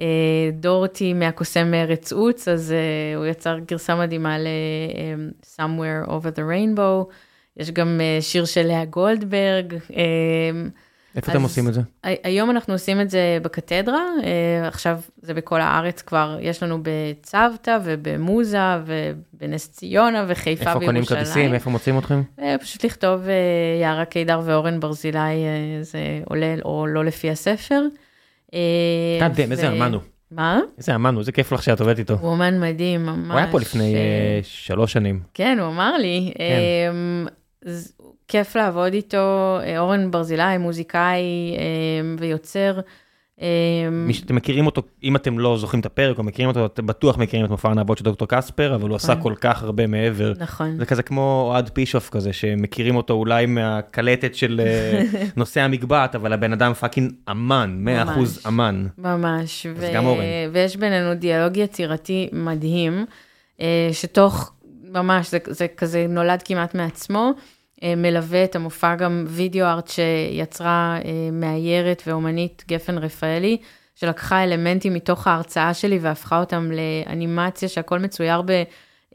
[0.00, 0.06] אה,
[0.52, 7.12] דורטי מהקוסם מארץ עוץ, אז אה, הוא יצר גרסה מדהימה ל-Somewhere Over the Rainbow.
[7.56, 9.74] יש גם אה, שיר של לאה גולדברג.
[9.96, 10.00] אה,
[11.16, 11.80] איפה אתם עושים את זה?
[12.04, 16.78] הי- היום אנחנו עושים את זה בקתדרה, אה, עכשיו זה בכל הארץ כבר, יש לנו
[16.82, 21.18] בצוותא ובמוזה ובנס ציונה וחיפה איפה קונים בירושלים.
[21.24, 21.54] כרטיסים?
[21.54, 22.22] איפה מוצאים אתכם?
[22.40, 23.34] אה, פשוט לכתוב אה,
[23.82, 25.34] יערה קידר ואורן ברזילי, אה,
[25.82, 27.82] זה עולה או לא לפי הספר.
[28.54, 28.58] אה,
[29.28, 30.02] God damn, איזה אמן הוא.
[30.30, 30.60] מה?
[30.78, 32.14] איזה אמן הוא, איזה כיף לך שאת עובדת איתו.
[32.14, 33.30] הוא אומן מדהים, ממש.
[33.30, 35.20] הוא היה פה לפני אה, אה, שלוש שנים.
[35.34, 36.32] כן, הוא אמר לי.
[37.64, 37.92] ז-
[38.28, 41.22] כיף לעבוד איתו, אה, אורן ברזילי, מוזיקאי
[41.58, 41.64] אה,
[42.18, 42.80] ויוצר.
[43.42, 46.86] אה, מי שאתם מכירים אותו, אם אתם לא זוכרים את הפרק או מכירים אותו, אתם
[46.86, 49.22] בטוח מכירים את מופע הנבואות של דוקטור קספר, אבל הוא עשה נכון.
[49.22, 50.32] כל כך הרבה מעבר.
[50.38, 55.02] נכון, זה כזה כמו אוהד פישוף כזה, שמכירים אותו אולי מהקלטת של אה,
[55.36, 58.46] נושא המגבעת, אבל הבן אדם fucking אמן, 100% ממש.
[58.46, 58.86] אמן.
[58.98, 59.66] ממש.
[59.66, 60.24] אז גם אורן.
[60.52, 63.06] ויש בינינו דיאלוג יצירתי מדהים,
[63.60, 64.52] אה, שתוך,
[64.92, 67.32] ממש, זה, זה כזה נולד כמעט מעצמו.
[67.82, 73.56] אה, מלווה את המופע גם וידאו ארט שיצרה אה, מאיירת ואומנית גפן רפאלי,
[73.94, 78.50] שלקחה אלמנטים מתוך ההרצאה שלי והפכה אותם לאנימציה שהכל מצויר ב,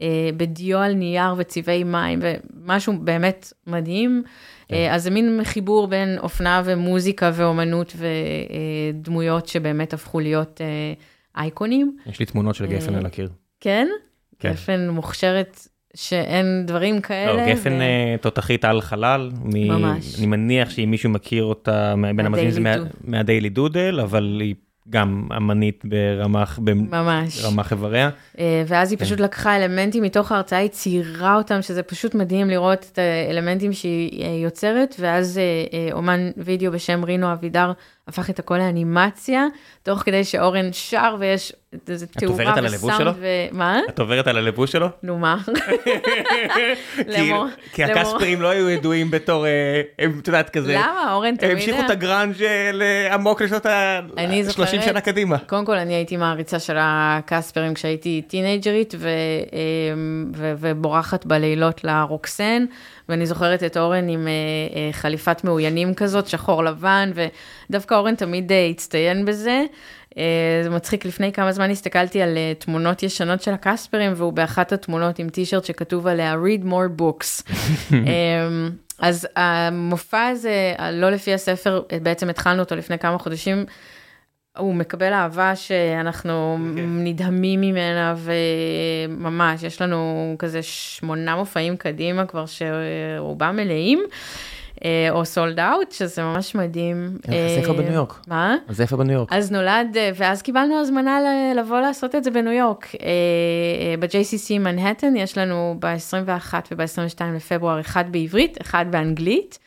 [0.02, 4.22] אה, בדיו על נייר וצבעי מים, ומשהו באמת מדהים.
[4.68, 4.90] כן.
[4.92, 7.96] אז זה מין חיבור בין אופנה ומוזיקה ואומנות
[8.94, 10.60] ודמויות שבאמת הפכו להיות
[11.36, 11.96] אייקונים.
[12.06, 13.28] יש לי תמונות של גפן על הקיר.
[13.60, 13.88] כן?
[14.38, 14.52] כן.
[14.52, 17.46] גפן מוכשרת שאין דברים כאלה.
[17.46, 20.18] לא, גפן ו- אה, תותחית על חלל, מ- ממש.
[20.18, 22.74] אני מניח שאם מישהו מכיר אותה בין המאזינים זה מה-
[23.04, 24.54] מהדיילי דודל, אבל היא
[24.90, 26.58] גם אמנית ברמ"ח.
[27.42, 28.10] ברמ"ח איבריה.
[28.38, 29.04] אה, ואז היא כן.
[29.04, 34.24] פשוט לקחה אלמנטים מתוך ההרצאה, היא ציירה אותם, שזה פשוט מדהים לראות את האלמנטים שהיא
[34.24, 35.40] אה, יוצרת, ואז
[35.92, 37.72] אומן וידאו בשם רינו אבידר
[38.08, 39.46] הפך את הכל לאנימציה,
[39.82, 41.52] תוך כדי שאורן שר ויש
[41.88, 43.10] איזה תאורה עוברת על הלבוש שלו?
[43.52, 43.80] ומה?
[43.88, 44.88] את עוברת על הלבוש שלו?
[45.02, 45.36] נו מה?
[47.14, 47.32] כי-
[47.72, 49.50] כי הקספרים לא היו ידועים בתור, אה,
[49.98, 51.12] הם, את יודעת, כזה, למה?
[51.14, 55.38] אורן הם תמיד המשיכו היה- את הגראנג' אה, עמוק לשנות אני ה-30 זוכרת- שנה קדימה.
[55.38, 59.08] קודם כל, אני הייתי מעריצה של הקספרים כשהייתי טינג'רית ו,
[59.52, 62.64] אמ, ו, ובורחת בלילות לרוקסן,
[63.08, 64.32] ואני זוכרת את אורן עם אה,
[64.76, 67.10] אה, חליפת מאוינים כזאת, שחור לבן,
[67.70, 69.64] ודווקא אורן תמיד אה, הצטיין בזה.
[70.62, 75.28] זה מצחיק, לפני כמה זמן הסתכלתי על תמונות ישנות של הקספרים, והוא באחת התמונות עם
[75.28, 77.42] טישרט שכתוב עליה read more books.
[77.92, 83.64] אמ, אז המופע הזה, לא לפי הספר, בעצם התחלנו אותו לפני כמה חודשים,
[84.58, 93.56] הוא מקבל אהבה שאנחנו נדהמים ממנה, וממש, יש לנו כזה שמונה מופעים קדימה כבר שרובם
[93.56, 94.04] מלאים,
[94.84, 97.18] אה, או סולד אאוט, שזה ממש מדהים.
[97.24, 98.20] אז איפה אה, בניו יורק?
[98.28, 98.56] מה?
[98.68, 99.32] אז איפה בניו יורק?
[99.32, 101.18] אז נולד, אה, ואז קיבלנו הזמנה
[101.56, 102.86] לבוא לעשות את זה בניו יורק.
[103.98, 109.58] ב-JCC מנהטן יש לנו ב-21 וב-22 לפברואר אחד בעברית, אחד באנגלית.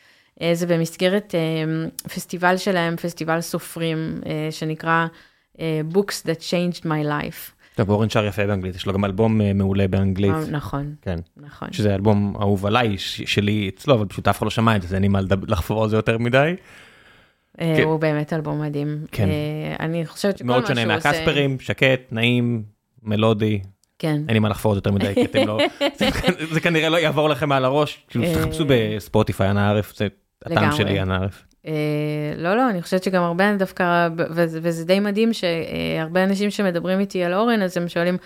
[0.42, 5.06] אה, זה במסגרת אה, פסטיבל שלהם, פסטיבל סופרים, אה, שנקרא
[5.92, 7.52] Books That Changed My Life.
[7.74, 10.34] טוב, אורן שר יפה באנגלית, יש לו גם אלבום מעולה באנגלית.
[10.50, 11.18] נכון, כן.
[11.36, 11.68] נכון.
[11.72, 15.02] שזה אלבום אהוב עליי, שלי אצלו, אבל פשוט אף אחד לא שמע את זה, אין
[15.02, 16.54] לי מה לחפור על זה יותר מדי.
[17.58, 17.82] כן.
[17.84, 18.98] הוא באמת אלבום מדהים.
[19.12, 19.28] כן.
[19.80, 21.08] אני חושבת שכל מה מאוד שהוא שונה עושה...
[21.10, 22.62] מהקספרים, שקט, נעים,
[23.02, 23.60] מלודי,
[23.98, 24.14] כן.
[24.28, 25.58] אין לי מה לחפור יותר מדי, כי אתם לא,
[26.52, 30.08] זה- כנראה לא יעבור לכם על הראש, כאילו תחפשו בספוטיפיי אנא ערף, זה
[30.46, 30.72] הטעם.
[30.72, 31.42] שלי אנא ערף.
[31.66, 31.72] אה,
[32.36, 37.34] לא, לא, אני חושבת שגם הרבה דווקא, וזה, די מדהים שהרבה אנשים שמדברים איתי על
[37.34, 38.16] אורן, אז הם שואלים,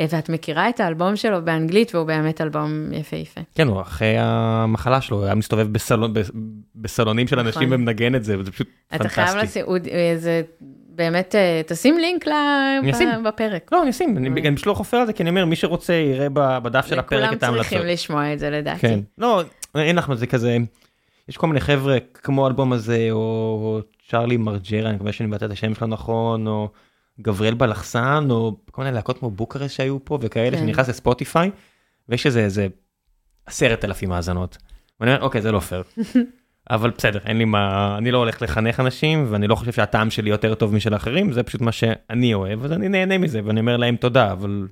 [0.00, 3.40] "אה, ואת מכירה את האלבום שלו באנגלית, והוא באמת אלבום יפהפה.
[3.54, 6.14] כן, הוא אחרי המחלה שלו, הוא היה מסתובב בסלון-
[6.76, 7.72] בסלונים של אנשים נכון.
[7.80, 9.46] ומנגן את זה, וזה פשוט אתה חייב פנטסטי.
[9.46, 10.42] לשים, הוא- אה, זה
[10.94, 11.34] באמת,
[11.66, 12.24] תשים לינק
[13.26, 13.68] בפרק.
[13.72, 16.26] לא, אני אשים, אני פשוט לא חופר על זה, כי אני אומר, מי שרוצה יראה
[16.34, 17.66] בדף של הפרק את ההמלצות.
[17.68, 18.80] צריכים לשמוע את זה לדעתי.
[18.80, 19.00] כן.
[19.18, 19.42] לא,
[19.74, 20.56] אין לך, זה כזה,
[21.32, 25.50] יש כל מיני חבר'ה כמו האלבום הזה, או צ'רלי מרג'רה, אני מקווה שאני מבטא את
[25.50, 26.68] השם שלו נכון, או
[27.20, 30.62] גבריאל בלחסן, או כל מיני להקות כמו בוקרסט שהיו פה וכאלה, כן.
[30.62, 31.50] שנכנס לספוטיפיי,
[32.08, 32.66] ויש איזה איזה
[33.46, 34.58] עשרת אלפים האזנות.
[35.00, 35.82] ואני אומר, אוקיי, זה לא פייר.
[36.70, 40.30] אבל בסדר, אין לי מה, אני לא הולך לחנך אנשים, ואני לא חושב שהטעם שלי
[40.30, 43.76] יותר טוב משל אחרים, זה פשוט מה שאני אוהב, אז אני נהנה מזה, ואני אומר
[43.76, 44.68] להם תודה, אבל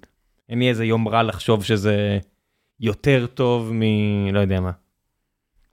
[0.48, 2.18] אין לי איזה יום רע לחשוב שזה
[2.80, 3.82] יותר טוב מ...
[4.34, 4.70] לא יודע מה.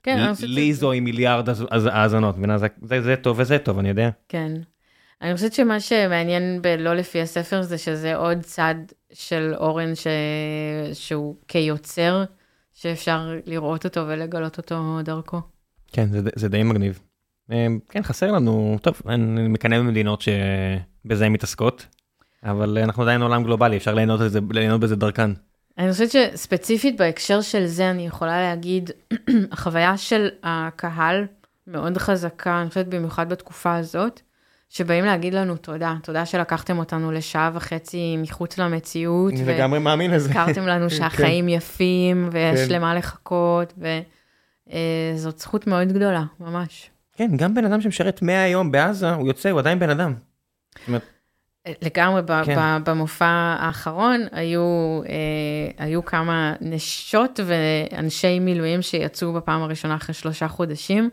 [0.02, 2.36] כן, אני חושבת לי זו עם מיליארד אז- אז- האזנות?
[3.00, 4.10] זה- טוב וזה טוב, אני יודע.
[4.28, 4.52] כן.
[5.22, 8.74] אני חושבת שמה שמעניין בלא לפי הספר זה שזה עוד צד
[9.12, 10.06] של אורן ש...
[10.92, 12.24] שהוא כיוצר,
[12.74, 15.40] שאפשר לראות אותו ולגלות אותו דרכו.
[15.92, 17.00] כן, זה, זה די מגניב.
[17.52, 21.86] אה, כן, חסר לנו, טוב, אני מקנא במדינות שבזה הן מתעסקות,
[22.44, 25.30] אבל אנחנו עדיין עולם גלובלי, אפשר ליהנות, את זה, ליהנות בזה דרכן.
[25.78, 28.90] אני חושבת שספציפית בהקשר של זה אני יכולה להגיד,
[29.52, 31.26] החוויה של הקהל
[31.66, 34.20] מאוד חזקה, אני חושבת במיוחד בתקופה הזאת,
[34.68, 40.28] שבאים להגיד לנו תודה, תודה שלקחתם אותנו לשעה וחצי מחוץ למציאות, אני לגמרי מאמין לזה.
[40.28, 42.74] והזכרתם לנו שהחיים יפים ויש כן.
[42.74, 46.90] למה לחכות, וזאת זכות מאוד גדולה, ממש.
[47.12, 50.14] כן, גם בן אדם שמשרת 100 יום בעזה, הוא יוצא, הוא עדיין בן אדם.
[50.78, 51.02] זאת אומרת,
[51.82, 52.56] לגמרי, ב- כן.
[52.56, 60.48] ב- במופע האחרון היו, אה, היו כמה נשות ואנשי מילואים שיצאו בפעם הראשונה אחרי שלושה
[60.48, 61.10] חודשים,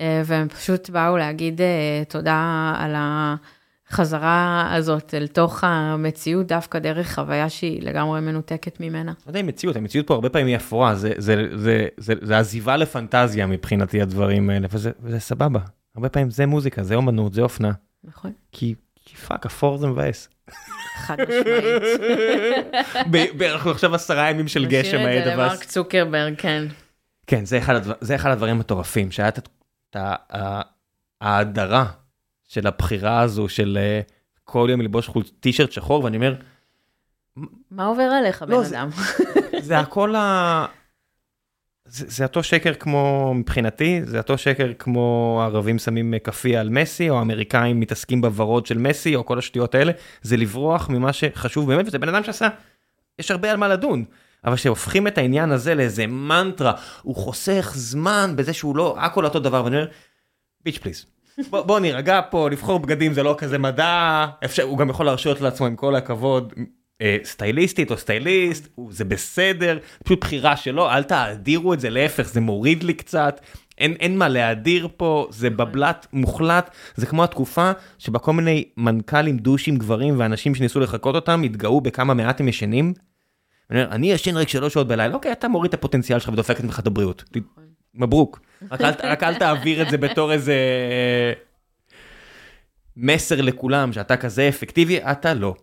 [0.00, 7.14] אה, והם פשוט באו להגיד אה, תודה על החזרה הזאת אל תוך המציאות, דווקא דרך
[7.14, 9.12] חוויה שהיא לגמרי מנותקת ממנה.
[9.26, 12.38] לא יודע אם מציאות, המציאות פה הרבה פעמים היא אפורה, זה, זה, זה, זה, זה
[12.38, 15.60] עזיבה לפנטזיה מבחינתי הדברים האלה, וזה, וזה סבבה.
[15.96, 17.72] הרבה פעמים זה מוזיקה, זה אומנות, זה אופנה.
[18.04, 18.32] נכון?
[18.52, 18.74] כי
[19.26, 20.28] fuck, אפור זה מבאס.
[20.96, 22.66] חד משמעית.
[23.10, 25.52] ב- ב- אנחנו עכשיו עשרה ימים של גשם נשאיר את זה הבאס.
[25.52, 26.64] למרק צוקרברג, כן.
[27.26, 29.42] כן, זה אחד, הדבר, זה אחד הדברים המטורפים, שהיה את ה-
[29.90, 30.60] את ה- ה-
[31.20, 31.84] ההדרה
[32.48, 34.00] של הבחירה הזו של אה,
[34.44, 35.10] כל יום ללבוש
[35.40, 36.34] טישרט שחור, ואני אומר,
[37.70, 38.88] מה עובר עליך, לא, בן זה- אדם?
[39.60, 40.66] זה הכל ה...
[41.90, 47.18] זה, אותו שקר כמו מבחינתי, זה אותו שקר כמו ערבים שמים כאפיה על מסי, או
[47.18, 49.92] האמריקאים מתעסקים בוורוד של מסי, או כל השטויות האלה,
[50.22, 52.48] זה לברוח ממה שחשוב באמת, וזה בן אדם שעשה,
[53.18, 54.04] יש הרבה על מה לדון.
[54.44, 56.72] אבל שהופכים את העניין הזה לאיזה מנטרה,
[57.02, 59.88] הוא חוסך זמן בזה שהוא לא, הכל אותו דבר, ואני אומר,
[60.64, 61.06] ביץ' פליז.
[61.50, 65.40] בוא, בוא נירגע פה, לבחור בגדים זה לא כזה מדע, אפשר, הוא גם יכול להרשות
[65.40, 66.52] לעצמו עם כל הכבוד,
[67.24, 72.82] סטייליסטית או סטייליסט, זה בסדר, פשוט בחירה שלו, אל תאדירו את זה, להפך, זה מוריד
[72.82, 73.40] לי קצת,
[73.78, 79.38] אין, אין מה להאדיר פה, זה בבלת מוחלט, זה כמו התקופה שבה כל מיני מנכ"לים
[79.38, 82.94] דושים גברים ואנשים שניסו לחקות אותם, התגאו בכמה מעט הם ישנים.
[83.70, 86.58] אני אומר, אני ישן רק שלוש שעות בלילה, אוקיי, אתה מוריד את הפוטנציאל שלך ודופק
[86.58, 87.24] את ממך את הבריאות.
[87.94, 88.40] מברוק.
[88.70, 90.54] רק אל, רק אל תעביר את זה בתור איזה
[92.96, 95.54] מסר לכולם שאתה כזה אפקטיבי, אתה לא.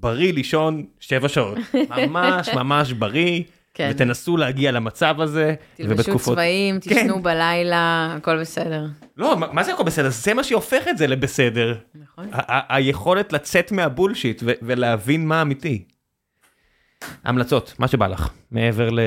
[0.00, 1.58] בריא לישון שבע שעות.
[1.96, 3.42] ממש ממש בריא,
[3.74, 3.88] כן.
[3.94, 5.54] ותנסו להגיע למצב הזה.
[5.76, 6.94] תלבשו צבעים, כן.
[7.02, 8.86] תשנו בלילה, הכל בסדר.
[9.16, 10.08] לא, מה, מה זה הכל בסדר?
[10.10, 11.74] זה מה שהופך את זה לבסדר.
[11.94, 12.28] נכון?
[12.68, 15.84] היכולת לצאת מהבולשיט ו- ולהבין מה אמיתי.
[17.24, 19.00] המלצות, מה שבא לך, מעבר ל-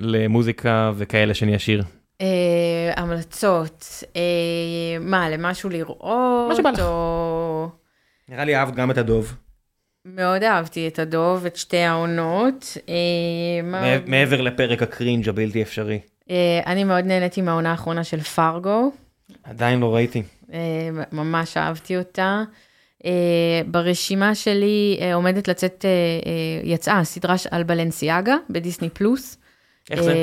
[0.00, 1.82] למוזיקה וכאלה שאני אשאיר.
[2.20, 2.26] אה,
[2.96, 3.86] המלצות,
[4.16, 4.20] אה,
[5.00, 6.48] מה, למשהו לראות?
[6.48, 6.80] מה שבא לך.
[6.80, 7.68] או...
[8.28, 9.34] נראה לי אהבת גם את הדוב.
[10.04, 12.76] מאוד אהבתי את הדוב, את שתי העונות.
[12.88, 16.00] אה, מעבר לפרק הקרינג' הבלתי אפשרי.
[16.30, 18.92] אה, אני מאוד נהניתי מהעונה האחרונה של פארגו,
[19.44, 20.22] עדיין לא ראיתי.
[20.52, 20.58] אה,
[21.12, 22.42] ממש אהבתי אותה.
[23.66, 29.39] ברשימה שלי עומדת לצאת, אה, אה, יצאה סדרה על בלנסיאגה בדיסני פלוס.
[29.90, 30.12] איך זה?
[30.12, 30.16] אה,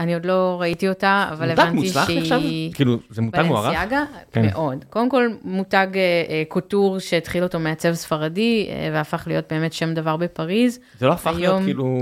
[0.00, 2.24] אני עוד לא ראיתי אותה, אבל מותג הבנתי מוצלח נחשב?
[2.40, 2.72] שהיא...
[2.74, 3.66] כאילו, זה מותג מוערך?
[3.66, 4.04] בלנסיאגה?
[4.32, 4.46] כן.
[4.46, 4.84] מאוד.
[4.90, 10.16] קודם כל, מותג אה, אה, קוטור שהתחיל אותו מעצב ספרדי, והפך להיות באמת שם דבר
[10.16, 10.78] בפריז.
[10.98, 11.98] זה לא הפך להיות היום- כאילו...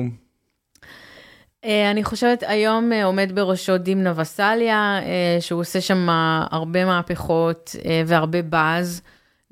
[1.65, 5.01] אה, אני חושבת, היום עומד בראשו דימנה וסליה,
[5.41, 6.07] שהוא עושה שם
[6.51, 7.77] הרבה מהפכות
[8.07, 9.03] והרבה באז,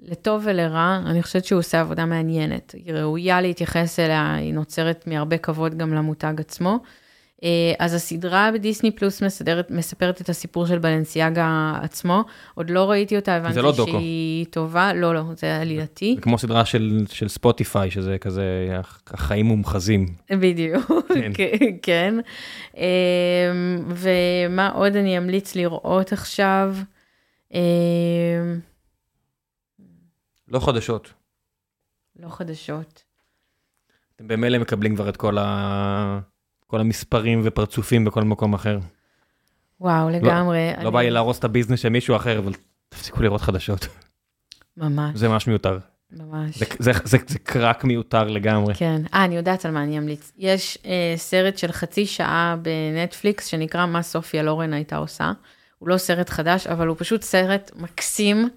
[0.03, 1.01] לטוב ולרע.
[1.07, 2.75] אני חושבת שהוא עושה עבודה מעניינת.
[2.85, 6.79] היא ראויה להתייחס אליה, היא נוצרת מהרבה כבוד גם למותג עצמו.
[7.45, 12.25] אה, אז הסדרה בדיסני פלוס מסדרת, מספרת את הסיפור של בלנסיאגה עצמו.
[12.55, 13.91] עוד לא ראיתי אותה, הבנתי לא דוקו.
[13.91, 14.93] שהיא טובה.
[14.95, 16.13] לא, לא, זה עלילתי.
[16.17, 18.69] זה כמו סדרה של, של ספוטיפיי, שזה כזה
[19.07, 20.07] החיים מומחזים.
[20.31, 20.91] בדיוק,
[21.35, 21.53] כן.
[21.83, 22.15] כן.
[22.77, 22.83] אמ,
[23.89, 26.75] ומה עוד אני אמליץ לראות עכשיו?
[30.51, 31.13] לא חדשות.
[32.17, 33.03] לא חדשות.
[34.17, 36.19] אתם במילא מקבלים כבר את כל, ה...
[36.67, 38.79] כל המספרים ופרצופים בכל מקום אחר.
[39.81, 40.71] וואו, לגמרי.
[40.77, 42.53] לא אני- בא לי להרוס את הביזנס של מישהו אחר, אבל
[42.89, 43.87] תפסיקו לראות חדשות.
[44.77, 45.79] ממש, זה ממש מיותר.
[46.11, 46.59] ממש.
[46.59, 48.75] זה, זה, זה, זה קרק מיותר לגמרי.
[48.75, 49.03] כן.
[49.15, 50.33] אה, אני יודעת על מה אני אמליץ.
[50.37, 55.33] יש אה, סרט של חצי שעה בנטפליקס שנקרא מה סופיה לורן הייתה עושה.
[55.79, 58.49] הוא לא סרט חדש, אבל הוא פשוט סרט מקסים,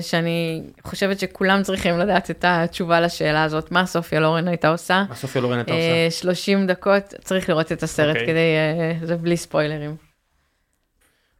[0.00, 5.04] שאני חושבת שכולם צריכים לדעת את התשובה לשאלה הזאת, מה סופיה לורן הייתה עושה.
[5.08, 6.20] מה סופיה לורן אתה אה, עושה?
[6.20, 8.26] 30 דקות, צריך לראות את הסרט אוקיי.
[8.26, 8.54] כדי,
[9.00, 9.96] אה, זה בלי ספוילרים.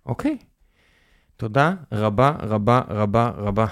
[0.06, 0.36] אוקיי.
[1.36, 3.66] תודה רבה רבה רבה רבה.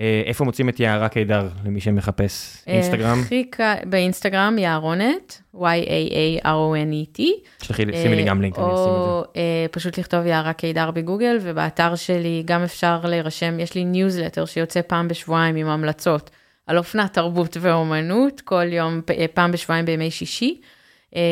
[0.00, 2.62] אה, איפה מוצאים את יערה קידר למי שמחפש?
[2.66, 3.18] אינסטגרם?
[3.18, 7.22] אה, הכי קל, באינסטגרם יערונת, Y-A-A-R-O-N-E-T.
[7.62, 8.88] שלחי לי, שימי לי גם לינק, אני אשים את זה.
[8.88, 14.44] או אה, פשוט לכתוב יערה קידר בגוגל, ובאתר שלי גם אפשר להירשם, יש לי ניוזלטר
[14.44, 16.30] שיוצא פעם בשבועיים עם המלצות
[16.66, 20.75] על אופנה, תרבות ואומנות, כל יום, אה, פעם בשבועיים בימי שישי, אה,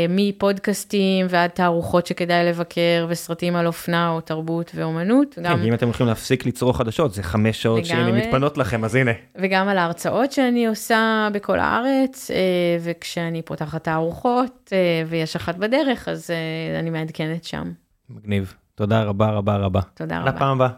[0.08, 5.86] מפודקאסטים ועד תערוכות שכדאי לבקר, וסרטים על אופנה או תרבות ואומנות, כן, גם, אם אתם
[5.86, 8.12] הולכים להפסיק לצרוך חדשות, זה חמש שעות לגמרי.
[8.12, 9.10] מתפנות לכם, אז הנה.
[9.36, 12.36] וגם על ההרצאות שאני עושה בכל הארץ, אה,
[12.80, 17.72] וכשאני פותחת תערוכות, אה, ויש אחת בדרך, אז אה, אני מעדכנת שם.
[18.10, 18.54] מגניב.
[18.74, 19.80] תודה רבה רבה רבה.
[19.94, 20.30] תודה רבה.
[20.30, 20.76] לפעם הבאה.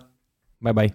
[0.63, 0.89] ביי ביי.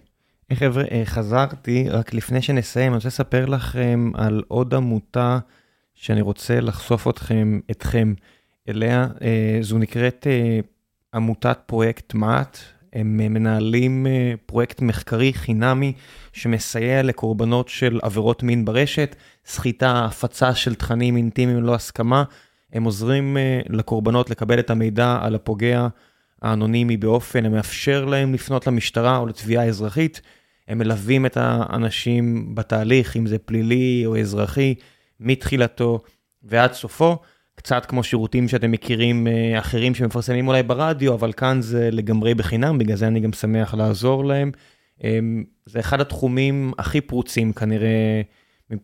[0.54, 5.38] חבר'ה, חזרתי, רק לפני שנסיים, אני רוצה לספר לכם על עוד עמותה
[6.02, 8.14] שאני רוצה לחשוף אתכם, אתכם
[8.68, 9.06] אליה.
[9.60, 10.26] זו נקראת
[11.14, 12.58] עמותת פרויקט מה"ט.
[12.92, 14.06] הם מנהלים
[14.46, 15.92] פרויקט מחקרי חינמי
[16.32, 19.16] שמסייע לקורבנות של עבירות מין ברשת,
[19.46, 22.24] סחיטה, הפצה של תכנים אינטימיים ללא הסכמה.
[22.72, 23.36] הם עוזרים
[23.68, 25.88] לקורבנות לקבל את המידע על הפוגע
[26.42, 30.20] האנונימי באופן המאפשר להם לפנות למשטרה או לתביעה אזרחית.
[30.68, 34.74] הם מלווים את האנשים בתהליך, אם זה פלילי או אזרחי,
[35.20, 36.00] מתחילתו
[36.42, 37.18] ועד סופו.
[37.54, 39.26] קצת כמו שירותים שאתם מכירים
[39.58, 44.24] אחרים שמפרסמים אולי ברדיו, אבל כאן זה לגמרי בחינם, בגלל זה אני גם שמח לעזור
[44.24, 44.50] להם.
[45.66, 48.22] זה אחד התחומים הכי פרוצים כנראה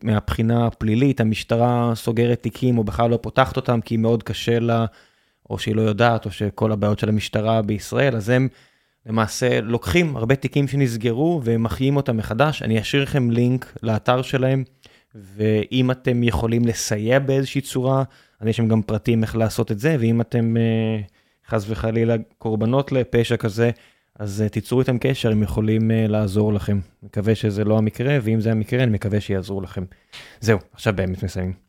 [0.02, 4.86] מהבחינה הפלילית, המשטרה סוגרת תיקים או בכלל לא פותחת אותם כי מאוד קשה לה,
[5.50, 8.48] או שהיא לא יודעת, או שכל הבעיות של המשטרה בישראל, אז הם
[9.06, 12.62] למעשה לוקחים הרבה תיקים שנסגרו ומחיים אותם מחדש.
[12.62, 14.64] אני אשאיר לכם לינק לאתר שלהם,
[15.14, 18.04] ואם אתם יכולים לסייע באיזושהי צורה,
[18.40, 20.56] אז יש שם גם פרטים איך לעשות את זה, ואם אתם
[21.48, 23.70] חס וחלילה קורבנות לפשע כזה,
[24.18, 26.80] אז תיצרו איתם קשר, הם יכולים לעזור לכם.
[27.02, 29.84] מקווה שזה לא המקרה, ואם זה המקרה, אני מקווה שיעזרו לכם.
[30.40, 31.67] זהו, עכשיו באמת מסיימים.